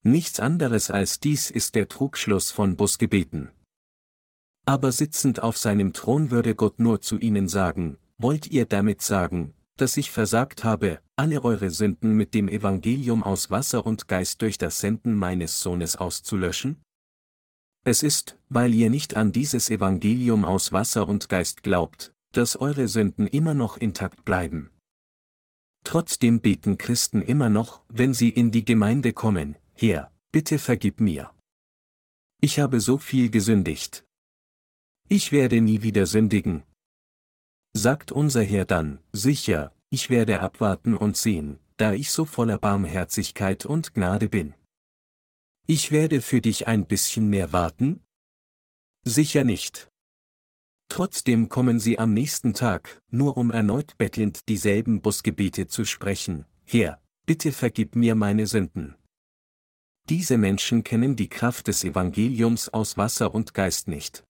Nichts 0.02 0.40
anderes 0.40 0.90
als 0.90 1.20
dies 1.20 1.50
ist 1.50 1.74
der 1.74 1.88
Trugschluss 1.88 2.50
von 2.50 2.76
Busgebeten. 2.76 3.50
Aber 4.64 4.92
sitzend 4.92 5.42
auf 5.42 5.58
seinem 5.58 5.92
Thron 5.92 6.30
würde 6.30 6.54
Gott 6.54 6.78
nur 6.78 7.00
zu 7.00 7.18
ihnen 7.18 7.48
sagen, 7.48 7.98
wollt 8.18 8.46
ihr 8.46 8.64
damit 8.66 9.02
sagen, 9.02 9.54
dass 9.76 9.96
ich 9.96 10.10
versagt 10.10 10.62
habe, 10.62 11.00
alle 11.16 11.42
eure 11.42 11.70
Sünden 11.70 12.16
mit 12.16 12.34
dem 12.34 12.48
Evangelium 12.48 13.22
aus 13.22 13.50
Wasser 13.50 13.84
und 13.84 14.06
Geist 14.06 14.40
durch 14.42 14.58
das 14.58 14.80
Senden 14.80 15.16
meines 15.16 15.60
Sohnes 15.60 15.96
auszulöschen? 15.96 16.80
Es 17.84 18.04
ist, 18.04 18.38
weil 18.48 18.72
ihr 18.72 18.90
nicht 18.90 19.16
an 19.16 19.32
dieses 19.32 19.68
Evangelium 19.68 20.44
aus 20.44 20.70
Wasser 20.70 21.08
und 21.08 21.28
Geist 21.28 21.64
glaubt, 21.64 22.12
dass 22.32 22.56
eure 22.56 22.86
Sünden 22.86 23.26
immer 23.26 23.54
noch 23.54 23.76
intakt 23.76 24.24
bleiben. 24.24 24.70
Trotzdem 25.84 26.40
beten 26.40 26.78
Christen 26.78 27.22
immer 27.22 27.50
noch, 27.50 27.82
wenn 27.88 28.14
sie 28.14 28.28
in 28.28 28.52
die 28.52 28.64
Gemeinde 28.64 29.12
kommen, 29.12 29.56
Herr, 29.74 30.12
bitte 30.30 30.60
vergib 30.60 31.00
mir. 31.00 31.32
Ich 32.40 32.60
habe 32.60 32.80
so 32.80 32.98
viel 32.98 33.30
gesündigt, 33.30 34.04
ich 35.08 35.32
werde 35.32 35.60
nie 35.60 35.82
wieder 35.82 36.06
sündigen. 36.06 36.62
Sagt 37.74 38.12
unser 38.12 38.42
Herr 38.42 38.64
dann, 38.64 38.98
sicher, 39.12 39.74
ich 39.90 40.10
werde 40.10 40.40
abwarten 40.40 40.96
und 40.96 41.16
sehen, 41.16 41.58
da 41.76 41.92
ich 41.92 42.10
so 42.10 42.24
voller 42.24 42.58
Barmherzigkeit 42.58 43.66
und 43.66 43.94
Gnade 43.94 44.28
bin. 44.28 44.54
Ich 45.66 45.90
werde 45.90 46.20
für 46.20 46.40
dich 46.40 46.66
ein 46.66 46.86
bisschen 46.86 47.28
mehr 47.28 47.52
warten? 47.52 48.02
Sicher 49.04 49.44
nicht. 49.44 49.88
Trotzdem 50.88 51.48
kommen 51.48 51.80
sie 51.80 51.98
am 51.98 52.12
nächsten 52.12 52.52
Tag, 52.52 53.00
nur 53.10 53.36
um 53.36 53.50
erneut 53.50 53.96
bettelnd 53.96 54.48
dieselben 54.48 55.00
Busgebete 55.00 55.66
zu 55.66 55.84
sprechen, 55.84 56.44
Herr, 56.64 57.00
bitte 57.24 57.52
vergib 57.52 57.96
mir 57.96 58.14
meine 58.14 58.46
Sünden. 58.46 58.96
Diese 60.08 60.36
Menschen 60.36 60.84
kennen 60.84 61.16
die 61.16 61.28
Kraft 61.28 61.68
des 61.68 61.84
Evangeliums 61.84 62.68
aus 62.68 62.96
Wasser 62.96 63.34
und 63.34 63.54
Geist 63.54 63.88
nicht. 63.88 64.24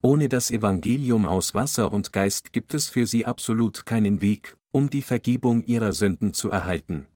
Ohne 0.00 0.28
das 0.28 0.50
Evangelium 0.52 1.26
aus 1.26 1.54
Wasser 1.54 1.92
und 1.92 2.12
Geist 2.12 2.52
gibt 2.52 2.72
es 2.74 2.88
für 2.88 3.06
sie 3.06 3.26
absolut 3.26 3.84
keinen 3.84 4.20
Weg, 4.20 4.56
um 4.70 4.90
die 4.90 5.02
Vergebung 5.02 5.64
ihrer 5.64 5.92
Sünden 5.92 6.34
zu 6.34 6.50
erhalten. 6.50 7.06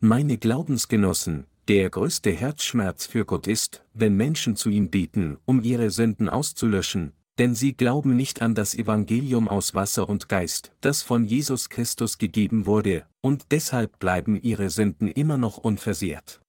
Meine 0.00 0.38
Glaubensgenossen, 0.38 1.46
der 1.68 1.88
größte 1.90 2.32
Herzschmerz 2.32 3.06
für 3.06 3.24
Gott 3.24 3.46
ist, 3.46 3.84
wenn 3.94 4.16
Menschen 4.16 4.56
zu 4.56 4.70
ihm 4.70 4.90
beten, 4.90 5.38
um 5.44 5.62
ihre 5.62 5.90
Sünden 5.90 6.28
auszulöschen, 6.28 7.12
denn 7.38 7.54
sie 7.54 7.74
glauben 7.74 8.16
nicht 8.16 8.42
an 8.42 8.56
das 8.56 8.74
Evangelium 8.74 9.48
aus 9.48 9.74
Wasser 9.74 10.08
und 10.08 10.28
Geist, 10.28 10.72
das 10.80 11.02
von 11.02 11.24
Jesus 11.24 11.68
Christus 11.68 12.18
gegeben 12.18 12.66
wurde, 12.66 13.06
und 13.20 13.46
deshalb 13.52 14.00
bleiben 14.00 14.40
ihre 14.40 14.70
Sünden 14.70 15.08
immer 15.08 15.38
noch 15.38 15.58
unversehrt. 15.58 16.40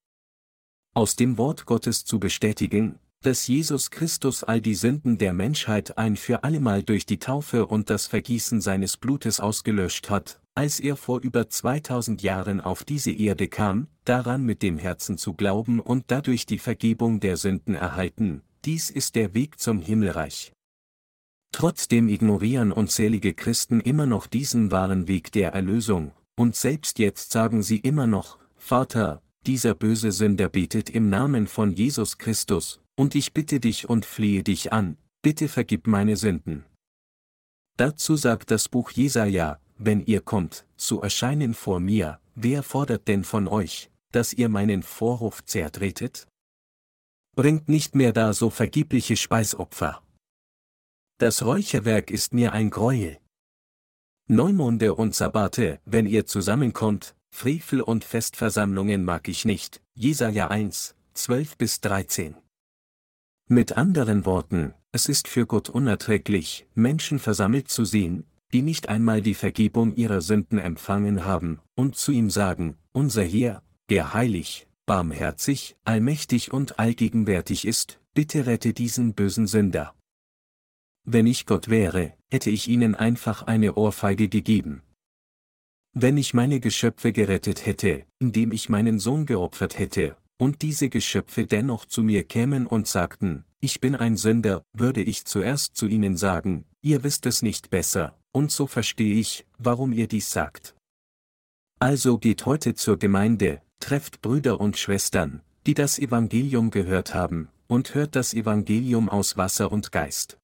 Aus 0.95 1.15
dem 1.15 1.37
Wort 1.37 1.67
Gottes 1.67 2.05
zu 2.05 2.19
bestätigen, 2.19 2.97
dass 3.21 3.47
Jesus 3.47 3.91
Christus 3.91 4.43
all 4.43 4.61
die 4.61 4.75
Sünden 4.75 5.17
der 5.17 5.33
Menschheit 5.33 5.97
ein 5.97 6.15
für 6.15 6.43
allemal 6.43 6.83
durch 6.83 7.05
die 7.05 7.19
Taufe 7.19 7.65
und 7.65 7.89
das 7.89 8.07
Vergießen 8.07 8.61
seines 8.61 8.95
Blutes 8.95 9.39
ausgelöscht 9.39 10.09
hat, 10.09 10.39
als 10.55 10.79
er 10.79 10.95
vor 10.95 11.21
über 11.21 11.49
2000 11.49 12.21
Jahren 12.21 12.61
auf 12.61 12.83
diese 12.83 13.11
Erde 13.11 13.47
kam, 13.47 13.87
daran 14.05 14.43
mit 14.43 14.63
dem 14.63 14.77
Herzen 14.77 15.17
zu 15.17 15.33
glauben 15.33 15.79
und 15.79 16.05
dadurch 16.07 16.45
die 16.45 16.59
Vergebung 16.59 17.19
der 17.19 17.35
Sünden 17.35 17.75
erhalten, 17.75 18.41
dies 18.65 18.89
ist 18.89 19.15
der 19.15 19.33
Weg 19.33 19.59
zum 19.59 19.81
Himmelreich. 19.81 20.53
Trotzdem 21.51 22.07
ignorieren 22.07 22.71
unzählige 22.71 23.33
Christen 23.33 23.81
immer 23.81 24.05
noch 24.05 24.27
diesen 24.27 24.71
wahren 24.71 25.07
Weg 25.07 25.31
der 25.31 25.51
Erlösung, 25.53 26.11
und 26.37 26.55
selbst 26.55 26.99
jetzt 26.99 27.31
sagen 27.31 27.63
sie 27.63 27.77
immer 27.77 28.07
noch, 28.07 28.37
Vater, 28.55 29.21
dieser 29.45 29.73
böse 29.73 30.11
Sünder 30.11 30.49
betet 30.49 30.89
im 30.89 31.09
Namen 31.09 31.47
von 31.47 31.71
Jesus 31.71 32.17
Christus, 32.17 32.81
und 32.99 33.15
ich 33.15 33.33
bitte 33.33 33.61
dich 33.61 33.87
und 33.87 34.05
flehe 34.05 34.43
dich 34.43 34.73
an, 34.73 34.97
bitte 35.21 35.47
vergib 35.47 35.87
meine 35.87 36.17
Sünden. 36.17 36.65
Dazu 37.77 38.17
sagt 38.17 38.51
das 38.51 38.67
Buch 38.67 38.91
Jesaja, 38.91 39.61
wenn 39.77 40.05
ihr 40.05 40.19
kommt, 40.19 40.65
zu 40.75 41.01
erscheinen 41.01 41.53
vor 41.53 41.79
mir, 41.79 42.19
wer 42.35 42.61
fordert 42.61 43.07
denn 43.07 43.23
von 43.23 43.47
euch, 43.47 43.89
dass 44.11 44.33
ihr 44.33 44.49
meinen 44.49 44.83
Vorhof 44.83 45.45
zertretet? 45.45 46.27
Bringt 47.37 47.69
nicht 47.69 47.95
mehr 47.95 48.11
da 48.11 48.33
so 48.33 48.49
vergebliche 48.49 49.15
Speisopfer. 49.15 50.03
Das 51.19 51.45
Räucherwerk 51.45 52.11
ist 52.11 52.33
mir 52.33 52.51
ein 52.51 52.69
Gräuel. 52.69 53.17
Neumonde 54.27 54.93
und 54.93 55.15
Sabbate, 55.15 55.79
wenn 55.85 56.05
ihr 56.05 56.25
zusammenkommt, 56.25 57.15
Frevel 57.33 57.79
und 57.79 58.03
Festversammlungen 58.03 59.05
mag 59.05 59.29
ich 59.29 59.45
nicht. 59.45 59.81
Jesaja 59.95 60.49
1, 60.49 60.95
12 61.13 61.57
bis 61.57 61.79
13. 61.79 62.35
Mit 63.51 63.77
anderen 63.77 64.27
Worten, 64.27 64.75
es 64.91 65.09
ist 65.09 65.27
für 65.27 65.47
Gott 65.47 65.69
unerträglich, 65.69 66.67
Menschen 66.75 67.17
versammelt 67.17 67.67
zu 67.67 67.83
sehen, 67.83 68.27
die 68.53 68.61
nicht 68.61 68.89
einmal 68.89 69.23
die 69.23 69.33
Vergebung 69.33 69.95
ihrer 69.95 70.21
Sünden 70.21 70.59
empfangen 70.59 71.25
haben, 71.25 71.59
und 71.73 71.95
zu 71.95 72.11
ihm 72.11 72.29
sagen, 72.29 72.77
unser 72.91 73.23
Herr, 73.23 73.63
der 73.89 74.13
heilig, 74.13 74.67
barmherzig, 74.85 75.75
allmächtig 75.83 76.53
und 76.53 76.77
allgegenwärtig 76.77 77.65
ist, 77.65 77.99
bitte 78.13 78.45
rette 78.45 78.71
diesen 78.73 79.15
bösen 79.15 79.47
Sünder. 79.47 79.95
Wenn 81.03 81.25
ich 81.25 81.47
Gott 81.47 81.69
wäre, 81.69 82.13
hätte 82.29 82.51
ich 82.51 82.67
ihnen 82.67 82.93
einfach 82.93 83.41
eine 83.41 83.73
Ohrfeige 83.73 84.29
gegeben. 84.29 84.83
Wenn 85.93 86.17
ich 86.17 86.35
meine 86.35 86.59
Geschöpfe 86.59 87.11
gerettet 87.11 87.65
hätte, 87.65 88.05
indem 88.19 88.51
ich 88.51 88.69
meinen 88.69 88.99
Sohn 88.99 89.25
geopfert 89.25 89.79
hätte, 89.79 90.17
und 90.39 90.61
diese 90.61 90.89
Geschöpfe 90.89 91.45
dennoch 91.45 91.85
zu 91.85 92.01
mir 92.01 92.23
kämen 92.23 92.65
und 92.65 92.87
sagten, 92.87 93.43
ich 93.59 93.81
bin 93.81 93.95
ein 93.95 94.15
Sünder, 94.15 94.63
würde 94.73 95.03
ich 95.03 95.25
zuerst 95.25 95.75
zu 95.75 95.85
ihnen 95.85 96.15
sagen, 96.15 96.65
ihr 96.81 97.03
wisst 97.03 97.25
es 97.25 97.41
nicht 97.41 97.69
besser, 97.69 98.17
und 98.31 98.51
so 98.51 98.65
verstehe 98.65 99.19
ich, 99.19 99.45
warum 99.57 99.91
ihr 99.91 100.07
dies 100.07 100.31
sagt. 100.31 100.75
Also 101.79 102.17
geht 102.17 102.45
heute 102.45 102.73
zur 102.73 102.97
Gemeinde, 102.97 103.61
trefft 103.79 104.21
Brüder 104.21 104.59
und 104.61 104.77
Schwestern, 104.77 105.41
die 105.67 105.73
das 105.73 105.99
Evangelium 105.99 106.71
gehört 106.71 107.13
haben, 107.13 107.49
und 107.67 107.93
hört 107.93 108.15
das 108.15 108.33
Evangelium 108.33 109.09
aus 109.09 109.35
Wasser 109.35 109.71
und 109.71 109.91
Geist. 109.91 110.37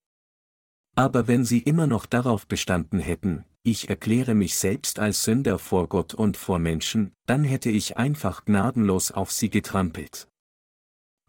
Aber 0.96 1.28
wenn 1.28 1.46
sie 1.46 1.60
immer 1.60 1.88
noch 1.88 2.06
darauf 2.06 2.48
bestanden 2.48 3.00
hätten, 3.00 3.46
ich 3.66 3.90
erkläre 3.90 4.36
mich 4.36 4.58
selbst 4.58 5.00
als 5.00 5.24
Sünder 5.24 5.58
vor 5.58 5.90
Gott 5.90 6.14
und 6.14 6.38
vor 6.38 6.60
Menschen, 6.60 7.14
dann 7.26 7.44
hätte 7.44 7.72
ich 7.72 7.98
einfach 7.98 8.46
gnadenlos 8.46 9.12
auf 9.12 9.32
sie 9.32 9.50
getrampelt. 9.50 10.28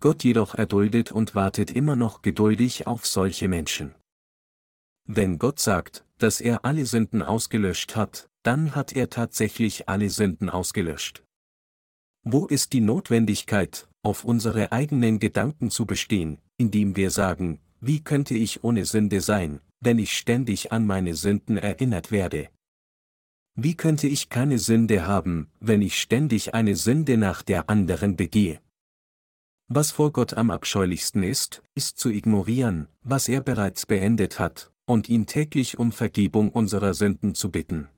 Gott 0.00 0.22
jedoch 0.22 0.54
erduldet 0.54 1.12
und 1.12 1.34
wartet 1.34 1.70
immer 1.70 1.96
noch 1.96 2.20
geduldig 2.20 2.86
auf 2.86 3.06
solche 3.06 3.48
Menschen. 3.48 3.94
Wenn 5.06 5.38
Gott 5.38 5.60
sagt, 5.60 6.04
dass 6.18 6.42
er 6.42 6.66
alle 6.66 6.84
Sünden 6.84 7.22
ausgelöscht 7.22 7.96
hat, 7.96 8.28
dann 8.42 8.74
hat 8.74 8.92
er 8.92 9.08
tatsächlich 9.08 9.88
alle 9.88 10.10
Sünden 10.10 10.50
ausgelöscht. 10.50 11.24
Wo 12.22 12.46
ist 12.46 12.74
die 12.74 12.82
Notwendigkeit, 12.82 13.88
auf 14.02 14.24
unsere 14.24 14.72
eigenen 14.72 15.20
Gedanken 15.20 15.70
zu 15.70 15.86
bestehen, 15.86 16.38
indem 16.58 16.96
wir 16.96 17.10
sagen, 17.10 17.60
wie 17.80 18.04
könnte 18.04 18.34
ich 18.34 18.62
ohne 18.62 18.84
Sünde 18.84 19.22
sein, 19.22 19.60
wenn 19.80 19.98
ich 19.98 20.16
ständig 20.16 20.72
an 20.72 20.86
meine 20.86 21.14
Sünden 21.14 21.56
erinnert 21.56 22.10
werde? 22.10 22.48
Wie 23.54 23.74
könnte 23.74 24.06
ich 24.06 24.28
keine 24.28 24.58
Sünde 24.58 25.06
haben, 25.06 25.48
wenn 25.60 25.80
ich 25.80 26.00
ständig 26.00 26.54
eine 26.54 26.76
Sünde 26.76 27.16
nach 27.16 27.42
der 27.42 27.70
anderen 27.70 28.16
begehe? 28.16 28.60
Was 29.68 29.90
vor 29.90 30.12
Gott 30.12 30.34
am 30.34 30.50
abscheulichsten 30.50 31.22
ist, 31.22 31.62
ist 31.74 31.98
zu 31.98 32.10
ignorieren, 32.10 32.86
was 33.02 33.28
er 33.28 33.40
bereits 33.40 33.86
beendet 33.86 34.38
hat, 34.38 34.70
und 34.84 35.08
ihn 35.08 35.26
täglich 35.26 35.78
um 35.78 35.90
Vergebung 35.90 36.50
unserer 36.50 36.94
Sünden 36.94 37.34
zu 37.34 37.50
bitten. 37.50 37.88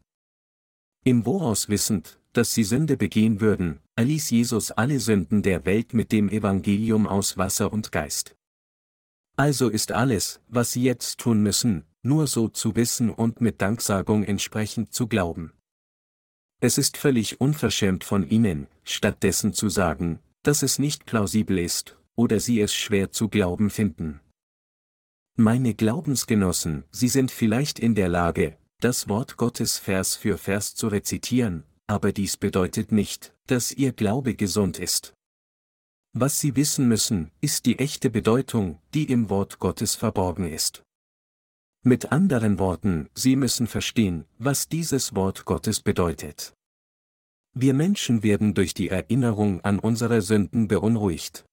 Im 1.04 1.24
Voraus 1.24 1.68
wissend, 1.68 2.20
dass 2.32 2.54
sie 2.54 2.64
Sünde 2.64 2.96
begehen 2.96 3.40
würden, 3.40 3.80
erließ 3.96 4.30
Jesus 4.30 4.70
alle 4.70 5.00
Sünden 5.00 5.42
der 5.42 5.66
Welt 5.66 5.92
mit 5.92 6.12
dem 6.12 6.28
Evangelium 6.28 7.06
aus 7.06 7.36
Wasser 7.36 7.72
und 7.72 7.92
Geist. 7.92 8.37
Also 9.38 9.68
ist 9.68 9.92
alles, 9.92 10.40
was 10.48 10.72
Sie 10.72 10.82
jetzt 10.82 11.20
tun 11.20 11.40
müssen, 11.44 11.84
nur 12.02 12.26
so 12.26 12.48
zu 12.48 12.74
wissen 12.74 13.08
und 13.08 13.40
mit 13.40 13.62
Danksagung 13.62 14.24
entsprechend 14.24 14.92
zu 14.92 15.06
glauben. 15.06 15.52
Es 16.60 16.76
ist 16.76 16.96
völlig 16.96 17.40
unverschämt 17.40 18.02
von 18.02 18.28
Ihnen, 18.28 18.66
stattdessen 18.82 19.52
zu 19.52 19.68
sagen, 19.68 20.18
dass 20.42 20.64
es 20.64 20.80
nicht 20.80 21.06
plausibel 21.06 21.56
ist, 21.56 21.96
oder 22.16 22.40
Sie 22.40 22.60
es 22.60 22.74
schwer 22.74 23.12
zu 23.12 23.28
glauben 23.28 23.70
finden. 23.70 24.18
Meine 25.36 25.72
Glaubensgenossen, 25.72 26.82
Sie 26.90 27.08
sind 27.08 27.30
vielleicht 27.30 27.78
in 27.78 27.94
der 27.94 28.08
Lage, 28.08 28.58
das 28.80 29.08
Wort 29.08 29.36
Gottes 29.36 29.78
Vers 29.78 30.16
für 30.16 30.36
Vers 30.36 30.74
zu 30.74 30.88
rezitieren, 30.88 31.62
aber 31.86 32.10
dies 32.10 32.36
bedeutet 32.36 32.90
nicht, 32.90 33.34
dass 33.46 33.70
Ihr 33.70 33.92
Glaube 33.92 34.34
gesund 34.34 34.80
ist. 34.80 35.14
Was 36.12 36.38
Sie 36.38 36.56
wissen 36.56 36.88
müssen, 36.88 37.30
ist 37.40 37.66
die 37.66 37.78
echte 37.78 38.10
Bedeutung, 38.10 38.80
die 38.94 39.04
im 39.04 39.28
Wort 39.28 39.58
Gottes 39.58 39.94
verborgen 39.94 40.48
ist. 40.48 40.82
Mit 41.82 42.12
anderen 42.12 42.58
Worten, 42.58 43.08
Sie 43.14 43.36
müssen 43.36 43.66
verstehen, 43.66 44.24
was 44.38 44.68
dieses 44.68 45.14
Wort 45.14 45.44
Gottes 45.44 45.80
bedeutet. 45.80 46.54
Wir 47.54 47.74
Menschen 47.74 48.22
werden 48.22 48.54
durch 48.54 48.74
die 48.74 48.88
Erinnerung 48.88 49.60
an 49.62 49.78
unsere 49.78 50.22
Sünden 50.22 50.68
beunruhigt. 50.68 51.44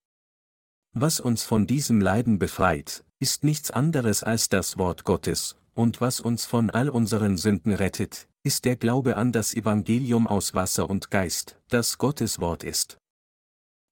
Was 0.93 1.19
uns 1.19 1.43
von 1.43 1.67
diesem 1.67 1.99
Leiden 1.99 2.39
befreit, 2.39 3.03
ist 3.19 3.43
nichts 3.43 3.71
anderes 3.71 4.23
als 4.23 4.49
das 4.49 4.77
Wort 4.77 5.03
Gottes, 5.03 5.57
und 5.73 6.01
was 6.01 6.19
uns 6.19 6.45
von 6.45 6.69
all 6.69 6.89
unseren 6.89 7.37
Sünden 7.37 7.73
rettet, 7.73 8.27
ist 8.43 8.65
der 8.65 8.77
Glaube 8.77 9.17
an 9.17 9.31
das 9.31 9.53
Evangelium 9.53 10.27
aus 10.27 10.53
Wasser 10.53 10.89
und 10.89 11.11
Geist, 11.11 11.59
das 11.69 11.97
Gottes 11.97 12.39
Wort 12.39 12.63
ist. 12.63 12.97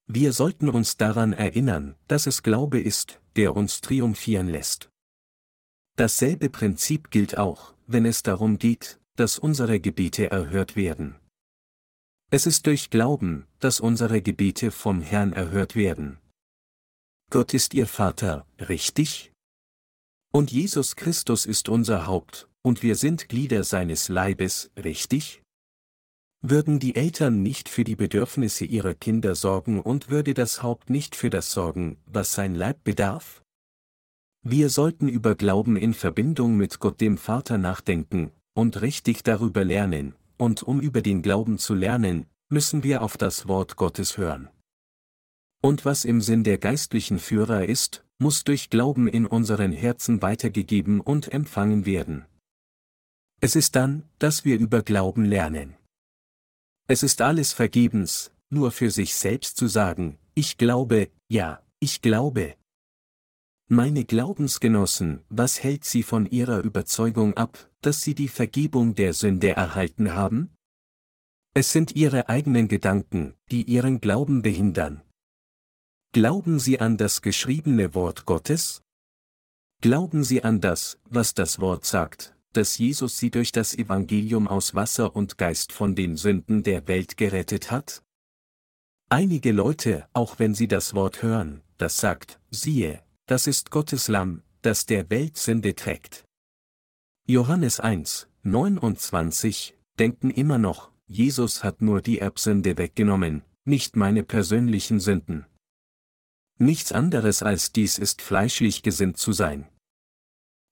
Wir 0.08 0.34
sollten 0.34 0.70
uns 0.70 0.98
daran 0.98 1.34
erinnern, 1.34 1.96
dass 2.08 2.28
es 2.28 2.44
Glaube 2.44 2.80
ist, 2.80 3.22
der 3.36 3.56
uns 3.56 3.82
triumphieren 3.82 4.48
lässt. 4.48 4.90
Dasselbe 5.96 6.50
Prinzip 6.50 7.12
gilt 7.12 7.38
auch, 7.38 7.74
wenn 7.88 8.06
es 8.06 8.24
darum 8.24 8.58
geht, 8.58 9.00
dass 9.16 9.38
unsere 9.38 9.80
Gebete 9.80 10.32
erhört 10.32 10.76
werden. 10.76 11.16
Es 12.32 12.48
ist 12.48 12.66
durch 12.66 12.90
Glauben, 12.90 13.46
dass 13.60 13.80
unsere 13.80 14.22
Gebete 14.22 14.72
vom 14.72 15.02
Herrn 15.02 15.34
erhört 15.34 15.76
werden. 15.76 16.18
Gott 17.30 17.54
ist 17.54 17.76
ihr 17.76 17.86
Vater, 17.86 18.48
richtig? 18.60 19.32
Und 20.32 20.52
Jesus 20.52 20.96
Christus 20.96 21.46
ist 21.46 21.70
unser 21.70 22.08
Haupt, 22.08 22.50
und 22.64 22.82
wir 22.82 22.96
sind 22.96 23.30
Glieder 23.30 23.64
seines 23.64 24.10
Leibes, 24.10 24.72
richtig? 24.76 25.43
Würden 26.46 26.78
die 26.78 26.98
Eltern 26.98 27.42
nicht 27.42 27.70
für 27.70 27.86
die 27.86 27.96
Bedürfnisse 27.96 28.66
ihrer 28.66 28.94
Kinder 28.94 29.34
sorgen 29.34 29.80
und 29.80 30.10
würde 30.10 30.34
das 30.34 30.62
Haupt 30.62 30.90
nicht 30.90 31.16
für 31.16 31.30
das 31.30 31.54
sorgen, 31.54 31.96
was 32.06 32.34
sein 32.34 32.54
Leib 32.54 32.84
bedarf? 32.84 33.42
Wir 34.46 34.68
sollten 34.70 35.08
über 35.08 35.36
Glauben 35.36 35.78
in 35.78 35.94
Verbindung 35.94 36.58
mit 36.58 36.82
Gott 36.82 37.00
dem 37.00 37.18
Vater 37.18 37.58
nachdenken 37.58 38.30
und 38.54 38.82
richtig 38.82 39.24
darüber 39.24 39.64
lernen, 39.64 40.16
und 40.36 40.64
um 40.64 40.82
über 40.82 41.02
den 41.02 41.22
Glauben 41.22 41.60
zu 41.60 41.76
lernen, 41.76 42.26
müssen 42.50 42.84
wir 42.84 43.04
auf 43.04 43.16
das 43.16 43.48
Wort 43.48 43.78
Gottes 43.78 44.18
hören. 44.18 44.50
Und 45.62 45.86
was 45.86 46.04
im 46.04 46.20
Sinn 46.20 46.44
der 46.44 46.58
geistlichen 46.58 47.20
Führer 47.20 47.70
ist, 47.70 48.04
muss 48.20 48.44
durch 48.44 48.70
Glauben 48.70 49.08
in 49.08 49.26
unseren 49.26 49.72
Herzen 49.72 50.22
weitergegeben 50.22 51.00
und 51.00 51.32
empfangen 51.32 51.86
werden. 51.86 52.26
Es 53.40 53.56
ist 53.56 53.78
dann, 53.78 54.04
dass 54.20 54.44
wir 54.44 54.60
über 54.60 54.82
Glauben 54.82 55.24
lernen. 55.24 55.78
Es 56.88 57.02
ist 57.02 57.22
alles 57.22 57.54
vergebens, 57.54 58.32
nur 58.50 58.72
für 58.72 58.92
sich 58.92 59.16
selbst 59.16 59.56
zu 59.58 59.68
sagen, 59.68 60.20
ich 60.36 60.58
glaube, 60.58 61.10
ja, 61.30 61.64
ich 61.80 62.02
glaube. 62.02 62.56
Meine 63.70 64.04
Glaubensgenossen, 64.04 65.24
was 65.30 65.64
hält 65.64 65.86
sie 65.86 66.04
von 66.04 66.26
ihrer 66.26 66.60
Überzeugung 66.60 67.36
ab, 67.36 67.70
dass 67.82 68.02
sie 68.02 68.14
die 68.14 68.28
Vergebung 68.28 68.96
der 68.96 69.14
Sünde 69.14 69.52
erhalten 69.52 70.14
haben? 70.14 70.54
Es 71.54 71.72
sind 71.72 71.96
ihre 71.96 72.30
eigenen 72.30 72.68
Gedanken, 72.68 73.36
die 73.52 73.64
ihren 73.64 74.02
Glauben 74.02 74.42
behindern. 74.42 75.02
Glauben 76.12 76.60
Sie 76.60 76.80
an 76.80 76.98
das 76.98 77.22
geschriebene 77.22 77.96
Wort 77.96 78.26
Gottes? 78.26 78.84
Glauben 79.82 80.24
Sie 80.24 80.44
an 80.44 80.62
das, 80.62 81.00
was 81.06 81.34
das 81.34 81.60
Wort 81.60 81.86
sagt, 81.86 82.33
dass 82.54 82.78
Jesus 82.78 83.18
sie 83.18 83.32
durch 83.32 83.52
das 83.52 83.76
Evangelium 83.76 84.48
aus 84.48 84.76
Wasser 84.76 85.16
und 85.16 85.38
Geist 85.38 85.72
von 85.72 85.96
den 85.96 86.18
Sünden 86.18 86.64
der 86.64 86.88
Welt 86.88 87.18
gerettet 87.18 87.72
hat? 87.72 88.04
Einige 89.10 89.52
Leute, 89.52 90.08
auch 90.14 90.40
wenn 90.40 90.56
sie 90.56 90.68
das 90.68 90.94
Wort 90.94 91.22
hören, 91.22 91.62
das 91.78 91.98
sagt, 91.98 92.40
siehe, 92.50 93.04
das 93.26 93.48
ist 93.48 93.72
Gottes 93.72 94.08
Lamm, 94.08 94.44
das 94.62 94.86
der 94.86 95.10
Welt 95.10 95.38
Sünde 95.38 95.76
trägt. 95.76 96.26
Johannes 97.26 97.80
1, 97.80 98.28
29, 98.44 99.78
denken 100.00 100.30
immer 100.30 100.58
noch, 100.58 100.92
Jesus 101.08 101.64
hat 101.64 101.82
nur 101.82 102.02
die 102.02 102.20
Erbsünde 102.20 102.78
weggenommen, 102.78 103.44
nicht 103.66 103.96
meine 103.96 104.24
persönlichen 104.24 105.00
Sünden. 105.00 105.46
Nichts 106.58 106.92
anderes 106.92 107.44
als 107.44 107.72
dies 107.72 107.98
ist 107.98 108.22
fleischlich 108.22 108.84
gesinnt 108.84 109.18
zu 109.18 109.32
sein. 109.32 109.68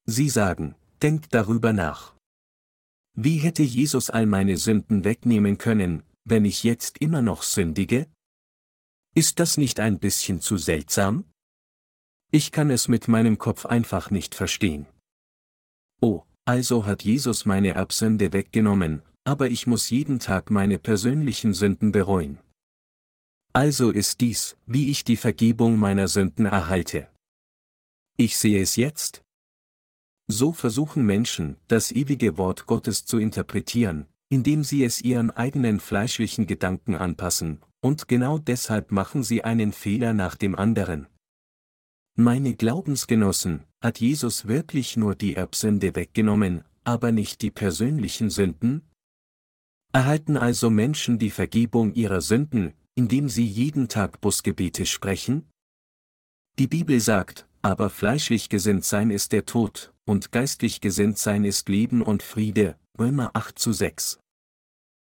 Sie 0.06 0.30
sagen, 0.30 0.76
denkt 1.02 1.34
darüber 1.34 1.74
nach. 1.74 2.16
Wie 3.14 3.38
hätte 3.38 3.64
Jesus 3.64 4.10
all 4.10 4.26
meine 4.26 4.58
Sünden 4.58 5.04
wegnehmen 5.04 5.58
können, 5.58 6.04
wenn 6.24 6.45
ich 6.45 6.64
jetzt 6.64 6.99
immer 6.99 7.22
noch 7.22 7.43
sündige? 7.43 8.08
Ist 9.14 9.39
das 9.39 9.58
nicht 9.58 9.80
ein 9.80 9.99
bisschen 9.99 10.39
zu 10.39 10.58
seltsam? 10.58 11.26
Ich 12.32 12.52
kann 12.52 12.70
es 12.70 12.88
mit 12.88 13.08
meinem 13.10 13.38
Kopf 13.38 13.66
einfach 13.66 14.10
nicht 14.12 14.36
verstehen. 14.36 14.86
Oh, 16.02 16.24
also 16.45 16.86
hat 16.86 17.04
Jesus 17.04 17.45
meine 17.45 17.72
Erbsünde 17.72 18.32
weggenommen, 18.32 19.02
aber 19.26 19.49
ich 19.49 19.68
muss 19.68 19.89
jeden 19.89 20.20
Tag 20.20 20.49
meine 20.49 20.80
persönlichen 20.80 21.54
Sünden 21.54 21.91
bereuen. 21.91 22.39
Also 23.54 23.91
ist 23.91 24.22
dies, 24.22 24.56
wie 24.66 24.89
ich 24.89 25.04
die 25.04 25.18
Vergebung 25.18 25.78
meiner 25.78 26.08
Sünden 26.08 26.45
erhalte. 26.45 27.10
Ich 28.16 28.38
sehe 28.38 28.62
es 28.62 28.78
jetzt, 28.78 29.24
so 30.32 30.54
versuchen 30.54 31.06
Menschen, 31.06 31.58
das 31.68 31.92
ewige 31.92 32.38
Wort 32.38 32.66
Gottes 32.66 33.06
zu 33.06 33.18
interpretieren, 33.18 34.08
indem 34.30 34.64
sie 34.64 34.84
es 34.84 35.02
ihren 35.02 35.32
eigenen 35.32 35.80
fleischlichen 35.80 36.48
Gedanken 36.48 36.96
anpassen, 36.96 37.62
und 37.82 38.08
genau 38.08 38.38
deshalb 38.38 38.92
machen 38.92 39.24
sie 39.24 39.44
einen 39.44 39.74
Fehler 39.74 40.14
nach 40.14 40.36
dem 40.36 40.56
anderen. 40.56 41.08
Meine 42.16 42.56
Glaubensgenossen, 42.56 43.64
hat 43.82 44.00
Jesus 44.00 44.48
wirklich 44.48 44.96
nur 44.98 45.16
die 45.16 45.36
Erbsünde 45.36 45.96
weggenommen, 45.96 46.64
aber 46.84 47.12
nicht 47.12 47.42
die 47.42 47.52
persönlichen 47.52 48.30
Sünden? 48.30 48.84
Erhalten 49.92 50.38
also 50.38 50.70
Menschen 50.70 51.20
die 51.20 51.32
Vergebung 51.32 51.94
ihrer 51.94 52.22
Sünden, 52.22 52.74
indem 52.96 53.28
sie 53.28 53.46
jeden 53.46 53.88
Tag 53.88 54.22
Busgebete 54.22 54.86
sprechen? 54.86 55.50
Die 56.60 56.68
Bibel 56.68 57.00
sagt, 57.00 57.48
aber 57.62 57.89
fleischlich 57.89 58.49
gesinnt 58.49 58.86
sein 58.86 59.12
ist 59.12 59.32
der 59.32 59.45
Tod, 59.45 59.93
und 60.05 60.32
geistlich 60.32 60.82
gesinnt 60.82 61.18
sein 61.18 61.45
ist 61.45 61.70
Leben 61.70 62.01
und 62.01 62.24
Friede, 62.24 62.78
Römer 62.97 63.32
8 63.34 63.57
zu 63.57 63.74
6. 63.74 64.20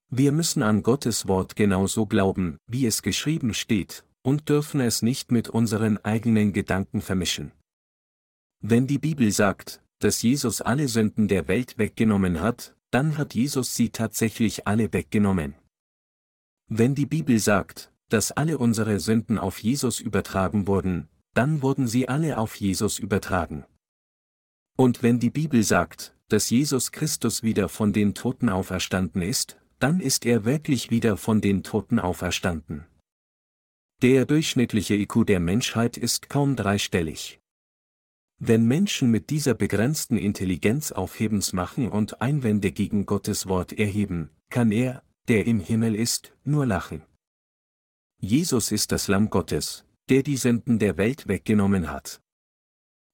Wir 0.09 0.31
müssen 0.31 0.61
an 0.61 0.83
Gottes 0.83 1.27
Wort 1.27 1.55
genauso 1.55 2.05
glauben, 2.05 2.57
wie 2.67 2.85
es 2.85 3.01
geschrieben 3.01 3.53
steht, 3.53 4.03
und 4.23 4.49
dürfen 4.49 4.81
es 4.81 5.01
nicht 5.01 5.31
mit 5.31 5.49
unseren 5.49 5.97
eigenen 6.03 6.53
Gedanken 6.53 7.01
vermischen. 7.01 7.51
Wenn 8.61 8.87
die 8.87 8.99
Bibel 8.99 9.31
sagt, 9.31 9.81
dass 9.99 10.21
Jesus 10.21 10.61
alle 10.61 10.87
Sünden 10.87 11.27
der 11.27 11.47
Welt 11.47 11.77
weggenommen 11.77 12.41
hat, 12.41 12.75
dann 12.91 13.17
hat 13.17 13.33
Jesus 13.33 13.75
sie 13.75 13.89
tatsächlich 13.89 14.67
alle 14.67 14.91
weggenommen. 14.91 15.55
Wenn 16.67 16.93
die 16.93 17.05
Bibel 17.05 17.39
sagt, 17.39 17.91
dass 18.09 18.31
alle 18.31 18.57
unsere 18.57 18.99
Sünden 18.99 19.37
auf 19.37 19.59
Jesus 19.59 19.99
übertragen 19.99 20.67
wurden, 20.67 21.07
dann 21.33 21.61
wurden 21.61 21.87
sie 21.87 22.07
alle 22.07 22.37
auf 22.37 22.55
Jesus 22.55 22.99
übertragen. 22.99 23.65
Und 24.77 25.03
wenn 25.03 25.19
die 25.19 25.29
Bibel 25.29 25.63
sagt, 25.63 26.15
dass 26.27 26.49
Jesus 26.49 26.91
Christus 26.91 27.43
wieder 27.43 27.69
von 27.69 27.93
den 27.93 28.13
Toten 28.13 28.49
auferstanden 28.49 29.21
ist, 29.21 29.57
dann 29.79 29.99
ist 29.99 30.25
er 30.25 30.45
wirklich 30.45 30.89
wieder 30.89 31.17
von 31.17 31.41
den 31.41 31.63
Toten 31.63 31.99
auferstanden. 31.99 32.85
Der 34.01 34.25
durchschnittliche 34.25 34.95
IQ 34.95 35.25
der 35.27 35.39
Menschheit 35.39 35.97
ist 35.97 36.29
kaum 36.29 36.55
dreistellig. 36.55 37.39
Wenn 38.39 38.65
Menschen 38.65 39.11
mit 39.11 39.29
dieser 39.29 39.53
begrenzten 39.53 40.17
Intelligenz 40.17 40.91
Aufhebens 40.91 41.53
machen 41.53 41.89
und 41.89 42.21
Einwände 42.21 42.71
gegen 42.71 43.05
Gottes 43.05 43.47
Wort 43.47 43.73
erheben, 43.73 44.31
kann 44.49 44.71
er, 44.71 45.03
der 45.27 45.45
im 45.45 45.59
Himmel 45.59 45.93
ist, 45.93 46.33
nur 46.43 46.65
lachen. 46.65 47.03
Jesus 48.19 48.71
ist 48.71 48.91
das 48.91 49.07
Lamm 49.07 49.29
Gottes, 49.29 49.85
der 50.11 50.23
die 50.23 50.35
Sünden 50.35 50.77
der 50.77 50.97
Welt 50.97 51.29
weggenommen 51.29 51.89
hat. 51.89 52.21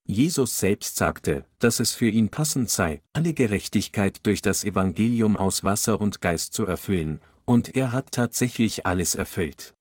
Jesus 0.08 0.58
selbst 0.58 0.96
sagte, 0.96 1.46
dass 1.60 1.80
es 1.80 1.94
für 1.94 2.10
ihn 2.10 2.30
passend 2.30 2.72
sei, 2.72 3.04
alle 3.14 3.36
Gerechtigkeit 3.36 4.26
durch 4.26 4.42
das 4.42 4.64
Evangelium 4.64 5.38
aus 5.38 5.64
Wasser 5.64 6.02
und 6.02 6.22
Geist 6.22 6.56
zu 6.56 6.66
erfüllen, 6.66 7.22
und 7.46 7.76
er 7.76 7.92
hat 7.92 8.12
tatsächlich 8.14 8.88
alles 8.88 9.14
erfüllt. 9.14 9.76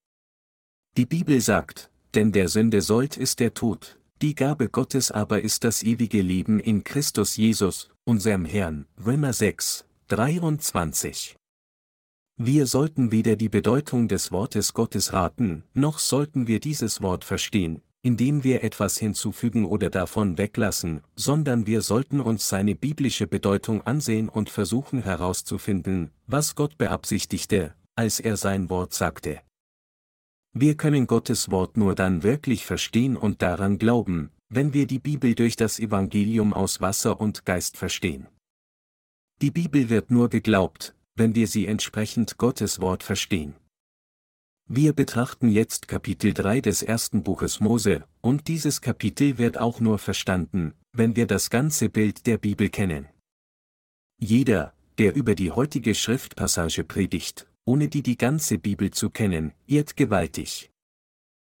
Die 0.95 1.07
Bibel 1.07 1.41
sagt, 1.41 1.89
denn 2.13 2.31
der 2.31 2.49
Sünde 2.49 2.81
sollt 2.81 3.17
ist 3.17 3.39
der 3.39 3.55
Tod, 3.55 3.97
die 4.21 4.35
Gabe 4.35 4.69
Gottes 4.69 5.09
aber 5.09 5.41
ist 5.41 5.63
das 5.63 5.81
ewige 5.81 6.21
Leben 6.21 6.59
in 6.59 6.83
Christus 6.83 7.35
Jesus, 7.35 7.89
unserem 8.03 8.45
Herrn. 8.45 8.85
Römer 9.03 9.33
6, 9.33 9.85
23. 10.09 11.35
Wir 12.39 12.67
sollten 12.67 13.11
weder 13.11 13.35
die 13.35 13.49
Bedeutung 13.49 14.07
des 14.07 14.31
Wortes 14.31 14.75
Gottes 14.75 15.11
raten, 15.11 15.63
noch 15.73 15.97
sollten 15.97 16.45
wir 16.45 16.59
dieses 16.59 17.01
Wort 17.01 17.23
verstehen, 17.23 17.81
indem 18.03 18.43
wir 18.43 18.63
etwas 18.63 18.99
hinzufügen 18.99 19.65
oder 19.65 19.89
davon 19.89 20.37
weglassen, 20.37 21.01
sondern 21.15 21.65
wir 21.65 21.81
sollten 21.81 22.19
uns 22.19 22.47
seine 22.47 22.75
biblische 22.75 23.25
Bedeutung 23.25 23.81
ansehen 23.81 24.29
und 24.29 24.51
versuchen 24.51 25.01
herauszufinden, 25.01 26.11
was 26.27 26.53
Gott 26.53 26.77
beabsichtigte, 26.77 27.73
als 27.95 28.19
er 28.19 28.37
sein 28.37 28.69
Wort 28.69 28.93
sagte. 28.93 29.41
Wir 30.53 30.77
können 30.77 31.07
Gottes 31.07 31.49
Wort 31.49 31.75
nur 31.75 31.95
dann 31.95 32.21
wirklich 32.21 32.67
verstehen 32.67 33.17
und 33.17 33.41
daran 33.41 33.79
glauben, 33.79 34.29
wenn 34.47 34.75
wir 34.75 34.85
die 34.85 34.99
Bibel 34.99 35.33
durch 35.33 35.55
das 35.55 35.79
Evangelium 35.79 36.53
aus 36.53 36.81
Wasser 36.81 37.19
und 37.19 37.45
Geist 37.45 37.77
verstehen. 37.77 38.27
Die 39.41 39.51
Bibel 39.51 39.89
wird 39.89 40.11
nur 40.11 40.29
geglaubt, 40.29 40.95
wenn 41.17 41.35
wir 41.35 41.47
sie 41.47 41.65
entsprechend 41.65 42.37
Gottes 42.37 42.79
Wort 42.79 43.03
verstehen. 43.03 43.55
Wir 44.69 44.93
betrachten 44.93 45.49
jetzt 45.49 45.87
Kapitel 45.87 46.33
3 46.33 46.61
des 46.61 46.83
ersten 46.83 47.23
Buches 47.23 47.59
Mose, 47.59 48.03
und 48.21 48.47
dieses 48.47 48.81
Kapitel 48.81 49.37
wird 49.37 49.57
auch 49.57 49.79
nur 49.79 49.97
verstanden, 49.97 50.73
wenn 50.91 51.15
wir 51.15 51.25
das 51.25 51.49
ganze 51.49 51.89
Bild 51.89 52.27
der 52.27 52.37
Bibel 52.37 52.69
kennen. 52.69 53.07
Jeder, 54.19 54.73
der 54.97 55.15
über 55.15 55.35
die 55.35 55.51
heutige 55.51 55.95
Schriftpassage 55.95 56.83
predigt, 56.83 57.47
ohne 57.65 57.87
die 57.87 58.03
die 58.03 58.17
ganze 58.17 58.57
Bibel 58.57 58.91
zu 58.91 59.09
kennen, 59.09 59.53
irrt 59.67 59.95
gewaltig. 59.95 60.71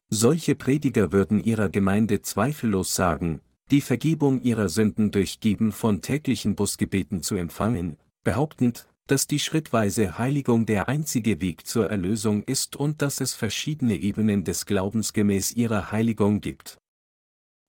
Solche 0.09 0.55
Prediger 0.55 1.11
würden 1.11 1.43
ihrer 1.43 1.69
Gemeinde 1.69 2.21
zweifellos 2.21 2.95
sagen, 2.95 3.41
die 3.71 3.81
Vergebung 3.81 4.41
ihrer 4.41 4.69
Sünden 4.69 5.11
durch 5.11 5.39
Geben 5.39 5.71
von 5.71 6.01
täglichen 6.01 6.55
Busgebeten 6.55 7.21
zu 7.21 7.35
empfangen, 7.35 7.97
behauptend, 8.23 8.87
dass 9.07 9.25
die 9.25 9.39
schrittweise 9.39 10.17
Heiligung 10.17 10.65
der 10.65 10.87
einzige 10.87 11.41
Weg 11.41 11.65
zur 11.65 11.89
Erlösung 11.89 12.43
ist 12.43 12.75
und 12.75 13.01
dass 13.01 13.21
es 13.21 13.33
verschiedene 13.33 13.95
Ebenen 13.95 14.43
des 14.43 14.65
Glaubens 14.65 15.13
gemäß 15.13 15.53
ihrer 15.53 15.91
Heiligung 15.91 16.41
gibt. 16.41 16.77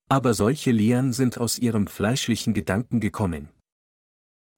Aber 0.08 0.34
solche 0.34 0.72
Lehren 0.72 1.12
sind 1.12 1.38
aus 1.38 1.58
ihrem 1.58 1.86
fleischlichen 1.86 2.54
Gedanken 2.54 3.00
gekommen. 3.00 3.48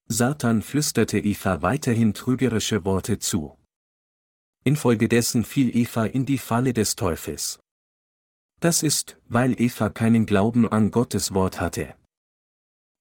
Satan 0.09 0.63
flüsterte 0.63 1.19
Eva 1.19 1.63
weiterhin 1.63 2.15
trügerische 2.15 2.85
Worte 2.85 3.19
zu. 3.19 3.57
Infolgedessen 4.65 5.45
fiel 5.45 5.75
Eva 5.77 6.05
in 6.05 6.27
die 6.27 6.39
Falle 6.39 6.73
des 6.73 6.97
Teufels. 6.97 7.61
Das 8.61 8.83
ist, 8.83 9.19
weil 9.29 9.61
Eva 9.61 9.89
keinen 9.89 10.27
Glauben 10.27 10.69
an 10.69 10.91
Gottes 10.91 11.33
Wort 11.33 11.61
hatte. 11.61 11.95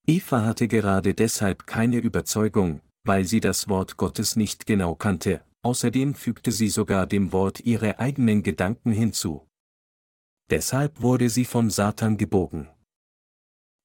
Eva 0.07 0.45
hatte 0.45 0.67
gerade 0.67 1.13
deshalb 1.13 1.67
keine 1.67 1.97
Überzeugung, 1.97 2.81
weil 3.03 3.25
sie 3.25 3.39
das 3.39 3.69
Wort 3.69 3.97
Gottes 3.97 4.35
nicht 4.35 4.65
genau 4.65 4.95
kannte, 4.95 5.41
außerdem 5.61 6.15
fügte 6.15 6.51
sie 6.51 6.69
sogar 6.69 7.07
dem 7.07 7.31
Wort 7.31 7.59
ihre 7.61 7.99
eigenen 7.99 8.43
Gedanken 8.43 8.91
hinzu. 8.91 9.47
Deshalb 10.49 11.01
wurde 11.01 11.29
sie 11.29 11.45
vom 11.45 11.69
Satan 11.69 12.17
gebogen. 12.17 12.67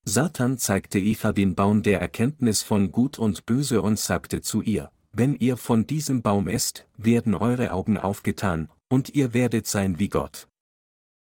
Satan 0.06 0.58
zeigte 0.58 0.98
Eva 0.98 1.32
den 1.32 1.54
Baum 1.54 1.82
der 1.82 2.00
Erkenntnis 2.00 2.62
von 2.62 2.92
Gut 2.92 3.18
und 3.18 3.46
Böse 3.46 3.80
und 3.82 3.98
sagte 3.98 4.42
zu 4.42 4.60
ihr, 4.62 4.90
wenn 5.12 5.34
ihr 5.36 5.56
von 5.56 5.86
diesem 5.86 6.22
Baum 6.22 6.48
esst, 6.48 6.86
werden 6.96 7.34
eure 7.34 7.72
Augen 7.72 7.98
aufgetan, 7.98 8.68
und 8.88 9.14
ihr 9.14 9.32
werdet 9.32 9.66
sein 9.66 9.98
wie 9.98 10.08
Gott. 10.08 10.48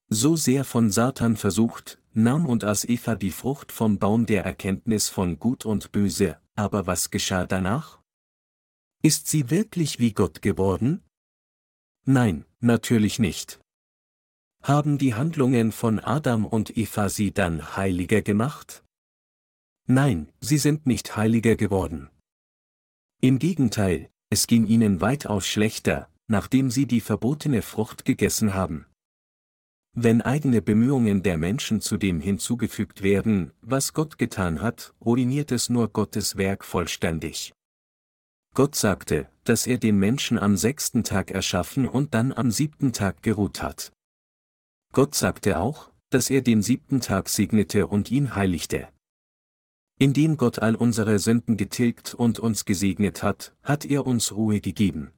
So 0.08 0.36
sehr 0.36 0.64
von 0.64 0.92
Satan 0.92 1.36
versucht, 1.36 2.00
nahm 2.14 2.46
und 2.46 2.64
aß 2.64 2.86
Eva 2.86 3.16
die 3.16 3.32
Frucht 3.32 3.72
vom 3.72 4.00
Baum 4.00 4.26
der 4.26 4.46
Erkenntnis 4.46 5.10
von 5.10 5.40
Gut 5.40 5.66
und 5.66 5.92
Böse, 5.92 6.38
aber 6.56 6.88
was 6.88 7.12
geschah 7.12 7.46
danach? 7.46 8.02
Ist 9.02 9.28
sie 9.28 9.50
wirklich 9.50 10.00
wie 10.00 10.14
Gott 10.14 10.42
geworden? 10.42 11.04
Nein, 12.06 12.46
natürlich 12.60 13.20
nicht. 13.20 13.60
Haben 14.64 14.98
die 14.98 15.14
Handlungen 15.14 15.72
von 15.72 16.00
Adam 16.00 16.46
und 16.46 16.76
Eva 16.76 17.10
sie 17.10 17.32
dann 17.32 17.76
heiliger 17.76 18.22
gemacht? 18.22 18.84
Nein, 19.86 20.32
sie 20.40 20.58
sind 20.58 20.88
nicht 20.88 21.16
heiliger 21.16 21.56
geworden. 21.56 22.10
Im 23.22 23.38
Gegenteil, 23.38 24.10
es 24.30 24.48
ging 24.48 24.66
ihnen 24.66 25.02
weitaus 25.02 25.46
schlechter, 25.46 26.10
nachdem 26.28 26.72
sie 26.72 26.88
die 26.88 27.02
verbotene 27.02 27.62
Frucht 27.62 28.06
gegessen 28.06 28.56
haben. 28.56 28.88
Wenn 29.98 30.22
eigene 30.22 30.62
Bemühungen 30.62 31.24
der 31.24 31.38
Menschen 31.38 31.80
zu 31.80 31.96
dem 31.96 32.20
hinzugefügt 32.20 33.02
werden, 33.02 33.52
was 33.62 33.94
Gott 33.94 34.18
getan 34.18 34.62
hat, 34.62 34.94
ruiniert 35.00 35.54
es 35.54 35.70
nur 35.70 35.88
Gottes 35.88 36.36
Werk 36.36 36.66
vollständig. 36.66 37.54
Gott 38.54 38.76
sagte, 38.76 39.30
dass 39.46 39.66
er 39.66 39.78
den 39.78 39.98
Menschen 39.98 40.38
am 40.38 40.58
sechsten 40.58 41.06
Tag 41.06 41.32
erschaffen 41.32 41.88
und 41.88 42.14
dann 42.14 42.34
am 42.34 42.52
siebten 42.52 42.92
Tag 42.92 43.24
geruht 43.24 43.62
hat. 43.62 43.94
Gott 44.92 45.16
sagte 45.16 45.60
auch, 45.60 45.92
dass 46.10 46.30
er 46.30 46.42
den 46.42 46.62
siebten 46.62 47.00
Tag 47.00 47.30
segnete 47.30 47.88
und 47.88 48.12
ihn 48.12 48.36
heiligte. 48.36 48.90
Indem 49.98 50.36
Gott 50.36 50.60
all 50.60 50.76
unsere 50.76 51.20
Sünden 51.20 51.56
getilgt 51.56 52.14
und 52.14 52.38
uns 52.40 52.66
gesegnet 52.66 53.24
hat, 53.24 53.56
hat 53.64 53.86
er 53.86 54.06
uns 54.06 54.34
Ruhe 54.34 54.60
gegeben. 54.60 55.12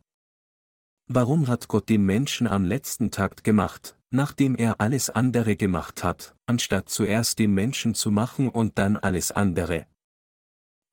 Warum 1.07 1.47
hat 1.47 1.67
Gott 1.67 1.89
den 1.89 2.05
Menschen 2.05 2.45
am 2.45 2.63
letzten 2.63 3.09
Tag 3.09 3.43
gemacht, 3.43 3.96
nachdem 4.09 4.55
er 4.55 4.79
alles 4.79 5.09
andere 5.09 5.55
gemacht 5.55 6.03
hat, 6.03 6.35
anstatt 6.45 6.89
zuerst 6.89 7.39
den 7.39 7.53
Menschen 7.53 7.95
zu 7.95 8.11
machen 8.11 8.49
und 8.49 8.77
dann 8.77 8.97
alles 8.97 9.31
andere? 9.31 9.87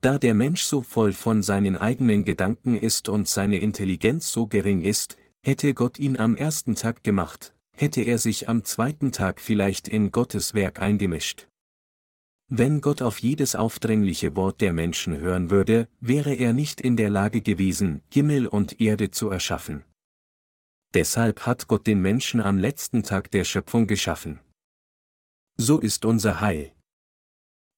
Da 0.01 0.19
der 0.19 0.33
Mensch 0.33 0.63
so 0.63 0.81
voll 0.81 1.13
von 1.13 1.41
seinen 1.41 1.77
eigenen 1.77 2.25
Gedanken 2.25 2.77
ist 2.77 3.09
und 3.09 3.27
seine 3.27 3.57
Intelligenz 3.57 4.31
so 4.31 4.47
gering 4.47 4.81
ist, 4.81 5.17
hätte 5.43 5.73
Gott 5.73 5.99
ihn 5.99 6.17
am 6.17 6.35
ersten 6.35 6.75
Tag 6.75 7.03
gemacht, 7.03 7.55
hätte 7.75 8.01
er 8.01 8.17
sich 8.17 8.49
am 8.49 8.63
zweiten 8.63 9.11
Tag 9.11 9.39
vielleicht 9.41 9.87
in 9.87 10.11
Gottes 10.11 10.53
Werk 10.53 10.81
eingemischt. 10.81 11.47
Wenn 12.47 12.81
Gott 12.81 13.01
auf 13.01 13.17
jedes 13.19 13.55
aufdringliche 13.55 14.35
Wort 14.35 14.61
der 14.61 14.73
Menschen 14.73 15.17
hören 15.17 15.49
würde, 15.49 15.87
wäre 15.99 16.35
er 16.35 16.53
nicht 16.53 16.79
in 16.79 16.95
der 16.95 17.09
Lage 17.09 17.41
gewesen, 17.41 18.01
Himmel 18.13 18.45
und 18.45 18.79
Erde 18.79 19.09
zu 19.09 19.29
erschaffen. 19.29 19.83
Deshalb 20.95 21.41
hat 21.45 21.67
Gott 21.67 21.87
den 21.87 22.01
Menschen 22.01 22.39
am 22.39 22.57
letzten 22.57 23.03
Tag 23.03 23.29
der 23.31 23.43
Schöpfung 23.43 23.85
geschaffen. 23.85 24.39
So 25.57 25.79
ist 25.79 26.05
unser 26.05 26.39
Heil. 26.39 26.71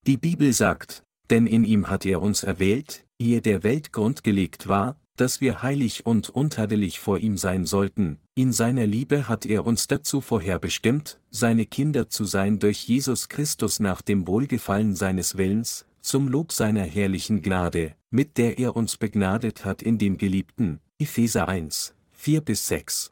Die 0.05 0.17
Bibel 0.17 0.53
sagt, 0.53 1.03
denn 1.31 1.47
in 1.47 1.63
ihm 1.63 1.89
hat 1.89 2.05
er 2.05 2.21
uns 2.21 2.43
erwählt, 2.43 3.07
ehe 3.17 3.41
der 3.41 3.63
Welt 3.63 3.91
grundgelegt 3.91 4.67
war, 4.67 4.99
dass 5.15 5.41
wir 5.41 5.63
heilig 5.63 6.05
und 6.05 6.29
untadelig 6.29 6.99
vor 6.99 7.17
ihm 7.17 7.37
sein 7.37 7.65
sollten, 7.65 8.19
in 8.35 8.53
seiner 8.53 8.85
Liebe 8.85 9.27
hat 9.27 9.47
er 9.47 9.65
uns 9.65 9.87
dazu 9.87 10.21
vorherbestimmt, 10.21 11.19
seine 11.31 11.65
Kinder 11.65 12.09
zu 12.09 12.23
sein 12.23 12.59
durch 12.59 12.87
Jesus 12.87 13.29
Christus 13.29 13.79
nach 13.79 14.03
dem 14.03 14.27
Wohlgefallen 14.27 14.95
seines 14.95 15.37
Willens, 15.37 15.87
zum 16.01 16.27
Lob 16.27 16.51
seiner 16.51 16.83
herrlichen 16.83 17.41
Gnade, 17.41 17.95
mit 18.11 18.37
der 18.37 18.59
er 18.59 18.75
uns 18.75 18.97
begnadet 18.97 19.65
hat 19.65 19.81
in 19.81 19.97
dem 19.97 20.17
Geliebten, 20.17 20.79
Epheser 20.99 21.47
1, 21.47 21.95
4 22.19 22.41
bis 22.41 22.67
6. 22.67 23.11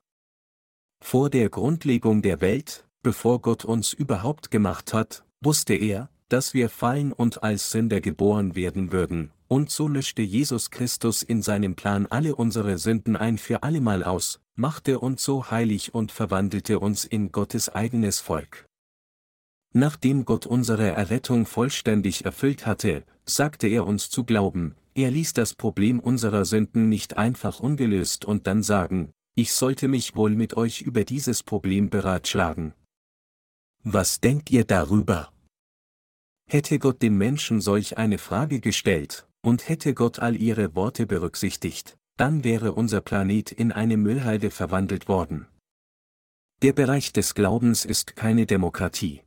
Vor 1.00 1.30
der 1.30 1.50
Grundlegung 1.50 2.24
der 2.24 2.42
Welt, 2.42 2.86
bevor 3.04 3.40
Gott 3.40 3.64
uns 3.64 3.94
überhaupt 3.94 4.50
gemacht 4.50 4.94
hat, 4.94 5.24
wusste 5.42 5.76
er, 5.76 6.10
dass 6.28 6.56
wir 6.56 6.70
fallen 6.70 7.14
und 7.14 7.44
als 7.44 7.70
Sünder 7.70 8.02
geboren 8.02 8.56
werden 8.56 8.92
würden, 8.92 9.32
und 9.48 9.70
so 9.70 9.88
löschte 9.88 10.24
Jesus 10.24 10.72
Christus 10.72 11.22
in 11.22 11.44
seinem 11.44 11.76
Plan 11.76 12.08
alle 12.08 12.36
unsere 12.36 12.80
Sünden 12.80 13.16
ein 13.16 13.38
für 13.38 13.62
allemal 13.62 14.04
aus, 14.04 14.42
machte 14.56 15.00
uns 15.00 15.24
so 15.24 15.52
heilig 15.52 15.94
und 15.94 16.12
verwandelte 16.12 16.80
uns 16.80 17.06
in 17.06 17.32
Gottes 17.32 17.70
eigenes 17.70 18.20
Volk. 18.20 18.66
Nachdem 19.72 20.26
Gott 20.26 20.48
unsere 20.48 20.90
Errettung 20.90 21.46
vollständig 21.46 22.26
erfüllt 22.26 22.66
hatte, 22.66 23.04
sagte 23.24 23.68
er 23.68 23.86
uns 23.86 24.10
zu 24.10 24.24
glauben, 24.24 24.76
er 24.96 25.12
ließ 25.12 25.34
das 25.34 25.54
Problem 25.54 26.00
unserer 26.00 26.46
Sünden 26.46 26.90
nicht 26.90 27.18
einfach 27.18 27.60
ungelöst 27.60 28.26
und 28.26 28.48
dann 28.48 28.64
sagen, 28.64 29.12
ich 29.36 29.52
sollte 29.52 29.90
mich 29.90 30.16
wohl 30.16 30.32
mit 30.32 30.56
euch 30.56 30.82
über 30.82 31.04
dieses 31.04 31.44
Problem 31.44 31.90
beratschlagen. 31.90 32.74
Was 33.84 34.22
denkt 34.22 34.50
ihr 34.50 34.64
darüber? 34.64 35.32
Hätte 36.48 36.80
Gott 36.80 37.02
den 37.02 37.18
Menschen 37.18 37.60
solch 37.60 37.98
eine 37.98 38.18
Frage 38.18 38.62
gestellt, 38.62 39.28
und 39.44 39.68
hätte 39.68 39.94
Gott 39.94 40.20
all 40.20 40.36
ihre 40.36 40.76
Worte 40.76 41.06
berücksichtigt, 41.06 41.98
dann 42.18 42.46
wäre 42.46 42.72
unser 42.72 43.02
Planet 43.02 43.52
in 43.52 43.74
eine 43.74 43.98
Müllhalde 43.98 44.50
verwandelt 44.50 45.10
worden. 45.10 45.48
Der 46.62 46.72
Bereich 46.72 47.12
des 47.12 47.36
Glaubens 47.36 47.84
ist 47.84 48.16
keine 48.16 48.46
Demokratie. 48.46 49.25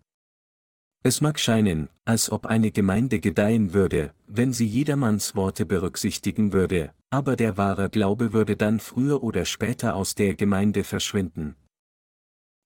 Es 1.03 1.21
mag 1.21 1.39
scheinen, 1.39 1.89
als 2.05 2.31
ob 2.31 2.47
eine 2.47 2.71
Gemeinde 2.71 3.21
gedeihen 3.21 3.73
würde, 3.73 4.13
wenn 4.27 4.53
sie 4.53 4.67
jedermanns 4.67 5.37
Worte 5.37 5.65
berücksichtigen 5.65 6.53
würde, 6.53 6.93
aber 7.11 7.37
der 7.37 7.57
wahre 7.57 7.89
Glaube 7.89 8.33
würde 8.33 8.57
dann 8.57 8.81
früher 8.81 9.23
oder 9.23 9.45
später 9.45 9.95
aus 9.95 10.15
der 10.15 10.35
Gemeinde 10.35 10.85
verschwinden. 10.85 11.55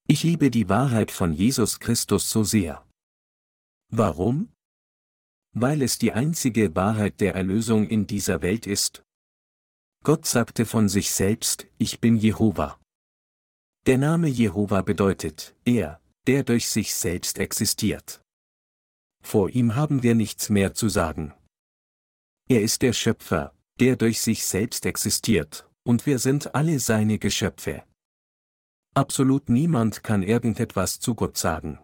Ich 0.09 0.25
liebe 0.25 0.51
die 0.51 0.69
Wahrheit 0.69 1.11
von 1.11 1.33
Jesus 1.33 1.79
Christus 1.79 2.31
so 2.31 2.43
sehr. 2.43 2.85
Warum? 3.91 4.49
weil 5.53 5.83
es 5.83 5.99
die 5.99 6.13
einzige 6.13 6.75
Wahrheit 6.75 7.21
der 7.21 7.35
Erlösung 7.35 7.87
in 7.87 8.07
dieser 8.07 8.43
Welt 8.43 8.67
ist. 8.67 9.03
Gott 10.03 10.27
sagte 10.27 10.67
von 10.67 10.89
sich 10.89 11.13
selbst, 11.13 11.67
ich 11.79 12.01
bin 12.01 12.17
Jehova. 12.17 12.81
Der 13.87 13.99
Name 13.99 14.29
Jehova 14.29 14.83
bedeutet, 14.83 15.55
er, 15.65 16.01
der 16.27 16.43
durch 16.45 16.69
sich 16.69 16.95
selbst 16.95 17.39
existiert. 17.39 18.22
Vor 19.23 19.49
ihm 19.51 19.75
haben 19.75 20.03
wir 20.03 20.15
nichts 20.15 20.51
mehr 20.51 20.75
zu 20.75 20.89
sagen. 20.89 21.33
Er 22.49 22.61
ist 22.61 22.83
der 22.83 22.93
Schöpfer, 22.93 23.55
der 23.81 23.97
durch 23.97 24.21
sich 24.21 24.45
selbst 24.45 24.85
existiert, 24.85 25.69
und 25.85 26.07
wir 26.07 26.19
sind 26.19 26.55
alle 26.55 26.79
seine 26.81 27.19
Geschöpfe. 27.19 27.85
Absolut 28.95 29.49
niemand 29.49 30.03
kann 30.03 30.23
irgendetwas 30.23 31.01
zu 31.01 31.15
Gott 31.15 31.39
sagen. 31.39 31.79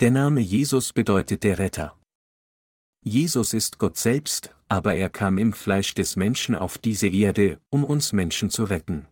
Der 0.00 0.12
Name 0.12 0.40
Jesus 0.40 0.92
bedeutet 0.92 1.42
der 1.42 1.58
Retter. 1.58 1.98
Jesus 3.02 3.52
ist 3.52 3.78
Gott 3.78 3.96
selbst, 3.96 4.54
aber 4.68 4.94
er 4.94 5.08
kam 5.08 5.38
im 5.38 5.52
Fleisch 5.52 5.94
des 5.94 6.14
Menschen 6.14 6.54
auf 6.54 6.78
diese 6.78 7.08
Erde, 7.08 7.60
um 7.70 7.82
uns 7.82 8.12
Menschen 8.12 8.50
zu 8.50 8.64
retten. 8.64 9.08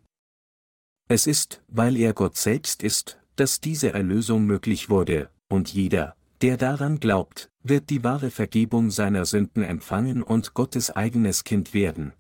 Es 1.09 1.27
ist, 1.27 1.63
weil 1.69 1.97
er 1.97 2.13
Gott 2.13 2.37
selbst 2.37 2.83
ist, 2.83 3.19
dass 3.37 3.61
diese 3.61 3.93
Erlösung 3.93 4.45
möglich 4.45 4.91
wurde, 4.91 5.31
und 5.49 5.73
jeder, 5.73 6.16
der 6.43 6.57
daran 6.57 7.01
glaubt, 7.01 7.51
wird 7.63 7.91
die 7.91 8.05
wahre 8.05 8.31
Vergebung 8.31 8.91
seiner 8.91 9.25
Sünden 9.25 9.63
empfangen 9.63 10.23
und 10.23 10.55
Gottes 10.55 10.91
eigenes 10.91 11.45
Kind 11.45 11.75
werden. 11.75 12.13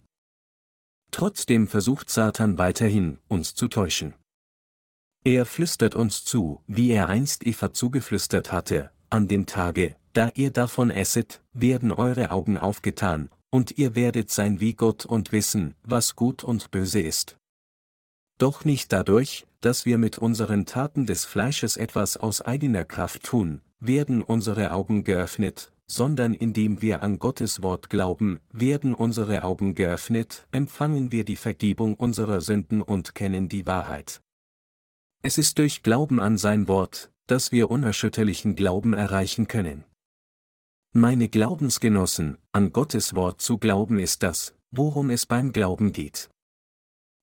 Trotzdem 1.11 1.69
versucht 1.69 2.11
Satan 2.11 2.59
weiterhin, 2.59 3.19
uns 3.29 3.55
zu 3.55 3.69
täuschen. 3.69 4.15
Er 5.25 5.45
flüstert 5.45 5.95
uns 5.95 6.25
zu, 6.25 6.63
wie 6.67 6.91
er 6.91 7.09
einst 7.09 7.47
Eva 7.47 7.73
zugeflüstert 7.73 8.53
hatte, 8.53 8.91
an 9.11 9.29
dem 9.29 9.47
Tage, 9.47 9.97
da 10.13 10.31
ihr 10.35 10.51
davon 10.51 10.91
esset, 10.91 11.43
werden 11.53 11.93
eure 11.93 12.31
Augen 12.31 12.59
aufgetan, 12.59 13.31
und 13.51 13.79
ihr 13.79 13.95
werdet 13.95 14.31
sein 14.31 14.61
wie 14.61 14.75
Gott 14.75 15.05
und 15.05 15.33
wissen, 15.33 15.75
was 15.83 16.17
gut 16.17 16.45
und 16.45 16.71
böse 16.71 17.01
ist. 17.01 17.37
Doch 18.39 18.65
nicht 18.65 18.93
dadurch, 18.93 19.47
dass 19.61 19.87
wir 19.87 19.99
mit 19.99 20.19
unseren 20.19 20.67
Taten 20.67 21.07
des 21.07 21.25
Fleisches 21.25 21.77
etwas 21.77 22.17
aus 22.17 22.43
eigener 22.43 22.85
Kraft 22.85 23.25
tun, 23.25 23.63
werden 23.81 24.23
unsere 24.23 24.73
Augen 24.73 25.05
geöffnet, 25.05 25.73
sondern 25.87 26.35
indem 26.35 26.83
wir 26.83 27.03
an 27.03 27.19
Gottes 27.19 27.63
Wort 27.63 27.91
glauben, 27.91 28.41
werden 28.53 28.95
unsere 28.95 29.45
Augen 29.45 29.75
geöffnet, 29.75 30.47
empfangen 30.51 31.13
wir 31.13 31.25
die 31.25 31.37
Vergebung 31.37 31.95
unserer 31.95 32.41
Sünden 32.41 32.83
und 32.83 33.15
kennen 33.15 33.49
die 33.49 33.67
Wahrheit. 33.67 34.21
Es 35.23 35.39
ist 35.39 35.59
durch 35.59 35.83
Glauben 35.83 36.21
an 36.21 36.39
sein 36.39 36.69
Wort, 36.69 37.11
dass 37.27 37.53
wir 37.53 37.71
unerschütterlichen 37.71 38.57
Glauben 38.57 38.93
erreichen 38.93 39.49
können. 39.49 39.85
Meine 40.93 41.29
Glaubensgenossen, 41.29 42.39
an 42.53 42.73
Gottes 42.73 43.15
Wort 43.15 43.41
zu 43.41 43.59
glauben 43.59 43.99
ist 43.99 44.23
das, 44.23 44.55
worum 44.71 45.11
es 45.11 45.27
beim 45.27 45.53
Glauben 45.53 45.93
geht. 45.93 46.31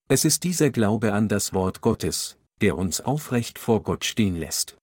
Es 0.10 0.26
ist 0.26 0.44
dieser 0.44 0.70
Glaube 0.70 1.14
an 1.14 1.28
das 1.28 1.54
Wort 1.54 1.82
Gottes, 1.82 2.38
der 2.62 2.78
uns 2.78 3.02
aufrecht 3.02 3.58
vor 3.58 3.82
Gott 3.84 4.06
stehen 4.06 4.36
lässt. 4.36 4.78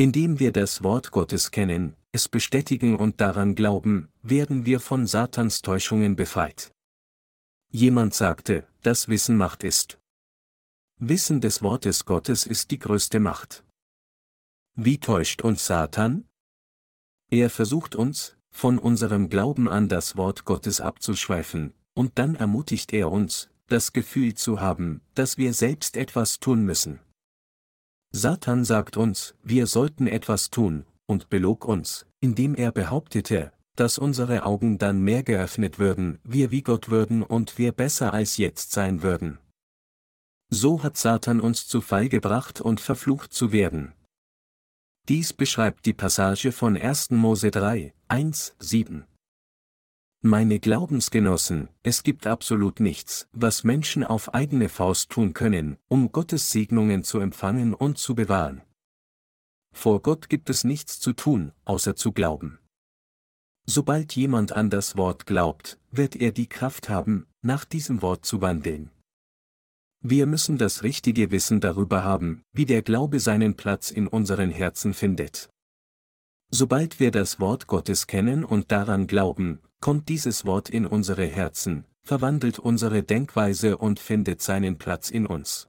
Indem 0.00 0.38
wir 0.40 0.50
das 0.50 0.82
Wort 0.82 1.10
Gottes 1.10 1.50
kennen, 1.50 1.94
es 2.10 2.26
bestätigen 2.26 2.96
und 2.96 3.20
daran 3.20 3.54
glauben, 3.54 4.08
werden 4.22 4.64
wir 4.64 4.80
von 4.80 5.06
Satans 5.06 5.60
Täuschungen 5.60 6.16
befreit. 6.16 6.72
Jemand 7.70 8.14
sagte, 8.14 8.66
dass 8.80 9.08
Wissen 9.08 9.36
Macht 9.36 9.62
ist. 9.62 9.98
Wissen 10.96 11.42
des 11.42 11.60
Wortes 11.60 12.06
Gottes 12.06 12.46
ist 12.46 12.70
die 12.70 12.78
größte 12.78 13.20
Macht. 13.20 13.62
Wie 14.74 14.96
täuscht 14.96 15.42
uns 15.42 15.66
Satan? 15.66 16.24
Er 17.28 17.50
versucht 17.50 17.94
uns, 17.94 18.38
von 18.48 18.78
unserem 18.78 19.28
Glauben 19.28 19.68
an 19.68 19.90
das 19.90 20.16
Wort 20.16 20.46
Gottes 20.46 20.80
abzuschweifen, 20.80 21.74
und 21.92 22.18
dann 22.18 22.36
ermutigt 22.36 22.94
er 22.94 23.12
uns, 23.12 23.50
das 23.66 23.92
Gefühl 23.92 24.32
zu 24.32 24.62
haben, 24.62 25.02
dass 25.12 25.36
wir 25.36 25.52
selbst 25.52 25.98
etwas 25.98 26.40
tun 26.40 26.64
müssen. 26.64 27.00
Satan 28.12 28.64
sagt 28.64 28.96
uns, 28.96 29.34
wir 29.42 29.66
sollten 29.66 30.06
etwas 30.06 30.50
tun, 30.50 30.84
und 31.06 31.30
belog 31.30 31.64
uns, 31.64 32.06
indem 32.20 32.54
er 32.54 32.72
behauptete, 32.72 33.52
dass 33.76 33.98
unsere 33.98 34.44
Augen 34.44 34.78
dann 34.78 35.00
mehr 35.00 35.22
geöffnet 35.22 35.78
würden, 35.78 36.18
wir 36.24 36.50
wie 36.50 36.62
Gott 36.62 36.88
würden 36.90 37.22
und 37.22 37.56
wir 37.56 37.72
besser 37.72 38.12
als 38.12 38.36
jetzt 38.36 38.72
sein 38.72 39.02
würden. 39.02 39.38
So 40.50 40.82
hat 40.82 40.96
Satan 40.96 41.40
uns 41.40 41.68
zu 41.68 41.80
Fall 41.80 42.08
gebracht 42.08 42.60
und 42.60 42.80
verflucht 42.80 43.32
zu 43.32 43.52
werden. 43.52 43.92
Dies 45.08 45.32
beschreibt 45.32 45.86
die 45.86 45.94
Passage 45.94 46.50
von 46.50 46.76
1. 46.76 47.10
Mose 47.10 47.50
3, 47.52 47.94
1, 48.08 48.56
7. 48.58 49.06
Meine 50.22 50.60
Glaubensgenossen, 50.60 51.70
es 51.82 52.02
gibt 52.02 52.26
absolut 52.26 52.78
nichts, 52.78 53.26
was 53.32 53.64
Menschen 53.64 54.04
auf 54.04 54.34
eigene 54.34 54.68
Faust 54.68 55.08
tun 55.08 55.32
können, 55.32 55.78
um 55.88 56.12
Gottes 56.12 56.50
Segnungen 56.50 57.04
zu 57.04 57.20
empfangen 57.20 57.72
und 57.72 57.96
zu 57.96 58.14
bewahren. 58.14 58.60
Vor 59.72 60.02
Gott 60.02 60.28
gibt 60.28 60.50
es 60.50 60.62
nichts 60.62 61.00
zu 61.00 61.14
tun, 61.14 61.52
außer 61.64 61.96
zu 61.96 62.12
glauben. 62.12 62.58
Sobald 63.64 64.14
jemand 64.14 64.52
an 64.52 64.68
das 64.68 64.98
Wort 64.98 65.24
glaubt, 65.24 65.78
wird 65.90 66.16
er 66.16 66.32
die 66.32 66.48
Kraft 66.48 66.90
haben, 66.90 67.26
nach 67.40 67.64
diesem 67.64 68.02
Wort 68.02 68.26
zu 68.26 68.42
wandeln. 68.42 68.90
Wir 70.02 70.26
müssen 70.26 70.58
das 70.58 70.82
richtige 70.82 71.30
Wissen 71.30 71.60
darüber 71.60 72.04
haben, 72.04 72.42
wie 72.52 72.66
der 72.66 72.82
Glaube 72.82 73.20
seinen 73.20 73.56
Platz 73.56 73.90
in 73.90 74.06
unseren 74.06 74.50
Herzen 74.50 74.92
findet. 74.92 75.48
Sobald 76.50 76.98
wir 76.98 77.12
das 77.12 77.38
Wort 77.38 77.68
Gottes 77.68 78.06
kennen 78.06 78.44
und 78.44 78.72
daran 78.72 79.06
glauben, 79.06 79.60
kommt 79.80 80.08
dieses 80.08 80.44
Wort 80.44 80.68
in 80.68 80.84
unsere 80.84 81.24
Herzen, 81.24 81.84
verwandelt 82.02 82.58
unsere 82.58 83.02
Denkweise 83.04 83.76
und 83.76 84.00
findet 84.00 84.42
seinen 84.42 84.76
Platz 84.76 85.10
in 85.10 85.26
uns. 85.26 85.68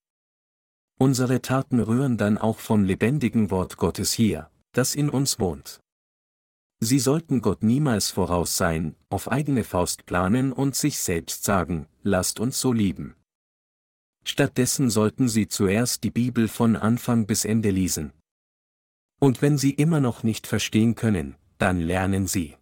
Unsere 0.97 1.41
Taten 1.41 1.79
rühren 1.79 2.17
dann 2.17 2.37
auch 2.37 2.59
vom 2.59 2.83
lebendigen 2.83 3.51
Wort 3.51 3.77
Gottes 3.77 4.11
hier, 4.11 4.49
das 4.71 4.95
in 4.95 5.09
uns 5.09 5.39
wohnt. 5.39 5.81
Sie 6.79 6.99
sollten 6.99 7.41
Gott 7.41 7.61
niemals 7.61 8.09
voraus 8.09 8.57
sein, 8.57 8.95
auf 9.09 9.31
eigene 9.31 9.63
Faust 9.63 10.07
planen 10.07 10.51
und 10.51 10.75
sich 10.75 10.97
selbst 10.97 11.43
sagen, 11.43 11.87
lasst 12.01 12.39
uns 12.39 12.59
so 12.59 12.73
lieben. 12.73 13.15
Stattdessen 14.23 14.89
sollten 14.89 15.29
Sie 15.29 15.47
zuerst 15.47 16.03
die 16.03 16.11
Bibel 16.11 16.47
von 16.47 16.75
Anfang 16.75 17.27
bis 17.27 17.45
Ende 17.45 17.69
lesen. 17.69 18.13
Und 19.21 19.41
wenn 19.43 19.57
Sie 19.57 19.71
immer 19.71 19.99
noch 19.99 20.23
nicht 20.23 20.47
verstehen 20.47 20.95
können, 20.95 21.35
dann 21.59 21.79
lernen 21.79 22.25
Sie. 22.25 22.55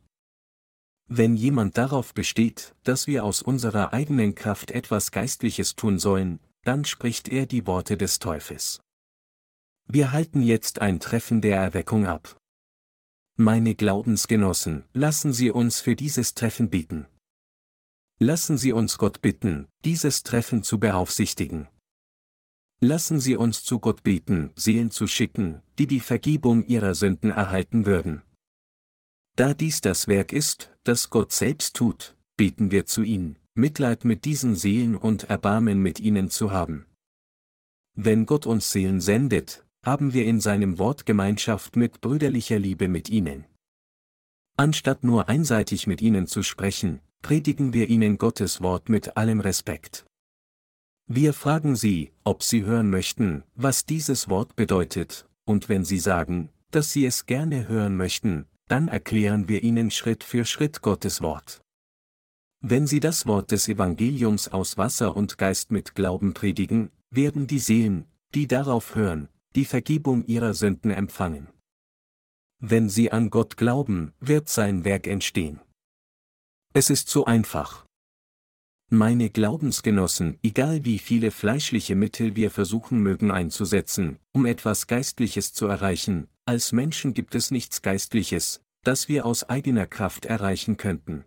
Wenn 1.08 1.38
jemand 1.38 1.78
darauf 1.78 2.14
besteht, 2.14 2.76
dass 2.84 3.08
wir 3.08 3.24
aus 3.24 3.42
unserer 3.42 3.94
eigenen 3.94 4.36
Kraft 4.36 4.70
etwas 4.70 5.12
Geistliches 5.12 5.76
tun 5.76 6.00
sollen, 6.00 6.40
dann 6.64 6.84
spricht 6.84 7.30
er 7.30 7.46
die 7.46 7.66
Worte 7.66 7.98
des 7.98 8.20
Teufels. 8.20 8.82
Wir 9.88 10.12
halten 10.12 10.42
jetzt 10.42 10.82
ein 10.82 11.00
Treffen 11.00 11.42
der 11.42 11.58
Erweckung 11.58 12.06
ab. 12.06 12.38
Meine 13.38 13.74
Glaubensgenossen, 13.74 14.84
lassen 14.94 15.32
Sie 15.32 15.50
uns 15.52 15.80
für 15.80 15.96
dieses 15.96 16.36
Treffen 16.36 16.70
beten. 16.70 17.08
Lassen 18.20 18.58
Sie 18.58 18.74
uns 18.74 18.98
Gott 18.98 19.22
bitten, 19.22 19.70
dieses 19.86 20.24
Treffen 20.24 20.62
zu 20.62 20.78
beaufsichtigen. 20.78 21.70
Lassen 22.82 23.20
Sie 23.20 23.36
uns 23.36 23.64
zu 23.64 23.80
Gott 23.80 24.04
beten, 24.04 24.52
Seelen 24.56 24.90
zu 24.90 25.06
schicken, 25.06 25.62
die 25.78 25.86
die 25.86 26.00
Vergebung 26.00 26.66
ihrer 26.66 26.96
Sünden 26.96 27.30
erhalten 27.30 27.86
würden. 27.86 28.22
Da 29.36 29.54
dies 29.54 29.82
das 29.82 30.08
Werk 30.08 30.32
ist, 30.32 30.72
das 30.84 31.10
Gott 31.10 31.34
selbst 31.34 31.76
tut, 31.76 32.16
beten 32.38 32.72
wir 32.72 32.86
zu 32.86 33.04
ihm, 33.04 33.36
Mitleid 33.54 34.06
mit 34.06 34.24
diesen 34.24 34.56
Seelen 34.56 34.96
und 34.96 35.26
Erbarmen 35.26 35.82
mit 35.82 36.00
ihnen 36.00 36.30
zu 36.30 36.52
haben. 36.52 36.86
Wenn 37.96 38.26
Gott 38.26 38.46
uns 38.46 38.72
Seelen 38.72 39.02
sendet, 39.02 39.66
haben 39.84 40.14
wir 40.14 40.26
in 40.26 40.40
seinem 40.40 40.80
Wort 40.80 41.06
Gemeinschaft 41.06 41.76
mit 41.76 42.00
brüderlicher 42.00 42.60
Liebe 42.60 42.88
mit 42.88 43.10
ihnen. 43.10 43.44
Anstatt 44.56 45.04
nur 45.04 45.28
einseitig 45.28 45.86
mit 45.86 46.02
ihnen 46.02 46.28
zu 46.28 46.44
sprechen, 46.44 47.02
predigen 47.22 47.74
wir 47.74 47.90
ihnen 47.90 48.18
Gottes 48.18 48.62
Wort 48.62 48.88
mit 48.88 49.18
allem 49.18 49.42
Respekt. 49.42 50.06
Wir 51.12 51.34
fragen 51.34 51.76
sie, 51.76 52.12
ob 52.24 52.44
sie 52.44 52.66
hören 52.66 52.92
möchten, 52.92 53.44
was 53.56 53.84
dieses 53.88 54.30
Wort 54.30 54.56
bedeutet, 54.56 55.28
und 55.44 55.68
wenn 55.68 55.84
sie 55.84 55.98
sagen, 55.98 56.50
dass 56.70 56.94
sie 56.94 57.04
es 57.04 57.26
gerne 57.26 57.68
hören 57.68 57.98
möchten, 57.98 58.46
dann 58.68 58.88
erklären 58.88 59.50
wir 59.50 59.64
ihnen 59.64 59.90
Schritt 59.90 60.24
für 60.24 60.46
Schritt 60.46 60.84
Gottes 60.84 61.24
Wort. 61.24 61.62
Wenn 62.62 62.86
sie 62.86 63.00
das 63.00 63.26
Wort 63.26 63.50
des 63.50 63.68
Evangeliums 63.68 64.50
aus 64.50 64.78
Wasser 64.78 65.18
und 65.18 65.40
Geist 65.40 65.72
mit 65.72 65.96
Glauben 65.96 66.36
predigen, 66.36 66.92
werden 67.10 67.48
die 67.48 67.58
Seelen, 67.58 68.06
die 68.36 68.46
darauf 68.46 68.94
hören, 68.94 69.30
die 69.56 69.66
Vergebung 69.66 70.24
ihrer 70.26 70.54
Sünden 70.54 70.92
empfangen. 70.92 71.48
Wenn 72.60 72.88
sie 72.88 73.12
an 73.12 73.32
Gott 73.32 73.58
glauben, 73.58 74.14
wird 74.20 74.48
sein 74.48 74.86
Werk 74.86 75.08
entstehen. 75.08 75.60
Es 76.74 76.92
ist 76.92 77.10
so 77.10 77.26
einfach. 77.26 77.89
Meine 78.92 79.30
Glaubensgenossen, 79.30 80.40
egal 80.42 80.84
wie 80.84 80.98
viele 80.98 81.30
fleischliche 81.30 81.94
Mittel 81.94 82.36
wir 82.36 82.50
versuchen 82.50 83.04
mögen 83.04 83.30
einzusetzen, 83.30 84.18
um 84.32 84.48
etwas 84.48 84.88
Geistliches 84.88 85.54
zu 85.54 85.68
erreichen, 85.68 86.28
als 86.46 86.72
Menschen 86.72 87.14
gibt 87.14 87.36
es 87.36 87.52
nichts 87.52 87.84
Geistliches, 87.84 88.62
das 88.84 89.08
wir 89.08 89.28
aus 89.28 89.44
eigener 89.44 89.86
Kraft 89.86 90.26
erreichen 90.26 90.78
könnten. 90.78 91.24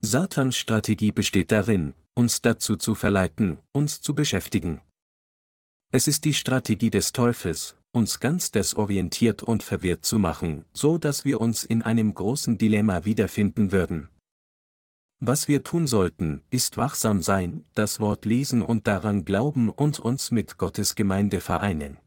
Satans 0.00 0.56
Strategie 0.56 1.12
besteht 1.12 1.52
darin, 1.52 1.94
uns 2.14 2.42
dazu 2.42 2.74
zu 2.74 2.96
verleiten, 2.96 3.58
uns 3.70 4.00
zu 4.00 4.16
beschäftigen. 4.16 4.80
Es 5.92 6.08
ist 6.08 6.24
die 6.24 6.34
Strategie 6.34 6.90
des 6.90 7.12
Teufels, 7.12 7.76
uns 7.92 8.18
ganz 8.18 8.50
desorientiert 8.50 9.44
und 9.44 9.62
verwirrt 9.62 10.04
zu 10.04 10.18
machen, 10.18 10.64
so 10.72 10.98
dass 10.98 11.24
wir 11.24 11.40
uns 11.40 11.62
in 11.62 11.82
einem 11.82 12.14
großen 12.14 12.58
Dilemma 12.58 13.04
wiederfinden 13.04 13.70
würden. 13.70 14.08
Was 15.20 15.48
wir 15.48 15.64
tun 15.64 15.88
sollten, 15.88 16.42
ist 16.50 16.76
wachsam 16.76 17.22
sein, 17.22 17.64
das 17.74 17.98
Wort 17.98 18.24
lesen 18.24 18.62
und 18.62 18.86
daran 18.86 19.24
glauben 19.24 19.68
und 19.68 19.98
uns 19.98 20.30
mit 20.30 20.58
Gottes 20.58 20.94
Gemeinde 20.94 21.40
vereinen. 21.40 21.98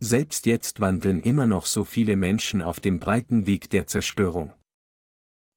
Selbst 0.00 0.46
jetzt 0.46 0.80
wandeln 0.80 1.20
immer 1.20 1.46
noch 1.46 1.66
so 1.66 1.84
viele 1.84 2.16
Menschen 2.16 2.62
auf 2.62 2.80
dem 2.80 2.98
breiten 2.98 3.46
Weg 3.46 3.68
der 3.70 3.86
Zerstörung. 3.86 4.54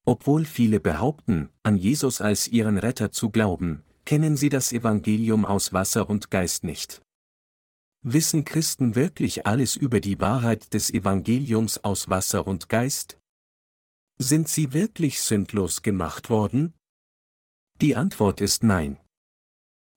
Obwohl 0.04 0.46
viele 0.46 0.80
behaupten, 0.80 1.50
an 1.64 1.78
Jesus 1.78 2.22
als 2.22 2.48
ihren 2.48 2.78
Retter 2.78 3.12
zu 3.12 3.30
glauben, 3.30 3.84
kennen 4.04 4.36
sie 4.36 4.50
das 4.50 4.74
Evangelium 4.74 5.46
aus 5.46 5.74
Wasser 5.74 6.10
und 6.10 6.32
Geist 6.32 6.64
nicht. 6.64 7.02
Wissen 8.02 8.44
Christen 8.44 8.96
wirklich 8.96 9.46
alles 9.46 9.76
über 9.76 10.00
die 10.00 10.20
Wahrheit 10.20 10.74
des 10.74 10.92
Evangeliums 10.92 11.84
aus 11.84 12.10
Wasser 12.10 12.48
und 12.48 12.68
Geist? 12.68 13.21
Sind 14.24 14.48
sie 14.48 14.72
wirklich 14.72 15.20
sündlos 15.20 15.82
gemacht 15.82 16.30
worden? 16.30 16.76
Die 17.82 17.96
Antwort 17.96 18.40
ist 18.40 18.64
nein. 18.64 19.00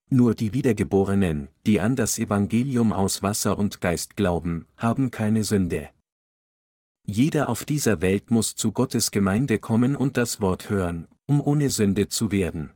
Nur 0.08 0.34
die 0.34 0.54
Wiedergeborenen, 0.54 1.48
die 1.66 1.78
an 1.78 1.94
das 1.94 2.18
Evangelium 2.18 2.94
aus 2.94 3.22
Wasser 3.22 3.58
und 3.58 3.82
Geist 3.82 4.16
glauben, 4.16 4.66
haben 4.78 5.10
keine 5.10 5.44
Sünde. 5.44 5.90
Jeder 7.06 7.50
auf 7.50 7.66
dieser 7.66 8.00
Welt 8.00 8.30
muss 8.30 8.54
zu 8.54 8.72
Gottes 8.72 9.10
Gemeinde 9.10 9.58
kommen 9.58 9.94
und 9.94 10.16
das 10.16 10.40
Wort 10.40 10.70
hören, 10.70 11.06
um 11.26 11.42
ohne 11.42 11.68
Sünde 11.68 12.08
zu 12.08 12.32
werden. 12.32 12.70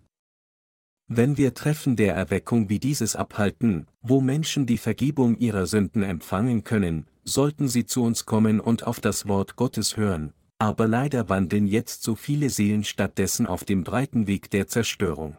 Wenn 1.07 1.39
wir 1.39 1.55
Treffen 1.55 1.97
der 1.97 2.15
Erweckung 2.15 2.69
wie 2.69 2.79
dieses 2.79 3.17
abhalten, 3.17 3.87
wo 4.03 4.21
Menschen 4.21 4.67
die 4.67 4.77
Vergebung 4.77 5.39
ihrer 5.39 5.65
Sünden 5.65 6.03
empfangen 6.03 6.63
können, 6.65 7.07
sollten 7.25 7.69
sie 7.69 7.87
zu 7.87 8.03
uns 8.03 8.27
kommen 8.27 8.61
und 8.61 8.87
auf 8.87 9.01
das 9.01 9.27
Wort 9.29 9.57
Gottes 9.57 9.97
hören, 9.97 10.35
aber 10.59 10.89
leider 10.89 11.29
wandeln 11.29 11.67
jetzt 11.67 12.03
so 12.03 12.15
viele 12.15 12.51
Seelen 12.51 12.85
stattdessen 12.85 13.47
auf 13.47 13.65
dem 13.65 13.85
breiten 13.85 14.27
Weg 14.27 14.51
der 14.51 14.67
Zerstörung. 14.67 15.37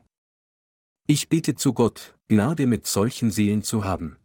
Ich 1.08 1.28
bete 1.28 1.56
zu 1.56 1.74
Gott, 1.74 2.16
Gnade 2.28 2.68
mit 2.68 2.86
solchen 2.86 3.32
Seelen 3.32 3.64
zu 3.64 3.84
haben. 3.84 4.19